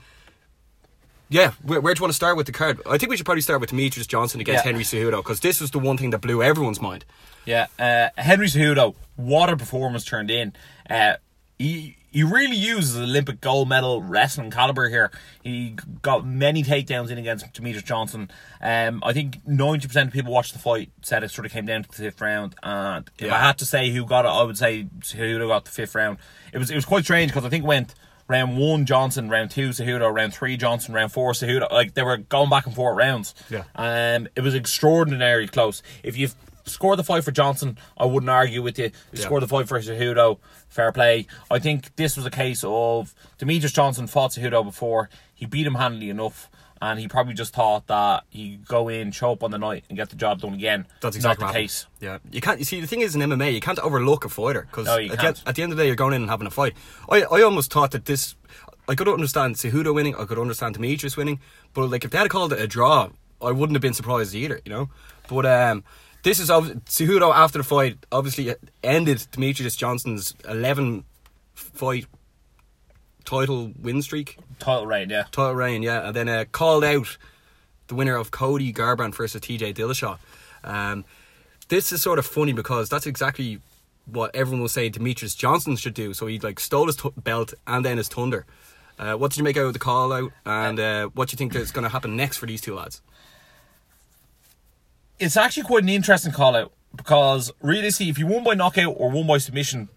yeah, 1.29 1.51
where, 1.63 1.79
where 1.81 1.93
do 1.93 1.99
you 1.99 2.03
want 2.03 2.11
to 2.11 2.15
start 2.15 2.37
with 2.37 2.45
the 2.45 2.51
card? 2.51 2.79
I 2.89 2.97
think 2.97 3.09
we 3.09 3.17
should 3.17 3.25
probably 3.25 3.41
start 3.41 3.61
with 3.61 3.69
Demetrius 3.69 4.07
Johnson 4.07 4.41
against 4.41 4.63
Yeah. 4.65 4.71
Henry 4.71 4.83
Cejudo 4.83 5.17
because 5.17 5.39
this 5.41 5.61
was 5.61 5.71
the 5.71 5.79
one 5.79 5.97
thing 5.97 6.09
that 6.11 6.19
blew 6.19 6.41
everyone's 6.43 6.81
mind. 6.81 7.05
Yeah, 7.45 7.67
uh, 7.79 8.09
Henry 8.21 8.47
Cejudo, 8.47 8.95
what 9.15 9.49
a 9.49 9.57
performance 9.57 10.05
turned 10.05 10.29
in. 10.29 10.53
Uh, 10.89 11.13
he 11.57 11.97
he 12.11 12.23
really 12.23 12.57
uses 12.57 12.97
Olympic 12.97 13.39
gold 13.41 13.69
medal 13.69 14.01
wrestling 14.01 14.51
caliber 14.51 14.89
here. 14.89 15.11
He 15.43 15.75
got 16.01 16.25
many 16.25 16.61
takedowns 16.63 17.09
in 17.09 17.17
against 17.17 17.51
Demetrius 17.53 17.83
Johnson. 17.83 18.29
Um, 18.61 19.01
I 19.05 19.13
think 19.13 19.39
ninety 19.47 19.87
percent 19.87 20.07
of 20.07 20.13
people 20.13 20.33
watched 20.33 20.53
the 20.53 20.59
fight 20.59 20.91
said 21.01 21.23
it 21.23 21.31
sort 21.31 21.45
of 21.45 21.51
came 21.51 21.65
down 21.65 21.83
to 21.83 21.89
the 21.89 21.95
fifth 21.95 22.19
round. 22.21 22.55
And 22.61 23.09
if 23.17 23.27
Yeah. 23.27 23.35
I 23.35 23.39
had 23.39 23.57
to 23.59 23.65
say 23.65 23.89
who 23.89 24.05
got 24.05 24.25
it, 24.25 24.29
I 24.29 24.43
would 24.43 24.57
say 24.57 24.87
Cejudo 24.99 25.47
got 25.47 25.65
the 25.65 25.71
fifth 25.71 25.95
round. 25.95 26.17
It 26.53 26.57
was 26.57 26.69
it 26.69 26.75
was 26.75 26.85
quite 26.85 27.03
strange 27.05 27.31
because 27.31 27.45
I 27.45 27.49
think 27.49 27.63
it 27.63 27.67
went 27.67 27.95
round 28.27 28.57
one 28.57 28.85
Johnson, 28.85 29.29
round 29.29 29.51
two 29.51 29.69
Cejudo, 29.69 30.13
round 30.13 30.33
three 30.33 30.55
Johnson, 30.57 30.93
round 30.93 31.11
four 31.11 31.31
Cejudo. 31.33 31.71
Like 31.71 31.93
they 31.93 32.03
were 32.03 32.17
going 32.17 32.49
back 32.49 32.65
and 32.65 32.75
forth 32.75 32.97
rounds. 32.97 33.33
Yeah. 33.49 33.63
Um, 33.75 34.27
it 34.35 34.41
was 34.41 34.53
extraordinarily 34.55 35.47
close. 35.47 35.81
If 36.03 36.17
you 36.17 36.29
scored 36.71 36.97
the 36.99 37.03
fight 37.03 37.23
for 37.23 37.31
Johnson, 37.31 37.77
I 37.97 38.05
wouldn't 38.05 38.29
argue 38.29 38.61
with 38.61 38.79
you. 38.79 38.91
Yeah. 39.13 39.21
scored 39.23 39.43
the 39.43 39.47
fight 39.47 39.67
for 39.67 39.79
Cejudo, 39.79 40.39
fair 40.69 40.91
play. 40.91 41.27
I 41.49 41.59
think 41.59 41.95
this 41.95 42.17
was 42.17 42.25
a 42.25 42.31
case 42.31 42.63
of 42.65 43.13
Demetrius 43.37 43.71
Johnson 43.73 44.07
fought 44.07 44.31
Cejudo 44.31 44.63
before. 44.63 45.09
He 45.33 45.45
beat 45.45 45.67
him 45.67 45.75
handily 45.75 46.09
enough. 46.09 46.49
And 46.83 46.99
he 46.99 47.07
probably 47.07 47.35
just 47.35 47.53
thought 47.53 47.85
that 47.87 48.23
he'd 48.29 48.67
go 48.67 48.89
in, 48.89 49.11
show 49.11 49.33
up 49.33 49.43
on 49.43 49.51
the 49.51 49.59
night, 49.59 49.85
and 49.87 49.95
get 49.95 50.09
the 50.09 50.15
job 50.15 50.41
done 50.41 50.55
again. 50.55 50.87
That's 50.99 51.15
exactly 51.15 51.45
not 51.45 51.53
the 51.53 51.59
case. 51.59 51.85
Yeah, 51.99 52.17
you 52.31 52.41
can't. 52.41 52.57
You 52.57 52.65
see, 52.65 52.81
the 52.81 52.87
thing 52.87 53.01
is 53.01 53.13
in 53.15 53.21
MMA, 53.21 53.53
you 53.53 53.59
can't 53.59 53.77
overlook 53.77 54.25
a 54.25 54.29
fighter 54.29 54.61
because 54.67 54.87
No, 54.87 54.97
at. 54.97 55.19
The, 55.19 55.43
at 55.45 55.53
the 55.53 55.61
end 55.61 55.71
of 55.73 55.77
the 55.77 55.83
day, 55.83 55.87
you're 55.87 55.95
going 55.95 56.15
in 56.15 56.23
and 56.23 56.31
having 56.31 56.47
a 56.47 56.49
fight. 56.49 56.73
I, 57.07 57.21
I 57.21 57.43
almost 57.43 57.71
thought 57.71 57.91
that 57.91 58.05
this. 58.05 58.35
I 58.87 58.95
could 58.95 59.07
understand 59.07 59.57
Cejudo 59.57 59.93
winning. 59.93 60.15
I 60.15 60.25
could 60.25 60.39
understand 60.39 60.73
Demetrius 60.73 61.15
winning. 61.15 61.39
But 61.75 61.91
like, 61.91 62.03
if 62.03 62.09
they 62.09 62.17
had 62.17 62.31
called 62.31 62.51
it 62.51 62.59
a 62.59 62.65
draw, 62.65 63.09
I 63.39 63.51
wouldn't 63.51 63.75
have 63.75 63.83
been 63.83 63.93
surprised 63.93 64.33
either. 64.33 64.59
You 64.65 64.71
know. 64.71 64.89
But 65.29 65.45
um, 65.45 65.83
this 66.23 66.39
is 66.39 66.49
Cejudo 66.49 67.33
after 67.33 67.57
the 67.57 67.63
fight. 67.63 68.05
Obviously, 68.11 68.53
ended 68.83 69.25
Demetrius 69.31 69.75
Johnson's 69.75 70.35
11 70.47 71.03
fight 71.53 72.05
title 73.25 73.71
win 73.79 74.01
streak. 74.01 74.37
Title 74.59 74.85
reign, 74.85 75.09
yeah. 75.09 75.23
Title 75.31 75.55
reign, 75.55 75.83
yeah, 75.83 76.07
and 76.07 76.15
then 76.15 76.29
uh, 76.29 76.45
called 76.51 76.83
out 76.83 77.17
the 77.87 77.95
winner 77.95 78.15
of 78.15 78.31
Cody 78.31 78.71
Garbrandt 78.71 79.15
versus 79.15 79.41
TJ 79.41 79.75
Dillashaw. 79.75 80.17
Um, 80.63 81.05
this 81.69 81.91
is 81.91 82.01
sort 82.01 82.19
of 82.19 82.25
funny 82.25 82.53
because 82.53 82.89
that's 82.89 83.07
exactly 83.07 83.59
what 84.05 84.35
everyone 84.35 84.61
was 84.61 84.71
saying 84.71 84.91
Demetrius 84.91 85.35
Johnson 85.35 85.75
should 85.75 85.93
do. 85.93 86.13
So 86.13 86.27
he 86.27 86.39
like 86.39 86.59
stole 86.59 86.87
his 86.87 86.97
t- 86.97 87.09
belt 87.17 87.53
and 87.65 87.85
then 87.85 87.97
his 87.97 88.07
thunder. 88.07 88.45
Uh, 88.99 89.13
what 89.13 89.31
did 89.31 89.37
you 89.37 89.43
make 89.43 89.57
out 89.57 89.65
of 89.65 89.73
the 89.73 89.79
call 89.79 90.13
out, 90.13 90.31
and 90.45 90.79
uh, 90.79 91.07
what 91.13 91.27
do 91.29 91.33
you 91.33 91.37
think 91.37 91.55
is 91.55 91.71
going 91.71 91.83
to 91.83 91.89
happen 91.89 92.15
next 92.15 92.37
for 92.37 92.45
these 92.45 92.61
two 92.61 92.75
lads? 92.75 93.01
It's 95.21 95.37
actually 95.37 95.63
quite 95.63 95.83
an 95.83 95.89
interesting 95.89 96.31
call 96.31 96.55
out 96.55 96.73
because 96.95 97.51
realistically, 97.61 98.09
if 98.09 98.17
you 98.17 98.25
won 98.25 98.43
by 98.43 98.55
knockout 98.55 98.95
or 98.97 99.11
won 99.11 99.27
by 99.27 99.37
submission 99.37 99.87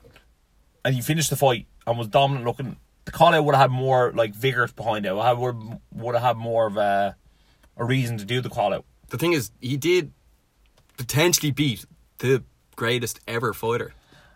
and 0.85 0.95
you 0.95 1.03
finished 1.03 1.31
the 1.31 1.37
fight 1.37 1.67
and 1.87 1.97
was 1.99 2.09
dominant 2.09 2.45
looking, 2.45 2.77
the 3.07 3.11
call 3.11 3.35
out 3.35 3.43
would 3.43 3.55
have 3.55 3.71
had 3.71 3.71
more 3.71 4.13
like 4.13 4.35
vigor 4.35 4.69
behind 4.69 5.07
it. 5.07 5.15
Would 5.15 5.25
have, 5.25 5.39
would, 5.39 5.79
would 5.93 6.15
have 6.15 6.23
had 6.23 6.37
more 6.37 6.67
of 6.67 6.77
a, 6.77 7.17
a 7.79 7.85
reason 7.87 8.19
to 8.19 8.27
do 8.27 8.43
the 8.43 8.51
call 8.51 8.75
out. 8.75 8.85
The 9.09 9.17
thing 9.17 9.33
is, 9.33 9.51
he 9.63 9.79
did 9.79 10.13
potentially 10.99 11.51
beat 11.51 11.87
the 12.19 12.45
greatest 12.77 13.19
ever 13.27 13.55
fighter, 13.55 13.95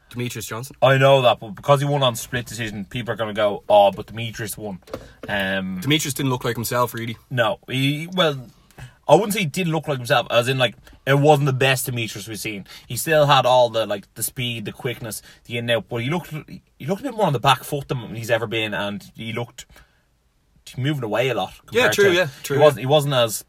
Demetrius 0.08 0.46
Johnson. 0.46 0.74
I 0.80 0.96
know 0.96 1.20
that, 1.20 1.38
but 1.38 1.50
because 1.50 1.80
he 1.80 1.86
won 1.86 2.02
on 2.02 2.16
split 2.16 2.46
decision, 2.46 2.86
people 2.86 3.12
are 3.12 3.16
going 3.16 3.34
to 3.34 3.38
go, 3.38 3.62
"Oh, 3.68 3.90
but 3.90 4.06
Demetrius 4.06 4.56
won." 4.56 4.80
Um, 5.28 5.80
Demetrius 5.80 6.14
didn't 6.14 6.30
look 6.30 6.44
like 6.44 6.56
himself, 6.56 6.94
really. 6.94 7.18
no, 7.30 7.58
he 7.68 8.08
well, 8.12 8.48
I 9.08 9.14
wouldn't 9.14 9.32
say 9.32 9.40
he 9.40 9.46
didn't 9.46 9.72
look 9.72 9.88
like 9.88 9.96
himself, 9.98 10.26
as 10.30 10.48
in 10.48 10.58
like 10.58 10.74
it 11.06 11.18
wasn't 11.18 11.46
the 11.46 11.52
best 11.54 11.86
Demetrius 11.86 12.28
we've 12.28 12.38
seen. 12.38 12.66
He 12.86 12.96
still 12.96 13.26
had 13.26 13.46
all 13.46 13.70
the 13.70 13.86
like 13.86 14.12
the 14.14 14.22
speed, 14.22 14.66
the 14.66 14.72
quickness, 14.72 15.22
the 15.46 15.56
in 15.56 15.64
and 15.64 15.70
out, 15.78 15.88
but 15.88 16.02
he 16.02 16.10
looked 16.10 16.30
he 16.78 16.86
looked 16.86 17.00
a 17.00 17.04
bit 17.04 17.14
more 17.14 17.26
on 17.26 17.32
the 17.32 17.40
back 17.40 17.64
foot 17.64 17.88
than 17.88 18.14
he's 18.14 18.30
ever 18.30 18.46
been, 18.46 18.74
and 18.74 19.10
he 19.16 19.32
looked 19.32 19.64
moving 20.76 21.02
away 21.04 21.30
a 21.30 21.34
lot. 21.34 21.54
Yeah, 21.72 21.88
true, 21.90 22.10
to- 22.10 22.14
yeah, 22.14 22.28
true, 22.42 22.56
He 22.56 22.60
yeah. 22.60 22.64
wasn't 22.66 22.80
he 22.80 22.86
wasn't 22.86 23.14
as 23.14 23.44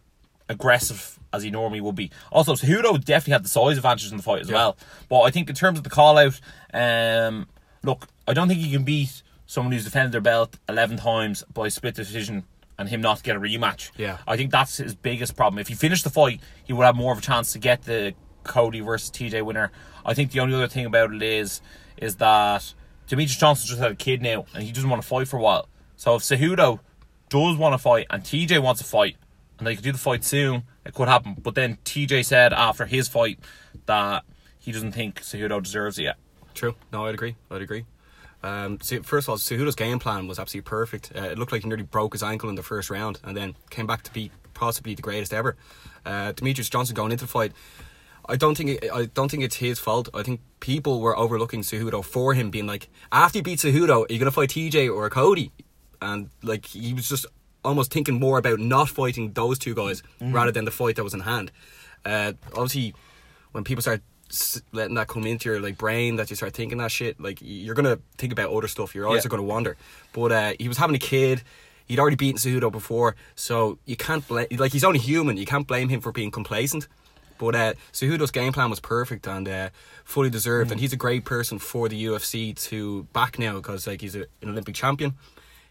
aggressive 0.47 1.19
as 1.33 1.43
he 1.43 1.51
normally 1.51 1.81
would 1.81 1.95
be. 1.95 2.09
Also, 2.31 2.53
Cejudo 2.55 3.03
definitely 3.03 3.33
had 3.33 3.43
the 3.45 3.49
size 3.49 3.77
advantage 3.77 4.09
in 4.09 4.17
the 4.17 4.23
fight 4.23 4.41
as 4.41 4.49
Yeah. 4.49 4.55
well. 4.55 4.77
But 5.09 5.21
I 5.21 5.31
think 5.31 5.49
in 5.49 5.55
terms 5.55 5.77
of 5.77 5.83
the 5.83 5.89
call 5.91 6.17
out, 6.17 6.39
um, 6.73 7.47
look, 7.83 8.07
I 8.27 8.33
don't 8.33 8.47
think 8.47 8.59
you 8.61 8.71
can 8.71 8.83
beat 8.83 9.21
someone 9.45 9.71
who's 9.73 9.83
defended 9.83 10.11
their 10.11 10.21
belt 10.21 10.57
eleven 10.67 10.97
times 10.97 11.43
by 11.53 11.67
split 11.67 11.95
decision 11.95 12.45
and 12.79 12.87
him 12.87 13.01
not 13.01 13.21
get 13.21 13.35
a 13.35 13.39
rematch. 13.39 13.91
Yeah. 13.97 14.17
I 14.25 14.37
think 14.37 14.51
that's 14.51 14.77
his 14.77 14.95
biggest 14.95 15.35
problem. 15.35 15.59
If 15.59 15.67
he 15.67 15.75
finished 15.75 16.05
the 16.05 16.09
fight, 16.09 16.39
he 16.63 16.71
would 16.71 16.85
have 16.85 16.95
more 16.95 17.11
of 17.11 17.19
a 17.19 17.21
chance 17.21 17.51
to 17.51 17.59
get 17.59 17.83
the 17.83 18.15
Cody 18.43 18.79
versus 18.79 19.11
TJ 19.11 19.43
winner. 19.43 19.71
I 20.05 20.13
think 20.13 20.31
the 20.31 20.39
only 20.39 20.55
other 20.55 20.69
thing 20.69 20.85
about 20.85 21.13
it 21.13 21.21
is 21.21 21.61
is 21.97 22.15
that 22.15 22.73
Demetrius 23.07 23.37
Johnson 23.37 23.67
just 23.67 23.81
had 23.81 23.91
a 23.91 23.95
kid 23.95 24.21
now 24.21 24.45
and 24.53 24.63
he 24.63 24.71
doesn't 24.71 24.89
want 24.89 25.01
to 25.01 25.07
fight 25.07 25.27
for 25.27 25.37
a 25.37 25.41
while. 25.41 25.67
So 25.97 26.15
if 26.15 26.21
Cejudo 26.21 26.79
does 27.27 27.57
want 27.57 27.73
to 27.73 27.77
fight 27.77 28.07
and 28.09 28.23
TJ 28.23 28.63
wants 28.63 28.81
to 28.81 28.87
fight 28.87 29.17
and 29.57 29.67
they 29.67 29.75
could 29.75 29.83
do 29.83 29.91
the 29.91 29.97
fight 29.97 30.23
soon, 30.23 30.63
it 30.85 30.93
could 30.93 31.09
happen. 31.09 31.35
But 31.37 31.55
then 31.55 31.77
TJ 31.83 32.23
said 32.23 32.53
after 32.53 32.85
his 32.85 33.09
fight 33.09 33.39
that 33.87 34.23
he 34.57 34.71
doesn't 34.71 34.93
think 34.93 35.21
Cejudo 35.21 35.61
deserves 35.61 35.99
it 35.99 36.03
yet. 36.03 36.15
True. 36.53 36.75
No, 36.93 37.05
I'd 37.05 37.13
agree. 37.13 37.35
I'd 37.51 37.61
agree. 37.61 37.85
Um, 38.41 38.79
see, 38.81 38.99
first 38.99 39.25
of 39.25 39.31
all, 39.31 39.37
Cejudo's 39.37 39.75
game 39.75 39.99
plan 39.99 40.27
was 40.27 40.39
absolutely 40.39 40.69
perfect. 40.69 41.11
Uh, 41.15 41.23
it 41.23 41.37
looked 41.37 41.51
like 41.51 41.63
he 41.63 41.67
nearly 41.67 41.83
broke 41.83 42.13
his 42.13 42.23
ankle 42.23 42.49
in 42.49 42.55
the 42.55 42.63
first 42.63 42.89
round, 42.89 43.19
and 43.23 43.35
then 43.35 43.55
came 43.69 43.85
back 43.87 44.03
to 44.03 44.13
be 44.13 44.31
possibly 44.53 44.95
the 44.95 45.01
greatest 45.01 45.33
ever. 45.33 45.55
Uh, 46.05 46.31
Demetrius 46.31 46.69
Johnson 46.69 46.95
going 46.95 47.11
into 47.11 47.25
the 47.25 47.31
fight, 47.31 47.51
I 48.27 48.35
don't 48.35 48.55
think 48.55 48.69
it, 48.83 48.91
I 48.93 49.05
don't 49.05 49.29
think 49.29 49.43
it's 49.43 49.55
his 49.55 49.79
fault. 49.79 50.07
I 50.13 50.23
think 50.23 50.41
people 50.59 51.01
were 51.01 51.17
overlooking 51.17 51.61
Cejudo 51.61 52.05
for 52.05 52.33
him, 52.33 52.49
being 52.51 52.67
like, 52.67 52.87
after 53.11 53.39
you 53.39 53.43
beat 53.43 53.59
Cejudo, 53.59 54.09
are 54.09 54.13
you 54.13 54.19
gonna 54.19 54.31
fight 54.31 54.49
TJ 54.49 54.93
or 54.93 55.09
Cody? 55.09 55.51
And 56.01 56.29
like 56.43 56.67
he 56.67 56.93
was 56.93 57.09
just 57.09 57.25
almost 57.65 57.91
thinking 57.91 58.19
more 58.19 58.37
about 58.37 58.59
not 58.59 58.87
fighting 58.87 59.33
those 59.33 59.59
two 59.59 59.75
guys 59.75 60.01
rather 60.21 60.51
than 60.51 60.63
the 60.63 60.71
fight 60.71 60.95
that 60.95 61.03
was 61.03 61.13
in 61.13 61.21
hand. 61.21 61.51
Uh, 62.05 62.33
obviously, 62.53 62.93
when 63.51 63.63
people 63.63 63.81
start 63.81 64.01
letting 64.71 64.95
that 64.95 65.07
come 65.07 65.25
into 65.25 65.49
your 65.49 65.59
like 65.59 65.77
brain, 65.77 66.15
that 66.17 66.29
you 66.29 66.35
start 66.35 66.53
thinking 66.53 66.77
that 66.79 66.91
shit, 66.91 67.19
like 67.19 67.39
you're 67.41 67.75
gonna 67.75 67.99
think 68.17 68.31
about 68.33 68.51
other 68.51 68.67
stuff. 68.67 68.93
Your 68.95 69.07
eyes 69.09 69.23
Yeah. 69.23 69.27
are 69.27 69.29
gonna 69.29 69.43
wander. 69.43 69.77
But 70.13 70.31
uh, 70.31 70.53
he 70.59 70.67
was 70.67 70.77
having 70.77 70.95
a 70.95 70.99
kid. 70.99 71.41
He'd 71.87 71.99
already 71.99 72.15
beaten 72.15 72.37
Cejudo 72.37 72.71
before, 72.71 73.15
so 73.35 73.79
you 73.85 73.95
can't 73.95 74.27
blame. 74.27 74.47
Like 74.51 74.71
he's 74.71 74.83
only 74.83 74.99
human. 74.99 75.37
You 75.37 75.45
can't 75.45 75.65
blame 75.65 75.89
him 75.89 76.01
for 76.01 76.11
being 76.11 76.31
complacent. 76.31 76.87
But 77.39 77.55
uh, 77.55 77.73
Cejudo's 77.93 78.31
game 78.31 78.51
plan 78.51 78.69
was 78.69 78.79
perfect 78.81 79.25
and 79.25 79.47
uh, 79.47 79.69
fully 80.03 80.29
deserved, 80.29 80.71
and 80.71 80.79
he's 80.79 80.91
a 80.93 80.97
great 80.97 81.23
person 81.23 81.57
for 81.57 81.87
the 81.87 82.05
UFC 82.05 82.53
to 82.67 83.03
back 83.13 83.39
now 83.39 83.53
because 83.55 83.87
like 83.87 84.01
he's 84.01 84.15
a, 84.15 84.25
an 84.41 84.49
Olympic 84.49 84.75
champion. 84.75 85.13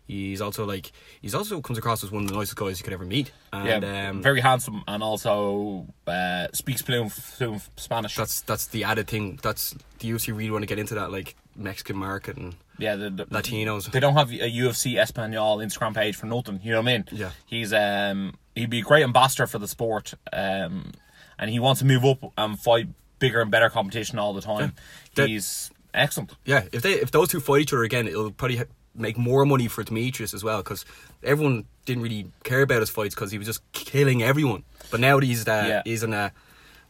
He's 0.09 0.41
also 0.41 0.65
like 0.65 0.91
he's 1.21 1.35
also 1.35 1.61
comes 1.61 1.79
across 1.79 2.03
as 2.03 2.11
one 2.11 2.23
of 2.25 2.31
the 2.31 2.35
nicest 2.35 2.57
guys 2.57 2.81
you 2.81 2.85
could 2.85 2.95
ever 2.95 3.05
meet. 3.05 3.31
And, 3.53 3.83
yeah, 3.85 4.09
um, 4.09 4.23
very 4.23 4.41
handsome 4.41 4.83
and 4.89 5.03
also 5.03 5.87
uh, 6.07 6.49
speaks 6.55 6.81
fluent, 6.83 7.13
fluent 7.13 7.69
Spanish. 7.77 8.17
that's 8.17 8.41
that's 8.41 8.67
the 8.69 8.85
added 8.85 9.07
thing. 9.07 9.39
That's 9.43 9.75
the 9.99 10.11
UFC 10.11 10.29
really 10.29 10.51
want 10.51 10.63
to 10.63 10.67
get 10.67 10.79
into 10.79 10.95
that 10.95 11.13
like 11.13 11.37
Mexican 11.55 11.97
market 11.97 12.39
and 12.39 12.55
Yeah, 12.79 12.97
the, 12.97 13.11
the, 13.11 13.27
Latinos. 13.27 13.91
They 13.93 14.01
don't 14.01 14.15
have 14.15 14.31
a 14.31 14.51
UFC 14.51 14.99
Espanol 14.99 15.59
Instagram 15.59 15.95
page 15.95 16.17
for 16.17 16.25
nothing. 16.25 16.61
You 16.65 16.73
know 16.73 16.81
what 16.81 16.89
I 16.89 16.93
mean? 16.97 17.05
Yeah. 17.13 17.31
He's 17.45 17.75
um 17.75 18.39
he'd 18.55 18.71
be 18.71 18.79
a 18.79 18.83
great 18.83 19.05
ambassador 19.05 19.47
for 19.47 19.59
the 19.59 19.69
sport. 19.69 20.15
Um, 20.33 20.93
and 21.39 21.51
he 21.51 21.59
wants 21.59 21.81
to 21.81 21.87
move 21.87 22.05
up 22.07 22.33
and 22.39 22.59
fight 22.59 22.89
bigger 23.19 23.43
and 23.43 23.51
better 23.51 23.69
competition 23.69 24.19
all 24.19 24.33
the 24.33 24.41
time. 24.41 24.73
That- 25.17 25.29
He's 25.29 25.71
excellent. 25.93 26.33
Yeah, 26.47 26.65
if 26.73 26.81
they 26.81 26.95
if 26.95 27.11
those 27.11 27.29
two 27.29 27.41
fight 27.41 27.61
each 27.61 27.73
other 27.75 27.83
again, 27.85 28.09
it'll 28.09 28.31
probably 28.31 28.63
make 28.99 29.17
more 29.19 29.45
money 29.47 29.69
for 29.69 29.83
Demetrius 29.83 30.35
as 30.35 30.43
well 30.45 30.59
because 30.59 30.85
everyone 31.23 31.65
didn't 31.87 32.03
really 32.03 32.27
care 32.45 32.63
about 32.63 32.81
his 32.81 32.91
fights 32.91 33.15
because 33.15 33.31
he 33.31 33.39
was 33.39 33.47
just 33.47 33.61
killing 33.73 34.23
everyone. 34.23 34.65
But 34.91 35.01
now 35.01 35.19
that 35.21 35.27
he's 35.27 35.47
uh, 35.47 35.65
Yeah. 35.69 35.83
he's 35.85 36.03
in 36.03 36.13
a 36.13 36.33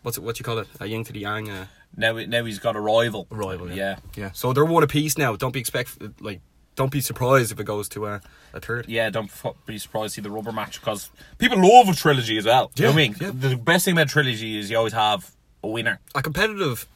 what's 0.03 0.17
it 0.19 0.23
what 0.25 0.39
you 0.39 0.45
call 0.45 0.59
it 0.59 0.69
a 0.81 0.87
yin 0.87 1.05
to 1.05 1.13
the 1.13 1.21
yang 1.21 1.51
uh, 1.51 1.67
Now, 1.97 2.13
now 2.13 2.45
he's 2.45 2.59
got 2.59 2.77
a 2.77 2.81
rival. 2.81 3.27
rival. 3.31 3.71
Yeah. 3.73 3.97
yeah. 4.17 4.31
So 4.33 4.53
they're 4.53 4.65
one 4.65 4.83
apiece 4.83 5.17
now. 5.19 5.37
Don't 5.37 5.53
be 5.53 5.61
expect 5.61 5.99
like 6.21 6.41
don't 6.77 6.93
be 6.93 7.01
surprised 7.01 7.51
if 7.51 7.59
it 7.59 7.65
goes 7.65 7.89
to 7.89 8.07
uh, 8.07 8.21
a 8.55 8.61
third. 8.61 8.87
Yeah, 8.89 9.11
don't 9.11 9.29
be 9.67 9.79
surprised 9.79 10.15
to 10.15 10.21
see 10.21 10.23
the 10.23 10.31
rubber 10.31 10.53
match 10.53 10.79
because 10.81 11.11
people 11.39 11.59
love 11.61 11.89
a 11.89 11.95
trilogy 11.95 12.39
as 12.39 12.45
well. 12.45 12.71
Do 12.75 12.83
you 12.85 12.89
know 12.89 12.95
what 12.95 13.01
I 13.03 13.09
mean? 13.09 13.17
Yeah, 13.21 13.27
yeah. 13.29 13.49
The 13.51 13.57
best 13.57 13.85
thing 13.85 13.95
about 13.95 14.07
a 14.07 14.11
trilogy 14.11 14.57
is 14.59 14.71
you 14.71 14.77
always 14.77 14.93
have 14.93 15.29
a 15.65 15.69
winner. 15.69 15.99
A 16.15 16.23
competitive 16.23 16.87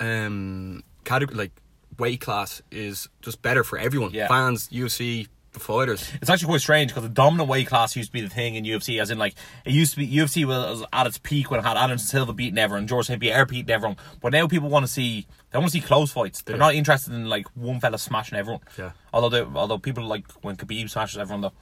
um 0.00 0.82
category 1.04 1.36
like 1.38 1.52
weight 1.98 2.20
class 2.20 2.62
is 2.70 3.08
just 3.22 3.42
better 3.42 3.64
for 3.64 3.78
everyone. 3.78 4.10
Yeah. 4.12 4.28
Fans, 4.28 4.68
UFC, 4.68 5.28
the 5.52 5.60
fighters. 5.60 6.10
It's 6.20 6.28
actually 6.30 6.48
quite 6.48 6.60
strange 6.60 6.90
because 6.90 7.02
the 7.04 7.08
dominant 7.08 7.48
weight 7.48 7.66
class 7.66 7.96
used 7.96 8.10
to 8.10 8.12
be 8.12 8.20
the 8.20 8.28
thing 8.28 8.56
in 8.56 8.64
UFC, 8.64 9.00
as 9.00 9.10
in 9.10 9.18
like 9.18 9.34
it 9.64 9.72
used 9.72 9.92
to 9.94 9.98
be 9.98 10.08
UFC 10.08 10.44
was 10.44 10.84
at 10.92 11.06
its 11.06 11.18
peak 11.18 11.50
when 11.50 11.60
it 11.60 11.62
had 11.64 11.76
Anderson 11.78 12.06
Silva 12.06 12.32
beating 12.34 12.58
everyone, 12.58 12.80
and 12.80 12.88
George 12.88 13.06
St. 13.06 13.20
Pierre 13.20 13.46
beating 13.46 13.70
everyone. 13.70 13.96
But 14.20 14.32
now 14.32 14.46
people 14.48 14.68
want 14.68 14.84
to 14.84 14.92
see 14.92 15.26
they 15.50 15.58
want 15.58 15.70
to 15.70 15.78
see 15.80 15.80
close 15.86 16.12
fights. 16.12 16.42
They're 16.42 16.56
Yeah. 16.56 16.60
not 16.60 16.74
interested 16.74 17.14
in 17.14 17.26
like 17.28 17.46
one 17.54 17.80
fella 17.80 17.98
smashing 17.98 18.36
everyone. 18.36 18.60
Yeah. 18.76 18.90
Although 19.12 19.28
they, 19.30 19.58
although 19.58 19.78
people 19.78 20.04
like 20.04 20.30
when 20.42 20.56
Khabib 20.56 20.90
smashes 20.90 21.16
everyone 21.18 21.40
though, 21.40 21.52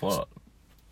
but 0.00 0.28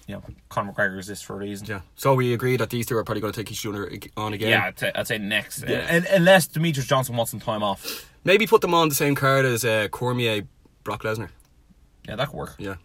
you 0.08 0.14
know 0.14 0.22
Conor 0.48 0.72
McGregor 0.72 0.96
exists 0.96 1.22
for 1.24 1.34
a 1.34 1.38
reason. 1.38 1.66
Yeah. 1.68 1.80
So 1.94 2.14
we 2.14 2.32
agree 2.32 2.56
that 2.56 2.70
these 2.70 2.86
two 2.86 2.96
are 2.96 3.04
probably 3.04 3.20
going 3.20 3.32
to 3.32 3.38
take 3.40 3.52
each 3.52 3.64
other 3.64 3.88
on 4.16 4.32
again. 4.32 4.48
Yeah, 4.48 4.64
I'd 4.66 4.78
say, 4.78 4.92
I'd 4.94 5.06
say 5.06 5.18
next, 5.18 5.62
Yeah. 5.68 5.86
and, 5.88 6.04
unless 6.06 6.48
Demetrious 6.48 6.86
Johnson 6.86 7.14
wants 7.16 7.30
some 7.30 7.40
time 7.40 7.62
off. 7.62 8.10
Maybe 8.24 8.46
put 8.46 8.62
them 8.62 8.74
on 8.74 8.88
the 8.88 8.94
same 8.96 9.14
card 9.14 9.44
as 9.44 9.64
uh, 9.64 9.86
Cormier, 9.92 10.42
Brock 10.82 11.02
Lesnar. 11.04 11.28
Yeah, 12.08 12.16
that 12.16 12.28
could 12.28 12.36
work. 12.36 12.54
Yeah. 12.58 12.76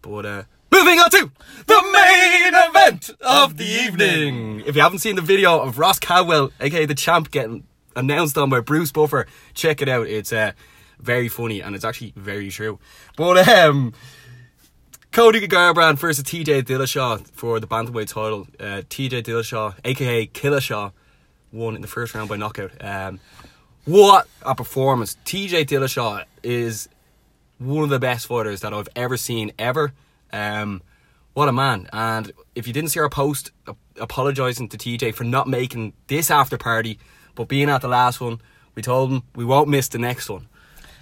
But 0.00 0.24
uh, 0.24 0.42
moving 0.72 0.98
on 0.98 1.10
to 1.10 1.30
the 1.66 1.82
main 1.92 2.54
event 2.54 3.10
of 3.20 3.56
the 3.56 3.64
evening. 3.66 4.60
If 4.64 4.76
you 4.76 4.82
haven't 4.82 5.00
seen 5.00 5.16
the 5.16 5.22
video 5.22 5.60
of 5.60 5.78
Ross 5.78 5.98
Cadwell, 5.98 6.52
aka 6.60 6.86
the 6.86 6.94
champ, 6.94 7.30
getting 7.30 7.64
announced 7.96 8.38
on 8.38 8.48
by 8.48 8.60
Bruce 8.60 8.92
Buffer, 8.92 9.26
check 9.54 9.82
it 9.82 9.88
out. 9.88 10.06
It's 10.06 10.32
uh, 10.32 10.52
very 11.00 11.28
funny 11.28 11.60
and 11.60 11.74
it's 11.74 11.84
actually 11.84 12.12
very 12.16 12.50
true. 12.50 12.78
But 13.16 13.48
um, 13.48 13.92
Cody 15.12 15.48
Garbrandt 15.48 15.98
versus 15.98 16.22
TJ 16.22 16.62
Dillashaw 16.62 17.26
for 17.32 17.58
the 17.58 17.66
bantamweight 17.66 18.06
title. 18.06 18.46
Uh, 18.60 18.82
TJ 18.88 19.24
Dillashaw, 19.24 19.74
aka 19.84 20.26
Killashaw, 20.28 20.92
won 21.50 21.74
in 21.74 21.82
the 21.82 21.88
first 21.88 22.14
round 22.14 22.28
by 22.28 22.36
knockout. 22.36 22.70
Um, 22.80 23.18
what 23.86 24.28
a 24.42 24.54
performance! 24.54 25.16
TJ 25.24 25.64
Dillashaw 25.64 26.24
is 26.44 26.88
one 27.58 27.82
of 27.82 27.90
the 27.90 27.98
best 27.98 28.28
fighters 28.28 28.60
that 28.60 28.72
I've 28.72 28.88
ever 28.94 29.16
seen 29.16 29.50
ever. 29.58 29.92
Um, 30.32 30.80
what 31.34 31.48
a 31.48 31.52
man! 31.52 31.88
And 31.92 32.30
if 32.54 32.68
you 32.68 32.72
didn't 32.72 32.90
see 32.90 33.00
our 33.00 33.10
post 33.10 33.50
apologising 33.96 34.68
to 34.68 34.78
TJ 34.78 35.16
for 35.16 35.24
not 35.24 35.48
making 35.48 35.92
this 36.06 36.30
after 36.30 36.56
party, 36.56 37.00
but 37.34 37.48
being 37.48 37.68
at 37.68 37.80
the 37.80 37.88
last 37.88 38.20
one, 38.20 38.40
we 38.76 38.82
told 38.82 39.10
him 39.10 39.22
we 39.34 39.44
won't 39.44 39.68
miss 39.68 39.88
the 39.88 39.98
next 39.98 40.30
one. 40.30 40.46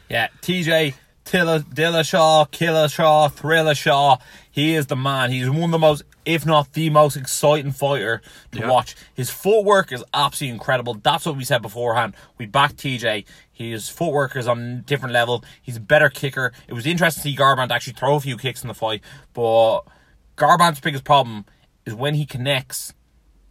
Yeah, 0.08 0.28
TJ 0.40 0.94
Tilla, 1.28 1.60
Dillashaw, 1.60 2.50
Killashaw, 2.50 3.30
Thrillashaw. 3.30 4.18
He 4.50 4.74
is 4.74 4.86
the 4.86 4.96
man. 4.96 5.30
He's 5.30 5.50
one 5.50 5.64
of 5.64 5.70
the 5.72 5.78
most, 5.78 6.02
if 6.24 6.46
not 6.46 6.72
the 6.72 6.88
most 6.88 7.16
exciting 7.16 7.70
fighter 7.70 8.22
to 8.52 8.60
Yeah. 8.60 8.70
watch. 8.70 8.96
His 9.14 9.28
footwork 9.28 9.92
is 9.92 10.02
absolutely 10.14 10.54
incredible. 10.54 10.94
That's 10.94 11.26
what 11.26 11.36
we 11.36 11.44
said 11.44 11.60
beforehand. 11.60 12.14
We 12.38 12.46
backed 12.46 12.78
TJ. 12.78 13.26
His 13.52 13.90
footwork 13.90 14.36
is 14.36 14.48
on 14.48 14.58
a 14.58 14.74
different 14.76 15.12
level. 15.12 15.44
He's 15.60 15.76
a 15.76 15.80
better 15.80 16.08
kicker. 16.08 16.54
It 16.66 16.72
was 16.72 16.86
interesting 16.86 17.22
to 17.24 17.28
see 17.28 17.36
Garbrandt 17.36 17.72
actually 17.72 17.92
throw 17.92 18.14
a 18.14 18.20
few 18.20 18.38
kicks 18.38 18.62
in 18.62 18.68
the 18.68 18.74
fight, 18.74 19.02
but 19.34 19.80
Garbrandt's 20.38 20.80
biggest 20.80 21.04
problem 21.04 21.44
is 21.84 21.92
when 21.92 22.14
he 22.14 22.24
connects, 22.24 22.94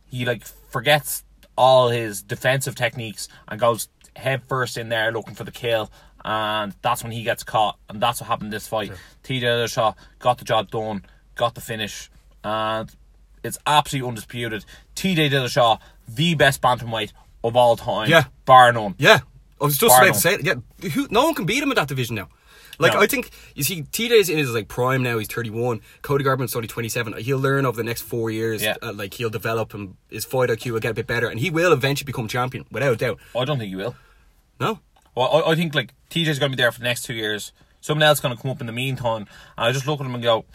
he 0.04 0.26
like 0.26 0.46
forgets 0.48 1.24
all 1.56 1.90
his 1.90 2.24
defensive 2.24 2.74
techniques 2.74 3.28
and 3.48 3.60
goes 3.60 3.88
head 4.16 4.42
first 4.50 4.78
in 4.80 4.90
there 4.90 5.12
looking 5.12 5.36
for 5.36 5.44
the 5.44 5.52
kill 5.52 5.92
and 6.28 6.76
that's 6.84 7.02
when 7.04 7.12
he 7.14 7.24
gets 7.24 7.44
caught 7.44 7.78
and 7.90 8.00
that's 8.02 8.20
what 8.22 8.28
happened 8.28 8.48
in 8.48 8.52
this 8.52 8.68
fight 8.68 8.92
TJ 9.24 9.42
Dillashaw 9.42 9.96
got 10.20 10.38
the 10.38 10.46
job 10.46 10.70
done 10.70 11.04
got 11.36 11.56
the 11.56 11.62
finish 11.62 12.10
and 12.44 12.90
it's 13.44 13.58
absolutely 13.66 14.10
undisputed 14.10 14.66
TJ 14.96 15.32
Dillashaw 15.32 15.80
the 16.08 16.36
best 16.36 16.62
bantamweight 16.62 17.14
of 17.44 17.56
all 17.56 17.76
time 17.78 18.10
Yeah. 18.10 18.26
bar 18.46 18.72
none 18.74 18.96
Yeah, 18.98 19.20
I 19.62 19.64
was 19.66 19.78
just 19.78 19.90
Bar 19.92 20.00
about 20.04 20.06
none. 20.08 20.14
to 20.16 20.20
say 20.20 20.34
it. 20.36 20.44
Yeah, 20.46 20.90
who, 20.90 21.08
no 21.10 21.24
one 21.26 21.34
can 21.34 21.46
beat 21.46 21.64
him 21.64 21.72
in 21.72 21.76
that 21.76 21.88
division 21.88 22.16
now. 22.16 22.28
Like 22.80 22.94
No. 22.94 23.00
I 23.00 23.08
think 23.08 23.32
you 23.56 23.64
see, 23.64 23.82
TJ's 23.84 24.30
in 24.30 24.38
his 24.38 24.52
like 24.54 24.68
prime 24.68 25.02
now. 25.02 25.18
He's 25.18 25.28
thirty 25.28 25.50
one. 25.50 25.82
Cody 26.04 26.24
Garbrandt's 26.24 26.56
only 26.56 26.68
twenty 26.68 26.90
seven. 26.90 27.18
He'll 27.18 27.40
learn 27.40 27.66
over 27.66 27.76
the 27.78 27.84
next 27.84 28.04
four 28.04 28.30
years. 28.30 28.62
Yeah. 28.62 28.76
Uh, 28.84 28.94
like 28.94 29.16
he'll 29.16 29.32
develop 29.32 29.74
and 29.74 29.96
his 30.12 30.26
fight 30.26 30.50
IQ 30.50 30.74
will 30.74 30.80
get 30.80 30.92
a 30.92 30.94
bit 30.94 31.08
better, 31.08 31.28
and 31.28 31.40
he 31.40 31.50
will 31.50 31.74
eventually 31.74 32.06
become 32.06 32.28
champion 32.28 32.66
without 32.70 32.94
a 32.94 32.96
doubt. 32.96 33.18
I 33.36 33.46
don't 33.46 33.58
think 33.58 33.70
he 33.70 33.76
will 33.76 33.96
No, 34.60 34.80
Well, 35.18 35.44
I, 35.46 35.52
I 35.52 35.56
think 35.56 35.74
like 35.74 35.94
TJ's 36.12 36.40
going 36.40 36.52
to 36.52 36.56
be 36.56 36.62
there 36.62 36.72
for 36.72 36.80
the 36.80 36.86
next 36.86 37.04
two 37.04 37.14
years. 37.16 37.52
Someone 37.82 38.04
else 38.04 38.20
going 38.20 38.36
to 38.36 38.42
come 38.42 38.52
up 38.52 38.62
in 38.62 38.68
the 38.68 38.74
meantime, 38.74 39.26
and 39.58 39.68
I 39.68 39.72
just 39.72 39.88
look 39.88 40.00
at 40.00 40.06
him 40.06 40.14
and 40.14 40.24
go, 40.24 40.46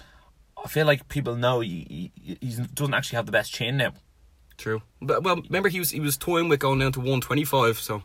I 0.62 0.68
feel 0.68 0.86
like 0.86 1.08
people 1.08 1.34
know 1.34 1.60
he, 1.60 2.10
he 2.22 2.38
he 2.40 2.56
doesn't 2.74 2.94
actually 2.94 3.16
have 3.16 3.26
the 3.26 3.32
best 3.32 3.52
chin 3.52 3.76
now. 3.76 3.92
true. 4.56 4.82
But 5.00 5.24
well, 5.24 5.36
remember 5.36 5.68
he 5.68 5.80
was 5.80 5.90
he 5.90 6.00
was 6.00 6.16
toying 6.16 6.48
with 6.48 6.60
going 6.60 6.78
down 6.78 6.92
to 6.92 7.00
one 7.00 7.20
twenty 7.20 7.44
five. 7.44 7.78
So 7.78 8.04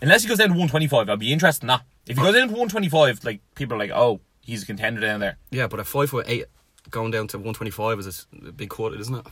Unless 0.00 0.22
he 0.22 0.28
goes 0.28 0.38
down 0.38 0.48
to 0.48 0.54
125, 0.54 1.08
I'd 1.08 1.18
be 1.18 1.32
interested 1.32 1.64
in 1.64 1.68
that. 1.68 1.82
If 2.06 2.16
he 2.16 2.22
goes 2.22 2.34
down 2.34 2.48
to 2.48 2.54
125, 2.54 3.24
like 3.24 3.40
people 3.54 3.76
are 3.76 3.78
like, 3.78 3.90
oh, 3.90 4.20
he's 4.42 4.62
a 4.62 4.66
contender 4.66 5.00
down 5.00 5.20
there. 5.20 5.38
yeah, 5.50 5.66
but 5.66 5.80
a 5.80 5.84
five 5.84 6.10
foot 6.10 6.26
eight 6.28 6.44
going 6.90 7.10
down 7.10 7.28
to 7.28 7.38
one 7.38 7.54
twenty 7.54 7.70
five 7.70 7.98
is 7.98 8.26
a 8.46 8.52
big 8.52 8.68
cut, 8.70 8.94
isn't 8.94 9.14
it? 9.14 9.26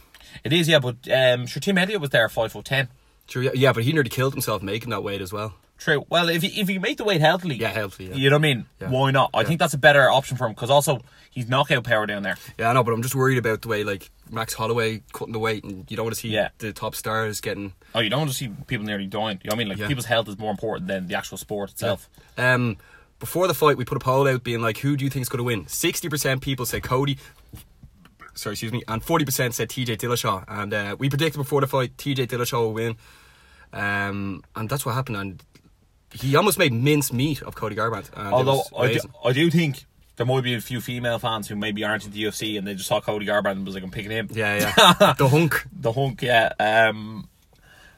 It 0.45 0.53
is, 0.53 0.69
yeah, 0.69 0.79
but 0.79 0.97
um, 1.11 1.47
sure, 1.47 1.61
Tim 1.61 1.77
Elliott 1.77 2.01
was 2.01 2.11
there, 2.11 2.29
five 2.29 2.53
foot 2.53 2.65
ten. 2.65 2.89
True. 3.27 3.43
Yeah, 3.43 3.51
yeah, 3.55 3.73
but 3.73 3.85
he 3.85 3.93
nearly 3.93 4.09
killed 4.09 4.33
himself 4.33 4.63
making 4.63 4.91
that 4.91 5.03
weight 5.03 5.21
as 5.21 5.33
well. 5.33 5.55
True. 5.83 6.07
Well, 6.09 6.29
if 6.29 6.45
you, 6.45 6.51
if 6.55 6.69
he 6.69 6.79
make 6.79 6.97
the 6.97 7.05
weight 7.05 7.21
healthily, 7.21 7.57
Yeah, 7.57 7.69
healthy, 7.71 8.05
yeah. 8.05 8.15
you 8.15 8.31
know 8.31 8.37
what 8.37 8.41
I 8.47 8.55
mean. 8.55 8.67
Yeah. 8.81 8.89
Why 8.91 9.11
not? 9.11 9.31
I 9.35 9.41
Yeah. 9.41 9.47
think 9.49 9.59
that's 9.61 9.75
a 9.75 9.79
better 9.79 10.09
option 10.09 10.37
for 10.37 10.47
him 10.47 10.53
because 10.53 10.71
also 10.71 11.01
he's 11.31 11.49
knockout 11.49 11.83
power 11.85 12.07
down 12.07 12.23
there. 12.23 12.37
Yeah, 12.59 12.71
I 12.71 12.73
know, 12.73 12.85
but 12.85 12.93
I'm 12.93 13.03
just 13.03 13.15
worried 13.17 13.39
about 13.39 13.63
the 13.63 13.69
way 13.69 13.83
like 13.83 14.11
Max 14.31 14.55
Holloway 14.55 15.03
cutting 15.13 15.33
the 15.33 15.39
weight, 15.41 15.65
and 15.65 15.91
you 15.91 15.97
don't 15.97 16.07
want 16.07 16.15
to 16.15 16.21
see 16.21 16.29
Yeah. 16.29 16.51
the 16.59 16.73
top 16.73 16.95
stars 16.95 17.41
getting 17.41 17.73
Oh, 17.95 18.01
you 18.01 18.11
don't 18.11 18.21
want 18.21 18.31
to 18.31 18.37
see 18.37 18.49
people 18.69 18.87
nearly 18.87 19.07
dying. 19.07 19.41
You 19.43 19.49
know 19.51 19.53
what 19.53 19.55
I 19.55 19.59
mean? 19.59 19.69
Like 19.69 19.79
Yeah. 19.79 19.89
people's 19.89 20.07
health 20.07 20.29
is 20.29 20.39
more 20.39 20.51
important 20.53 20.87
than 20.87 21.09
the 21.09 21.15
actual 21.17 21.37
sport 21.37 21.71
itself. 21.71 22.09
Um, 22.39 22.77
before 23.19 23.47
the 23.49 23.55
fight, 23.55 23.77
we 23.77 23.85
put 23.85 23.97
a 23.97 24.01
poll 24.01 24.27
out 24.29 24.43
being 24.45 24.61
like, 24.61 24.79
who 24.79 24.97
do 24.97 25.05
you 25.05 25.11
think 25.11 25.23
is 25.23 25.29
going 25.29 25.39
to 25.39 25.45
win? 25.45 25.65
60% 25.67 26.41
people 26.43 26.65
said 26.67 26.83
Cody. 26.83 27.19
Sorry, 28.35 28.53
excuse 28.55 28.73
me. 28.73 28.83
And 28.89 29.03
40% 29.03 29.53
said 29.53 29.69
TJ 29.69 29.97
Dillashaw. 29.99 30.45
And 30.49 30.73
uh, 30.73 30.97
we 30.99 31.09
predicted 31.11 31.39
before 31.39 31.61
the 31.61 31.67
fight, 31.67 31.97
TJ 31.97 32.27
Dillashaw 32.29 32.61
will 32.61 32.73
win. 32.73 32.97
Um, 33.73 34.43
and 34.57 34.69
that's 34.69 34.85
what 34.87 34.95
happened. 34.95 35.17
And 35.19 35.43
he 36.13 36.37
almost 36.37 36.59
made 36.59 36.73
mince 36.73 37.13
meat 37.13 37.43
of 37.43 37.55
Cody 37.55 37.77
Garbrandt. 37.77 38.11
And 38.15 38.35
Although 38.35 38.63
I 38.77 38.93
do. 38.95 39.01
I 39.25 39.33
do 39.33 39.51
think 39.51 39.85
there 40.17 40.27
might 40.27 40.45
be 40.45 40.55
a 40.55 40.61
few 40.61 40.81
female 40.81 41.19
fans 41.19 41.49
who 41.49 41.57
maybe 41.57 41.85
aren't 41.85 42.05
into 42.05 42.15
the 42.15 42.25
UFC 42.25 42.59
and 42.59 42.67
they 42.67 42.75
just 42.75 42.89
saw 42.89 43.01
Cody 43.01 43.27
Garbrandt 43.27 43.53
and 43.53 43.67
was 43.67 43.75
like, 43.75 43.85
I'm 43.85 43.91
picking 43.91 44.11
him. 44.11 44.29
Yeah, 44.31 44.73
yeah. 44.77 45.15
the 45.19 45.29
hunk. 45.29 45.65
The 45.73 45.93
hunk, 45.93 46.23
yeah. 46.23 46.53
Um, 46.61 47.29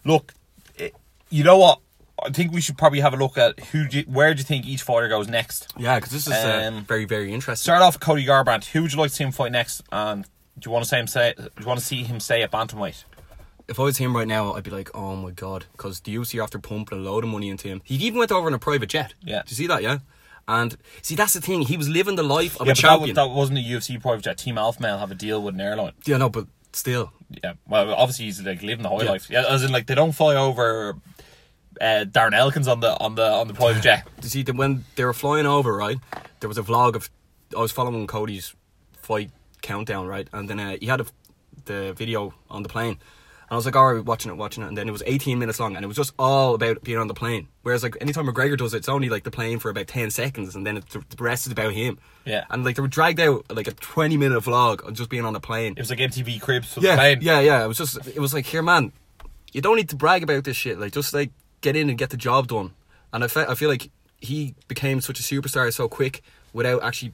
look, 0.05 0.33
it, 0.77 0.95
you 1.31 1.45
know 1.45 1.59
what? 1.59 1.81
I 2.25 2.31
think 2.31 2.53
we 2.53 2.61
should 2.61 2.79
probably 2.79 3.01
have 3.01 3.13
a 3.13 3.17
look 3.17 3.37
at 3.37 3.59
who. 3.59 3.89
Do 3.89 3.99
you, 3.99 4.05
where 4.05 4.33
do 4.33 4.39
you 4.39 4.45
think 4.45 4.67
each 4.67 4.83
fighter 4.83 5.09
goes 5.09 5.29
next? 5.29 5.73
Yeah, 5.77 5.97
because 5.97 6.13
this 6.13 6.27
is 6.29 6.33
uh, 6.33 6.71
Um, 6.73 6.85
very, 6.85 7.05
very 7.05 7.35
interesting. 7.35 7.65
Start 7.65 7.83
off 7.83 7.95
with 7.97 8.03
Cody 8.03 8.25
Garbrandt. 8.25 8.67
Who 8.67 8.83
would 8.83 8.93
you 8.93 8.99
like 8.99 9.11
to 9.11 9.17
see 9.17 9.25
him 9.25 9.33
fight 9.33 9.51
next? 9.51 9.83
And 9.91 10.25
do 10.59 10.69
you 10.69 10.71
want 10.71 10.85
to 10.85 10.89
see 10.89 10.97
him 10.97 11.07
say? 11.09 11.35
Do 11.37 11.49
you 11.59 11.67
want 11.67 11.81
to 11.81 11.85
see 11.85 12.05
him 12.05 12.21
stay 12.21 12.43
at 12.43 12.53
bantamweight? 12.53 13.05
If 13.69 13.79
I 13.81 13.83
was 13.85 13.99
him 13.99 14.15
right 14.17 14.29
now, 14.29 14.53
I'd 14.55 14.65
be 14.65 14.71
like, 14.71 14.91
oh 14.95 15.17
my 15.17 15.31
god, 15.31 15.67
because 15.73 16.01
the 16.01 16.15
UFC 16.15 16.43
after 16.43 16.59
pumping 16.59 16.99
a 16.99 17.01
load 17.01 17.25
of 17.25 17.31
money 17.31 17.49
into 17.49 17.69
him. 17.69 17.81
He 17.85 17.95
even 17.97 18.19
went 18.19 18.31
over 18.33 18.49
in 18.49 18.55
a 18.55 18.59
private 18.59 18.89
jet. 18.91 19.15
Yeah. 19.23 19.43
Do 19.43 19.51
you 19.51 19.57
see 19.57 19.67
that? 19.67 19.83
Yeah. 19.83 19.99
And 20.47 20.77
see, 21.01 21.15
that's 21.15 21.33
the 21.33 21.41
thing. 21.41 21.63
He 21.63 21.77
was 21.79 21.89
living 21.89 22.17
the 22.17 22.23
life 22.23 22.61
of 22.61 22.67
Yeah, 22.67 22.73
a 22.73 22.75
but 22.75 22.83
that, 22.83 22.89
champion. 22.89 23.15
that 23.15 23.31
wasn't 23.31 23.59
a 23.61 23.63
UFC 23.63 24.01
private 24.01 24.25
jet. 24.25 24.37
Team 24.37 24.59
Alpha 24.59 24.83
Male 24.83 24.99
have 24.99 25.11
a 25.11 25.15
deal 25.15 25.41
with 25.43 25.55
an 25.55 25.61
airline. 25.63 25.93
yeah, 26.05 26.19
no, 26.19 26.29
but 26.29 26.47
still. 26.75 27.13
Yeah, 27.43 27.55
well, 27.67 27.95
obviously 27.95 28.27
he's 28.27 28.43
like 28.43 28.63
living 28.63 28.83
the 28.83 28.91
high 28.91 29.05
Yeah. 29.05 29.11
life. 29.11 29.31
Yeah, 29.31 29.45
as 29.49 29.63
in 29.65 29.73
like 29.73 29.87
they 29.87 29.95
don't 29.95 30.13
fly 30.13 30.35
over 30.37 30.97
uh, 31.81 32.05
Darren 32.07 32.35
Elkins 32.35 32.69
on 32.69 32.81
the 32.81 32.99
on 33.01 33.15
the 33.15 33.27
on 33.27 33.49
the 33.49 33.55
private 33.55 33.83
jet. 33.89 34.07
You 34.23 34.29
see, 34.29 34.43
that 34.43 34.55
when 34.55 34.85
they 34.97 35.05
were 35.05 35.15
flying 35.15 35.47
over, 35.47 35.75
right, 35.75 35.97
there 36.41 36.49
was 36.49 36.59
a 36.59 36.63
vlog 36.63 36.95
of 36.95 37.09
I 37.57 37.61
was 37.61 37.73
following 37.73 38.07
Cody's 38.07 38.55
fight 39.01 39.31
countdown, 39.63 40.07
right, 40.07 40.29
and 40.33 40.49
then 40.51 40.61
uh, 40.61 40.77
he 40.79 40.87
had 40.87 41.01
a, 41.01 41.07
the 41.65 41.95
video 41.95 42.35
on 42.51 42.63
the 42.63 42.69
plane, 42.69 42.99
I 43.55 43.57
was 43.57 43.65
like, 43.67 43.77
all 43.77 43.95
right, 43.95 44.05
watching 44.05 44.31
it, 44.31 44.37
watching 44.37 44.63
it, 44.63 44.67
and 44.69 44.77
then 44.77 44.89
it 44.89 44.93
was 44.93 45.03
18 45.07 45.39
minutes 45.39 45.61
long, 45.61 45.77
and 45.77 45.85
it 45.85 45.89
was 45.89 45.97
just 45.97 46.13
all 46.19 46.55
about 46.55 46.83
being 46.83 46.99
on 46.99 47.07
the 47.09 47.15
plane. 47.15 47.49
Whereas 47.63 47.83
like 47.83 47.97
anytime 48.01 48.27
McGregor 48.27 48.57
does 48.59 48.75
it, 48.75 48.79
it's 48.79 48.89
only 48.89 49.09
like 49.09 49.25
the 49.25 49.31
plane 49.31 49.59
for 49.59 49.71
about 49.71 49.87
10 49.87 50.11
seconds, 50.11 50.55
and 50.57 50.67
then 50.67 50.77
it, 50.79 50.85
the 50.91 51.03
rest 51.23 51.47
is 51.47 51.53
about 51.53 51.73
him. 51.73 51.99
Yeah. 52.25 52.45
And 52.51 52.65
like 52.65 52.77
they 52.77 52.83
were 52.83 52.89
dragged 52.89 53.21
out 53.21 53.45
like 53.55 53.69
a 53.69 53.73
20 53.73 54.17
minute 54.17 54.43
vlog 54.43 54.87
of 54.87 54.95
just 54.95 55.09
being 55.11 55.25
on 55.25 55.33
the 55.33 55.41
plane. 55.41 55.73
It 55.77 55.81
was 55.81 55.91
like 55.91 55.99
MTV 55.99 56.41
Cribs 56.41 56.77
yeah, 56.81 56.93
the 56.93 56.97
plane. 57.01 57.19
yeah, 57.23 57.41
yeah. 57.41 57.65
It 57.65 57.69
was 57.69 57.79
just, 57.79 57.97
it 58.07 58.19
was 58.19 58.35
like, 58.35 58.47
here, 58.47 58.63
man, 58.63 58.93
you 59.53 59.61
don't 59.61 59.77
need 59.77 59.89
to 59.91 59.97
brag 59.97 60.23
about 60.23 60.45
this 60.45 60.57
shit. 60.57 60.79
Like, 60.81 60.93
just 60.93 61.13
like 61.15 61.31
get 61.61 61.77
in 61.77 61.89
and 61.89 61.97
get 61.99 62.11
the 62.11 62.17
job 62.17 62.49
done. 62.49 62.73
And 63.13 63.23
I, 63.25 63.29
fe- 63.29 63.47
I 63.49 63.55
feel 63.55 63.69
like 63.69 63.91
he 64.21 64.55
became 64.69 65.01
such 65.01 65.21
a 65.21 65.23
superstar 65.23 65.73
so 65.73 65.89
quick 65.89 66.23
without 66.53 66.83
actually 66.83 67.13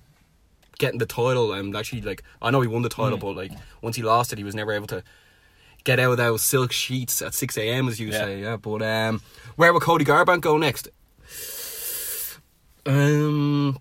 getting 0.78 0.98
the 0.98 1.06
title 1.06 1.52
and 1.52 1.76
actually 1.76 2.00
like 2.00 2.22
I 2.40 2.50
know 2.50 2.62
he 2.62 2.68
won 2.68 2.80
the 2.82 2.88
title, 2.88 3.18
Mm. 3.18 3.20
but 3.20 3.36
like 3.36 3.52
once 3.82 3.96
he 3.96 4.02
lost 4.02 4.32
it, 4.32 4.38
he 4.38 4.44
was 4.44 4.54
never 4.54 4.72
able 4.72 4.86
to 4.86 5.02
get 5.84 5.98
out 5.98 6.12
of 6.12 6.16
those 6.18 6.42
silk 6.42 6.72
sheets 6.72 7.22
at 7.22 7.34
six 7.34 7.56
a.m. 7.58 7.88
as 7.88 7.98
you 8.00 8.08
Yeah. 8.08 8.18
say. 8.18 8.40
Yeah, 8.42 8.56
but 8.56 8.82
um, 8.82 9.20
where 9.56 9.72
will 9.72 9.80
Cody 9.80 10.04
Garbrandt 10.04 10.40
go 10.42 10.56
next? 10.58 10.88
Um. 12.86 13.78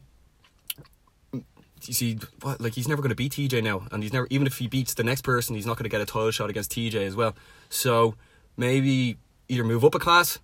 You 1.86 1.94
see, 1.94 2.20
what 2.42 2.62
like 2.62 2.74
he's 2.76 2.88
never 2.88 3.02
going 3.02 3.10
to 3.10 3.16
beat 3.16 3.32
TJ 3.32 3.64
now, 3.64 3.88
and 3.92 4.04
he's 4.04 4.14
never 4.14 4.28
even 4.30 4.46
if 4.46 4.58
he 4.60 4.68
beats 4.68 4.94
the 4.94 5.04
next 5.04 5.22
person, 5.22 5.56
he's 5.56 5.66
not 5.66 5.76
going 5.78 5.86
to 5.86 5.90
get 5.90 6.02
a 6.02 6.06
title 6.06 6.30
shot 6.30 6.50
against 6.50 6.72
TJ 6.72 6.96
as 7.08 7.16
well. 7.16 7.36
So 7.70 8.16
maybe 8.58 9.18
either 9.48 9.64
move 9.64 9.84
up 9.84 9.96
a 9.96 10.00
class 10.00 10.40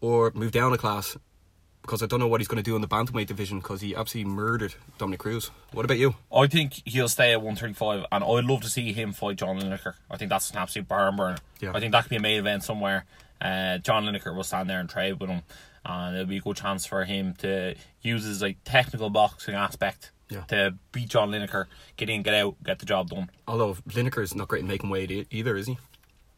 or 0.00 0.30
move 0.34 0.52
down 0.52 0.72
a 0.72 0.78
class 0.78 1.16
because 1.86 2.02
I 2.02 2.06
don't 2.06 2.20
know 2.20 2.26
what 2.28 2.40
he's 2.40 2.48
going 2.48 2.62
to 2.62 2.68
do 2.68 2.74
in 2.76 2.82
the 2.82 2.88
bantamweight 2.88 3.26
division 3.26 3.58
because 3.60 3.80
he 3.80 3.94
absolutely 3.94 4.32
murdered 4.32 4.74
Dominick 4.98 5.20
Cruz. 5.20 5.50
What 5.72 5.84
about 5.84 5.98
you? 5.98 6.14
I 6.34 6.46
think 6.46 6.82
he'll 6.84 7.08
stay 7.08 7.32
at 7.32 7.38
135, 7.40 8.04
and 8.12 8.24
I'd 8.24 8.44
love 8.44 8.60
to 8.62 8.68
see 8.68 8.92
him 8.92 9.12
fight 9.12 9.36
John 9.36 9.58
Lineker. 9.60 9.94
I 10.10 10.16
think 10.16 10.28
that's 10.30 10.50
an 10.50 10.58
absolute 10.58 10.88
barn 10.88 11.16
burner. 11.16 11.38
Yeah. 11.60 11.72
I 11.74 11.80
think 11.80 11.92
that 11.92 12.02
could 12.04 12.10
be 12.10 12.16
a 12.16 12.20
main 12.20 12.38
event 12.40 12.64
somewhere. 12.64 13.04
Uh, 13.40 13.78
John 13.78 14.04
Lineker 14.04 14.34
will 14.34 14.44
stand 14.44 14.68
there 14.68 14.80
and 14.80 14.88
trade 14.88 15.20
with 15.20 15.30
him, 15.30 15.42
and 15.84 16.16
it'll 16.16 16.26
be 16.28 16.38
a 16.38 16.40
good 16.40 16.56
chance 16.56 16.84
for 16.86 17.04
him 17.04 17.34
to 17.38 17.74
use 18.02 18.24
his 18.24 18.42
like 18.42 18.56
technical 18.64 19.10
boxing 19.10 19.54
aspect 19.54 20.10
Yeah. 20.30 20.40
to 20.48 20.74
beat 20.92 21.08
John 21.08 21.30
Lineker, 21.30 21.66
get 21.96 22.08
in, 22.10 22.22
get 22.22 22.34
out, 22.34 22.56
get 22.64 22.78
the 22.78 22.86
job 22.86 23.10
done. 23.10 23.30
Although 23.46 23.74
Lineker 23.88 24.22
is 24.22 24.34
not 24.34 24.48
great 24.48 24.62
in 24.62 24.68
making 24.68 24.90
weight 24.90 25.26
either, 25.30 25.56
is 25.56 25.66
he? 25.66 25.78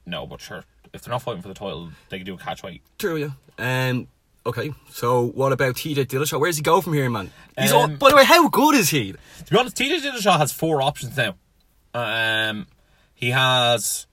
No, 0.04 0.26
but 0.26 0.40
sure, 0.40 0.64
if 0.92 1.02
they're 1.02 1.12
not 1.12 1.22
fighting 1.22 1.42
for 1.42 1.48
the 1.48 1.54
title, 1.54 1.90
they 2.08 2.18
can 2.18 2.26
do 2.26 2.34
a 2.34 2.38
catch 2.38 2.62
weight. 2.62 2.82
True, 2.98 3.16
yeah. 3.16 3.30
Um, 3.90 4.08
okay, 4.48 4.72
so 4.90 5.22
what 5.22 5.52
about 5.52 5.74
TJ 5.76 6.06
Dillashaw? 6.06 6.40
Where 6.40 6.48
does 6.48 6.56
he 6.56 6.62
go 6.62 6.80
from 6.80 6.94
here, 6.94 7.08
man? 7.10 7.30
He's 7.58 7.72
all, 7.72 7.82
Um, 7.84 7.96
by 7.96 8.10
the 8.10 8.16
way, 8.16 8.24
how 8.24 8.48
good 8.48 8.74
is 8.74 8.90
he? 8.90 9.12
To 9.12 9.50
be 9.50 9.58
honest, 9.58 9.76
TJ 9.76 10.00
Dillashaw 10.00 10.38
has 10.38 10.52
four 10.52 10.82
options 10.82 11.16
now. 11.16 11.34
Um, 11.94 12.66
he 13.14 13.30
has 13.30 14.06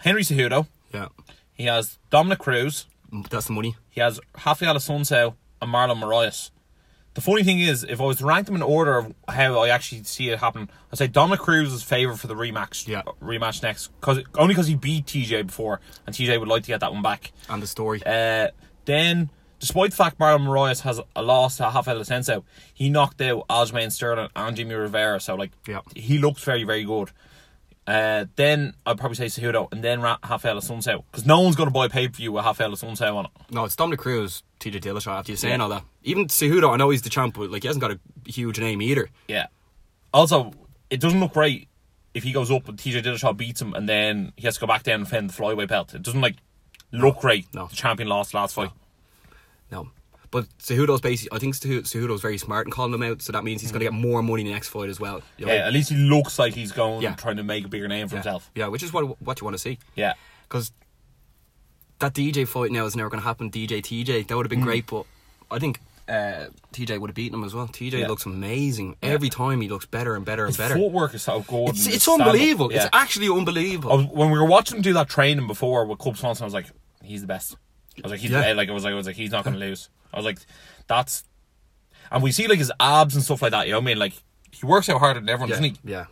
Henry 0.00 0.22
Cejudo, 0.22 0.66
Yeah, 0.92 1.08
he 1.54 1.64
has 1.64 1.98
Dominick 2.10 2.38
Cruz, 2.38 2.86
that's 3.30 3.46
the 3.46 3.52
money. 3.52 3.76
He 3.90 4.00
has 4.00 4.20
Raphael 4.46 4.74
Assunção 4.74 5.34
and 5.60 5.72
Marlon 5.72 6.00
Moraes. 6.00 6.50
The 7.14 7.20
funny 7.20 7.42
thing 7.44 7.60
is, 7.60 7.84
if 7.84 8.00
I 8.00 8.04
was 8.04 8.18
to 8.18 8.24
rank 8.24 8.46
them 8.46 8.54
in 8.54 8.62
order 8.62 8.96
of 8.96 9.14
how 9.28 9.58
I 9.58 9.68
actually 9.68 10.02
see 10.04 10.30
it 10.30 10.38
happen, 10.38 10.70
I'd 10.90 10.98
say 10.98 11.08
Dominick 11.08 11.40
Cruz 11.40 11.70
is 11.70 11.82
favourite 11.82 12.18
for 12.18 12.26
the 12.26 12.34
rematch. 12.34 12.88
Yeah. 12.88 13.02
rematch 13.22 13.62
next, 13.62 13.90
cause 14.00 14.20
only 14.36 14.54
because 14.54 14.66
he 14.66 14.76
beat 14.76 15.04
TJ 15.04 15.46
before, 15.46 15.80
and 16.06 16.14
TJ 16.16 16.40
would 16.40 16.48
like 16.48 16.62
to 16.62 16.68
get 16.68 16.80
that 16.80 16.90
one 16.90 17.02
back. 17.02 17.32
And 17.50 17.62
the 17.62 17.66
story. 17.66 18.02
Uh, 18.04 18.48
then, 18.84 19.30
despite 19.60 19.90
the 19.90 19.96
fact 19.96 20.18
Marlon 20.18 20.46
Moraes 20.46 20.80
has 20.82 21.00
a 21.16 21.22
loss 21.22 21.56
to 21.58 21.64
Raphael 21.64 21.98
Assunção, 22.00 22.42
he 22.74 22.88
knocked 22.90 23.20
out 23.20 23.46
Aljamain 23.48 23.90
Sterling 23.92 24.28
and 24.34 24.56
Jimmy 24.56 24.74
Rivera, 24.74 25.20
so 25.20 25.34
like 25.34 25.52
Yeah. 25.66 25.80
he 25.94 26.18
looks 26.18 26.42
very 26.44 26.64
very 26.64 26.84
good. 26.84 27.10
Uh, 27.84 28.26
then 28.36 28.74
I'd 28.86 28.96
probably 28.96 29.16
say 29.16 29.26
Cejudo, 29.26 29.66
and 29.72 29.82
then 29.82 30.00
Ra- 30.00 30.18
Raphael 30.28 30.56
Assunção, 30.56 31.02
because 31.10 31.26
no 31.26 31.40
one's 31.40 31.56
going 31.56 31.66
to 31.68 31.72
buy 31.72 31.88
pay 31.88 32.06
per 32.06 32.14
view 32.14 32.30
with 32.32 32.44
Raphael 32.44 32.70
Assunção 32.70 33.16
on 33.16 33.24
it. 33.24 33.30
no, 33.50 33.64
it's 33.64 33.74
Dominick 33.74 33.98
Cruz, 33.98 34.44
TJ 34.60 34.80
Dillashaw. 34.80 35.18
After 35.18 35.32
you 35.32 35.36
saying 35.36 35.56
Yeah. 35.58 35.62
all 35.64 35.68
that, 35.70 35.84
even 36.04 36.26
Cejudo, 36.26 36.72
I 36.72 36.76
know 36.76 36.90
he's 36.90 37.02
the 37.02 37.10
champ, 37.10 37.34
but 37.36 37.50
like 37.50 37.62
he 37.62 37.66
hasn't 37.66 37.80
got 37.80 37.90
a 37.90 37.98
huge 38.24 38.60
name 38.60 38.80
either. 38.82 39.08
Yeah. 39.26 39.46
Also, 40.14 40.52
it 40.90 41.00
doesn't 41.00 41.18
look 41.18 41.34
right 41.34 41.66
if 42.14 42.22
he 42.22 42.30
goes 42.30 42.50
up 42.52 42.68
and 42.68 42.78
TJ 42.78 43.02
Dillashaw 43.02 43.36
beats 43.36 43.60
him 43.60 43.74
and 43.74 43.88
then 43.88 44.32
he 44.36 44.42
has 44.46 44.54
to 44.54 44.60
go 44.60 44.66
back 44.68 44.84
down 44.84 44.96
and 45.00 45.04
defend 45.04 45.30
the 45.30 45.34
flyweight 45.34 45.68
belt. 45.68 45.92
It 45.92 46.02
doesn't 46.02 46.20
like 46.20 46.36
look 46.92 47.18
great. 47.20 47.46
No. 47.54 47.66
The 47.66 47.76
champion 47.76 48.08
lost 48.08 48.34
last 48.34 48.54
fight. 48.54 48.70
No. 49.70 49.88
But 50.30 50.46
Cejudo's 50.58 51.02
basically, 51.02 51.36
I 51.36 51.40
think 51.40 51.54
Ceju- 51.54 51.82
Cejudo's 51.82 52.22
very 52.22 52.38
smart 52.38 52.66
in 52.66 52.70
calling 52.72 52.94
him 52.94 53.02
out, 53.02 53.20
so 53.20 53.32
that 53.32 53.44
means 53.44 53.60
he's 53.60 53.70
going 53.70 53.80
to 53.80 53.84
get 53.86 53.92
more 53.92 54.22
money 54.22 54.40
in 54.40 54.46
the 54.46 54.52
next 54.54 54.68
fight 54.68 54.88
as 54.88 54.98
well. 54.98 55.20
You 55.36 55.44
know? 55.44 55.52
Yeah, 55.52 55.66
at 55.66 55.72
least 55.74 55.90
he 55.90 55.96
looks 55.96 56.38
like 56.38 56.54
he's 56.54 56.72
going 56.72 57.02
Yeah. 57.02 57.14
trying 57.14 57.36
to 57.36 57.42
make 57.42 57.66
a 57.66 57.68
bigger 57.68 57.86
name 57.86 58.08
for 58.08 58.14
yeah. 58.14 58.22
himself. 58.22 58.50
Yeah, 58.54 58.68
which 58.68 58.82
is 58.82 58.92
what 58.94 59.20
what 59.22 59.40
you 59.40 59.44
want 59.44 59.54
to 59.56 59.58
see. 59.58 59.78
Yeah. 59.94 60.14
Because 60.48 60.72
that 61.98 62.14
DJ 62.14 62.48
fight 62.48 62.72
now 62.72 62.86
is 62.86 62.96
never 62.96 63.10
going 63.10 63.20
to 63.20 63.26
happen. 63.26 63.50
DJ 63.50 63.82
TJ, 63.82 64.26
that 64.28 64.36
would 64.36 64.46
have 64.46 64.50
been 64.50 64.60
great, 64.62 64.86
but 64.86 65.04
I 65.50 65.58
think 65.58 65.80
uh, 66.08 66.46
TJ 66.72 66.98
would 66.98 67.10
have 67.10 67.14
beaten 67.14 67.38
him 67.38 67.44
as 67.44 67.54
well. 67.54 67.68
TJ 67.68 68.00
Yeah. 68.00 68.08
looks 68.08 68.24
amazing 68.26 68.96
every 69.02 69.28
time. 69.28 69.60
He 69.60 69.68
looks 69.68 69.84
better 69.86 70.16
and 70.16 70.24
better 70.24 70.44
and 70.46 70.50
His 70.50 70.56
better. 70.56 70.74
footwork 70.74 71.14
is 71.14 71.22
so 71.22 71.40
good. 71.40 71.70
It's, 71.70 71.86
it's 71.86 72.08
unbelievable. 72.08 72.72
Yeah. 72.72 72.86
It's 72.86 72.90
actually 72.94 73.28
unbelievable. 73.28 73.96
was, 73.98 74.06
when 74.06 74.30
we 74.30 74.38
were 74.38 74.46
watching 74.46 74.76
him 74.78 74.82
do 74.82 74.94
that 74.94 75.08
training 75.10 75.46
before 75.46 75.84
with 75.84 75.98
Cub 75.98 76.16
Swanson, 76.16 76.44
I 76.44 76.46
was 76.46 76.54
like, 76.54 76.66
he's 77.04 77.20
the 77.20 77.26
best. 77.26 77.56
I 77.98 78.02
was 78.02 78.12
like, 78.12 78.20
he's 78.20 78.30
Yeah. 78.30 78.52
like 78.52 78.68
I 78.68 78.72
was 78.72 78.84
like, 78.84 78.92
I 78.92 78.96
was 78.96 79.06
like, 79.06 79.16
he's 79.16 79.30
not 79.30 79.44
going 79.44 79.54
to 79.54 79.60
lose. 79.60 79.88
I 80.12 80.16
was 80.16 80.24
like, 80.24 80.38
that's, 80.86 81.24
and 82.10 82.22
we 82.22 82.32
see 82.32 82.46
like 82.48 82.58
his 82.58 82.72
abs 82.80 83.14
and 83.14 83.24
stuff 83.24 83.42
like 83.42 83.52
that. 83.52 83.66
You 83.66 83.72
know 83.72 83.78
what 83.78 83.84
I 83.84 83.86
mean? 83.86 83.98
Like 83.98 84.14
he 84.50 84.66
works 84.66 84.88
out 84.88 84.98
harder 84.98 85.20
than 85.20 85.28
everyone, 85.28 85.48
yeah, 85.50 85.54
doesn't 85.56 85.64
he? 85.64 85.90
yeah. 85.90 86.06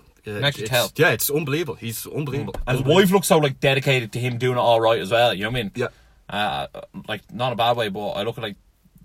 Actually 0.47 0.63
it's, 0.65 0.71
tell. 0.71 0.93
Yeah, 0.97 1.11
it's 1.11 1.31
unbelievable. 1.31 1.75
He's 1.75 2.07
unbelievable. 2.07 2.55
And 2.67 2.79
his 2.79 2.87
wife 2.87 3.11
looks 3.11 3.27
so 3.27 3.39
like 3.39 3.59
dedicated 3.59 4.13
to 4.13 4.19
him 4.21 4.37
doing 4.39 4.57
it 4.57 4.61
all 4.61 4.81
right 4.81 5.01
as 5.01 5.11
well. 5.11 5.33
You 5.33 5.45
know 5.45 5.51
what 5.51 5.59
I 5.59 5.63
mean? 5.63 5.73
Yeah. 5.75 5.89
Uh, 6.29 6.67
like 7.09 7.33
not 7.33 7.53
a 7.53 7.57
bad 7.57 7.77
way, 7.77 7.89
but 7.89 8.11
I 8.11 8.23
look 8.23 8.37
at 8.39 8.43
like 8.45 8.57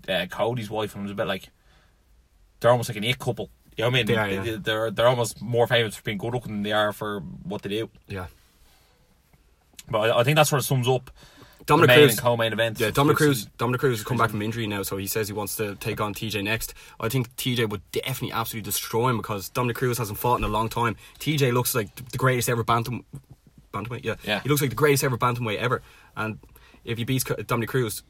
uh, 0.08 0.26
Cody's 0.30 0.70
wife 0.70 0.94
and 0.94 1.00
it 1.00 1.04
was 1.04 1.12
a 1.12 1.14
bit 1.14 1.26
like 1.26 1.48
they're 2.60 2.70
almost 2.70 2.88
like 2.90 2.96
an 2.98 3.04
it 3.04 3.18
couple. 3.18 3.50
You 3.76 3.84
know 3.84 3.88
what 3.90 3.94
I 3.94 3.98
mean? 3.98 4.06
They 4.06 4.16
are, 4.16 4.28
yeah. 4.30 4.56
They're 4.60 4.90
they're 4.90 5.08
almost 5.08 5.40
more 5.42 5.66
famous 5.66 5.96
for 5.96 6.02
being 6.02 6.18
good 6.18 6.32
looking 6.32 6.52
than 6.52 6.62
they 6.62 6.72
are 6.72 6.92
for 6.92 7.20
what 7.20 7.62
they 7.62 7.70
do. 7.70 7.90
Yeah. 8.08 8.26
But 9.90 10.10
I, 10.10 10.20
I 10.20 10.24
think 10.24 10.36
that 10.36 10.46
sort 10.46 10.60
of 10.60 10.66
sums 10.66 10.88
up 10.88 11.10
Dominick 11.66 11.88
main 11.88 11.98
Cruz. 11.98 12.10
and 12.12 12.20
co-main 12.20 12.52
events. 12.52 12.80
Yeah, 12.80 12.90
Dominick 12.90 13.16
Cruz. 13.16 13.46
Dominick 13.58 13.80
Cruz 13.80 13.98
has 13.98 14.04
come 14.06 14.16
back 14.16 14.30
from 14.30 14.40
injury 14.40 14.66
now, 14.66 14.82
so 14.82 14.96
he 14.96 15.06
says 15.06 15.26
he 15.28 15.34
wants 15.34 15.56
to 15.56 15.74
take 15.76 16.00
on 16.00 16.14
TJ 16.14 16.42
next. 16.44 16.74
I 17.00 17.08
think 17.08 17.34
TJ 17.36 17.68
would 17.68 17.82
definitely 17.92 18.32
absolutely 18.32 18.64
destroy 18.70 19.08
him 19.10 19.16
because 19.16 19.48
Dominick 19.48 19.76
Cruz 19.76 19.98
hasn't 19.98 20.18
fought 20.18 20.36
in 20.38 20.44
a 20.44 20.48
long 20.48 20.68
time. 20.68 20.96
TJ 21.18 21.52
looks 21.52 21.74
like 21.74 21.94
the 22.10 22.18
greatest 22.18 22.48
ever 22.48 22.62
bantam 22.64 23.04
bantamweight. 23.74 24.04
Yeah, 24.04 24.14
Yeah. 24.24 24.40
he 24.40 24.48
looks 24.48 24.60
like 24.60 24.70
the 24.70 24.76
greatest 24.76 25.02
ever 25.04 25.18
bantamweight 25.18 25.58
ever. 25.58 25.82
And 26.16 26.38
if 26.84 26.98
he 26.98 27.04
beats 27.04 27.24
Dominick 27.24 27.68
Cruz, 27.68 28.02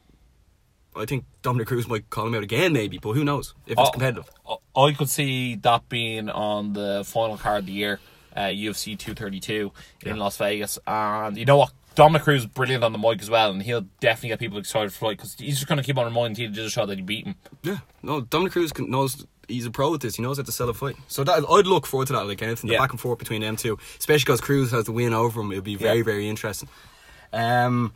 I 0.95 1.05
think 1.05 1.25
Dominick 1.41 1.67
Cruz 1.67 1.87
might 1.87 2.09
call 2.09 2.27
him 2.27 2.35
out 2.35 2.43
again, 2.43 2.73
maybe. 2.73 2.97
But 2.99 3.13
who 3.13 3.23
knows 3.23 3.53
if 3.65 3.73
it's 3.73 3.81
Oh, 3.81 3.91
competitive? 3.91 4.29
I- 4.75 4.93
could 4.93 5.09
see 5.09 5.55
that 5.55 5.89
being 5.89 6.29
on 6.29 6.73
the 6.73 7.03
final 7.05 7.37
card 7.37 7.59
of 7.59 7.65
the 7.65 7.71
year, 7.73 7.99
uh, 8.35 8.41
UFC 8.51 8.95
232 8.95 9.71
in 10.03 10.15
Yeah. 10.15 10.21
Las 10.23 10.37
Vegas. 10.37 10.77
And 10.87 11.37
you 11.37 11.45
know 11.45 11.57
what? 11.57 11.71
Dominick 11.97 12.21
Cruz 12.21 12.41
is 12.43 12.45
brilliant 12.47 12.83
on 12.83 12.91
the 12.93 12.97
mic 12.99 13.21
as 13.21 13.29
well, 13.29 13.49
and 13.51 13.61
he'll 13.61 13.81
definitely 13.99 14.29
get 14.29 14.39
people 14.39 14.59
excited 14.59 14.93
for 14.93 15.11
it 15.11 15.15
because 15.17 15.33
he's 15.33 15.55
just 15.55 15.67
going 15.67 15.77
to 15.79 15.83
keep 15.83 15.97
on 15.97 16.05
reminding 16.05 16.51
TJ 16.51 16.55
Dillashaw 16.55 16.85
that 16.87 16.97
he 16.97 17.03
beat 17.03 17.25
him. 17.25 17.35
Yeah, 17.63 17.79
no, 18.03 18.21
Dominick 18.21 18.53
Cruz 18.53 18.71
can, 18.71 18.89
knows 18.91 19.25
he's 19.47 19.65
a 19.65 19.71
pro 19.71 19.93
at 19.95 20.01
this. 20.01 20.15
He 20.15 20.21
knows 20.21 20.37
how 20.37 20.43
to 20.43 20.51
sell 20.51 20.69
a 20.69 20.73
fight. 20.75 20.95
So 21.07 21.23
that 21.23 21.43
I'd 21.49 21.65
look 21.67 21.87
forward 21.87 22.07
to 22.07 22.13
that. 22.13 22.27
Like 22.27 22.41
anything, 22.43 22.69
Yeah. 22.69 22.77
the 22.77 22.83
back 22.83 22.91
and 22.91 23.01
forth 23.01 23.17
between 23.17 23.41
them 23.41 23.55
two, 23.55 23.79
especially 23.97 24.25
because 24.25 24.41
Cruz 24.41 24.69
has 24.71 24.85
the 24.85 24.91
win 24.91 25.13
over 25.13 25.41
him. 25.41 25.51
It'll 25.51 25.63
be 25.63 25.75
very, 25.75 25.97
Yeah. 25.97 26.03
very 26.03 26.29
interesting. 26.29 26.69
Um, 27.33 27.93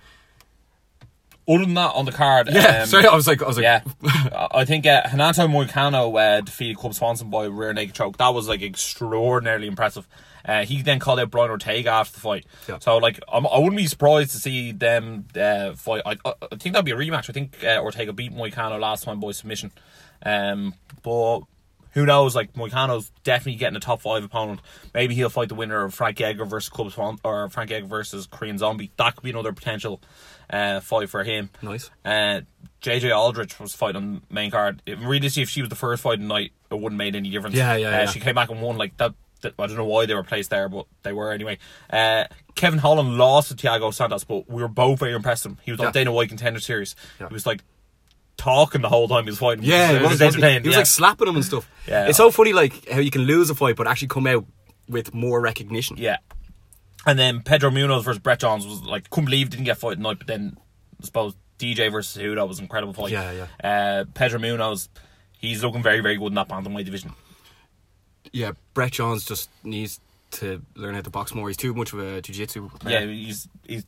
Other 1.47 1.66
than 1.66 1.74
that, 1.76 1.93
on 1.93 2.06
the 2.06 2.12
card, 2.12 2.49
yeah. 2.52 2.82
um, 2.82 2.88
sorry, 2.88 3.06
I 3.06 3.16
was 3.16 3.28
like, 3.28 3.41
I 3.43 3.47
was 3.47 3.58
like, 3.58 3.64
yeah, 3.64 3.82
I 4.52 4.64
think 4.66 4.86
uh, 4.86 5.02
Renato 5.12 5.47
Moicano 5.47 6.20
uh, 6.20 6.41
defeated 6.41 6.78
Cub 6.80 6.93
Swanson 6.93 7.30
by 7.30 7.45
rear 7.45 7.74
naked 7.74 7.95
choke. 7.95 8.18
That 8.18 8.30
was 8.34 8.47
like 8.47 8.62
extraordinarily 8.62 9.68
impressive. 9.68 10.08
Uh, 10.46 10.66
he 10.66 10.82
then 10.82 11.00
called 11.00 11.20
out 11.20 11.30
Brian 11.32 11.50
Ortega 11.52 11.89
after 11.92 12.14
the 12.16 12.20
fight. 12.22 12.46
Yeah. 12.68 12.80
So 12.80 12.98
like, 12.98 13.20
I'm, 13.32 13.46
I 13.48 13.58
wouldn't 13.58 13.78
be 13.78 13.88
surprised 13.88 14.32
to 14.32 14.38
see 14.38 14.72
them 14.72 15.26
uh, 15.36 15.74
fight. 15.74 16.02
I, 16.06 16.18
I, 16.26 16.34
I 16.52 16.56
think 16.58 16.74
that'd 16.74 16.86
be 16.86 16.92
a 16.92 16.96
rematch. 16.96 17.30
I 17.30 17.34
think 17.34 17.64
uh, 17.64 17.80
Ortega 17.82 18.14
beat 18.14 18.34
Moicano 18.34 18.80
last 18.80 19.04
time 19.04 19.20
by 19.20 19.32
submission. 19.32 19.72
Um, 20.26 20.74
but 21.04 21.42
who 21.94 22.06
knows? 22.06 22.36
Like 22.36 22.54
Moicano's 22.54 23.12
definitely 23.24 23.56
getting 23.56 23.76
a 23.76 23.80
top 23.82 24.02
five 24.02 24.24
opponent. 24.24 24.62
Maybe 24.94 25.14
he'll 25.16 25.30
fight 25.30 25.50
the 25.50 25.56
winner 25.56 25.84
of 25.84 25.94
Frank 25.94 26.22
Edgar 26.22 26.46
versus 26.46 26.70
Cub 26.70 26.92
Swan 26.92 27.18
or 27.24 27.50
Frank 27.50 27.72
Edgar 27.72 27.88
versus 27.88 28.28
Korean 28.28 28.58
Zombie. 28.58 28.92
That 28.98 29.16
could 29.16 29.24
be 29.24 29.32
another 29.32 29.52
potential 29.52 30.02
uh, 30.50 30.80
fight 30.80 31.10
for 31.10 31.24
him. 31.24 31.50
Nice. 31.62 31.89
Uh, 32.06 32.42
JJ 32.82 33.16
Aldrich 33.16 33.60
was 33.60 33.76
fighting 33.76 33.98
on 33.98 34.22
the 34.28 34.34
main 34.34 34.52
card. 34.52 34.82
It, 34.86 35.00
really, 35.00 35.28
if 35.28 35.50
she 35.50 35.62
was 35.62 35.70
the 35.70 35.76
first 35.76 36.02
fight 36.02 36.16
of 36.16 36.22
the 36.22 36.26
night, 36.28 36.52
it 36.70 36.76
wouldn't 36.76 36.94
have 36.94 36.98
made 36.98 37.16
any 37.16 37.30
difference. 37.30 37.56
Yeah, 37.56 37.76
yeah, 37.76 37.88
Uh, 37.88 37.92
yeah. 37.92 38.06
She 38.08 38.20
came 38.20 38.36
back 38.36 38.50
and 38.50 38.62
won 38.62 38.78
like 38.78 38.96
that. 38.98 39.14
That- 39.42 39.54
I 39.60 39.68
don't 39.68 39.76
know 39.78 39.86
why 39.86 40.06
they 40.06 40.14
were 40.14 40.24
placed 40.24 40.50
there, 40.50 40.70
but 40.70 40.86
they 41.04 41.14
were 41.14 41.32
anyway. 41.32 41.58
Uh, 41.89 42.26
Kevin 42.56 42.80
Holland 42.80 43.18
lost 43.18 43.50
to 43.50 43.56
Thiago 43.56 43.94
Santos, 43.94 44.24
but 44.24 44.50
we 44.50 44.62
were 44.62 44.68
both 44.68 45.00
very 45.00 45.14
impressed 45.14 45.46
with 45.46 45.54
him. 45.54 45.60
He 45.64 45.72
was 45.72 45.80
Yeah. 45.80 45.88
on 45.88 45.94
Dana 45.94 46.12
White 46.12 46.30
Contender 46.30 46.60
Series. 46.60 46.96
Yeah. 47.20 47.28
He 47.28 47.34
was 47.34 47.46
like 47.46 47.64
talking 48.38 48.82
the 48.82 48.89
whole 48.89 49.08
time 49.08 49.24
he 49.26 49.30
was 49.30 49.39
fighting. 49.39 49.64
yeah, 49.64 49.92
it 49.92 49.98
he 49.98 50.02
was, 50.04 50.12
was, 50.14 50.22
wasn't 50.22 50.44
he? 50.44 50.60
was 50.60 50.72
yeah. 50.74 50.78
like 50.78 50.86
slapping 50.86 51.28
him 51.28 51.36
and 51.36 51.46
stuff. 51.46 51.70
Yeah. 51.88 52.08
it's 52.08 52.18
so 52.18 52.32
funny, 52.32 52.54
like 52.54 52.88
how 52.89 53.00
you 53.00 53.12
can 53.12 53.22
lose 53.24 53.50
a 53.50 53.56
fight 53.56 53.76
but 53.76 53.88
actually 53.88 54.08
come 54.10 54.28
out 54.28 54.46
with 54.88 55.14
more 55.14 55.42
recognition. 55.42 55.98
yeah. 55.98 56.18
And 57.06 57.18
then 57.18 57.42
Pedro 57.42 57.72
Munhoz 57.72 58.04
versus 58.04 58.20
Brett 58.20 58.39
Johns 58.39 58.66
was 58.68 58.84
like 58.84 59.10
couldn't 59.10 59.26
believe 59.26 59.50
didn't 59.50 59.66
get 59.66 59.78
fight 59.78 59.96
tonight, 59.96 60.18
but 60.20 60.28
then 60.28 60.56
I 61.02 61.06
suppose 61.06 61.34
DJ 61.58 61.92
versus 61.92 62.22
Huda 62.22 62.48
was 62.48 62.60
an 62.60 62.66
incredible 62.66 62.94
fight. 62.94 63.12
Yeah, 63.12 63.32
yeah. 63.64 63.68
Uh, 64.02 64.06
Pedro 64.14 64.39
Munhoz, 64.39 64.88
he's 65.39 65.64
looking 65.64 65.82
very 65.82 66.00
very 66.02 66.16
good 66.18 66.28
in 66.28 66.36
that 66.36 66.48
bantamweight 66.48 66.86
division. 66.86 67.14
Yeah, 68.32 68.52
Brett 68.74 68.94
Johns 68.94 69.26
just 69.26 69.50
needs 69.64 70.00
to 70.32 70.62
learn 70.76 70.96
how 70.96 71.02
to 71.02 71.10
box 71.10 71.34
more. 71.36 71.48
He's 71.50 71.58
too 71.58 71.74
much 71.74 71.92
of 71.94 72.00
a 72.00 72.22
jiu-jitsu 72.22 72.70
Yeah, 72.88 73.06
he's 73.06 73.48
he's 73.68 73.84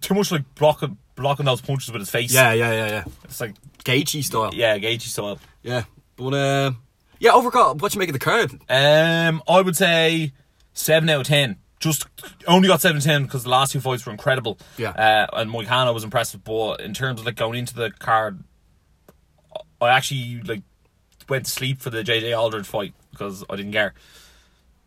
too 0.00 0.14
much 0.14 0.30
like 0.30 0.42
blocking 0.54 0.96
blocking 1.16 1.46
those 1.46 1.60
punches 1.60 1.90
with 1.92 2.00
his 2.00 2.10
face. 2.10 2.32
yeah, 2.32 2.52
yeah, 2.52 2.72
yeah, 2.72 2.86
yeah. 2.88 3.04
it's 3.24 3.40
like 3.40 3.54
Gaethje 3.84 4.22
style. 4.24 4.50
yeah, 4.54 4.78
Gagey 4.78 5.00
style. 5.02 5.38
Yeah, 5.62 5.84
but 6.16 6.34
uh, 6.34 6.72
yeah, 7.18 7.32
overall, 7.32 7.74
what 7.74 7.94
you 7.94 7.98
make 7.98 8.08
of 8.08 8.12
the 8.14 8.18
card? 8.18 8.52
Um, 8.68 9.42
I 9.48 9.60
would 9.60 9.76
say 9.76 10.32
seven 10.72 11.08
out 11.08 11.22
of 11.22 11.26
ten. 11.26 11.56
Just 11.80 12.06
only 12.46 12.68
got 12.68 12.80
seven 12.80 12.96
out 12.98 13.00
of 13.02 13.04
ten 13.04 13.22
because 13.24 13.42
the 13.42 13.50
last 13.50 13.72
two 13.72 13.80
fights 13.80 14.06
were 14.06 14.12
incredible. 14.12 14.58
Yeah. 14.78 14.90
uh, 14.90 15.26
and 15.40 15.50
Moicano 15.50 15.92
was 15.92 16.04
impressive, 16.04 16.44
but 16.44 16.80
in 16.80 16.94
terms 16.94 17.18
of 17.20 17.26
like 17.26 17.34
going 17.36 17.58
into 17.58 17.74
the 17.74 17.90
card, 17.90 18.42
I 19.80 19.88
actually 19.90 20.40
like 20.42 20.62
went 21.28 21.46
to 21.46 21.50
sleep 21.50 21.80
for 21.80 21.90
the 21.90 22.02
JJ 22.04 22.36
Aldrich 22.38 22.66
fight 22.66 22.94
because 23.12 23.44
I 23.48 23.54
didn't 23.56 23.72
care. 23.72 23.94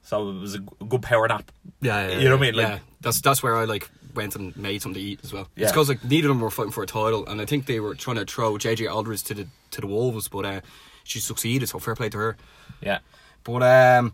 So 0.03 0.29
it 0.29 0.39
was 0.39 0.53
a 0.55 0.59
good 0.59 1.01
power 1.01 1.27
nap. 1.27 1.49
Yeah, 1.81 2.07
yeah, 2.09 2.17
You 2.19 2.25
know 2.25 2.35
what 2.37 2.43
I 2.47 2.51
mean? 2.51 2.55
Like- 2.55 2.67
yeah, 2.67 2.79
that's 3.01 3.21
that's 3.21 3.41
where 3.41 3.55
I 3.55 3.63
like 3.65 3.89
went 4.13 4.35
and 4.35 4.55
made 4.55 4.81
something 4.81 5.01
to 5.01 5.07
eat 5.09 5.19
as 5.23 5.33
well. 5.33 5.47
Yeah. 5.55 5.63
It's 5.63 5.71
because 5.71 5.89
like 5.89 6.03
neither 6.03 6.29
of 6.29 6.35
them 6.35 6.41
were 6.41 6.51
fighting 6.51 6.71
for 6.71 6.83
a 6.83 6.87
title, 6.87 7.25
and 7.27 7.41
I 7.41 7.45
think 7.45 7.65
they 7.65 7.79
were 7.79 7.95
trying 7.95 8.17
to 8.17 8.25
throw 8.25 8.53
JJ 8.57 8.87
Aldrich 8.93 9.23
to 9.23 9.33
the 9.33 9.47
to 9.71 9.81
the 9.81 9.87
wolves, 9.87 10.27
but 10.27 10.45
uh, 10.45 10.61
she 11.03 11.19
succeeded. 11.19 11.67
So 11.69 11.79
fair 11.79 11.95
play 11.95 12.09
to 12.09 12.17
her. 12.17 12.37
Yeah. 12.81 12.99
But 13.43 13.63
um, 13.63 14.13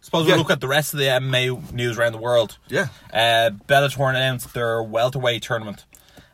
Suppose 0.00 0.26
Yeah. 0.28 0.34
we 0.34 0.38
look 0.38 0.50
at 0.50 0.60
the 0.60 0.68
rest 0.68 0.94
of 0.94 1.00
the 1.00 1.06
MMA 1.06 1.72
news 1.72 1.98
around 1.98 2.12
the 2.12 2.18
world. 2.18 2.58
yeah, 2.68 2.88
Uh, 3.12 3.50
Bellator 3.66 4.08
announced 4.10 4.54
their 4.54 4.80
welterweight 4.82 5.42
tournament. 5.42 5.84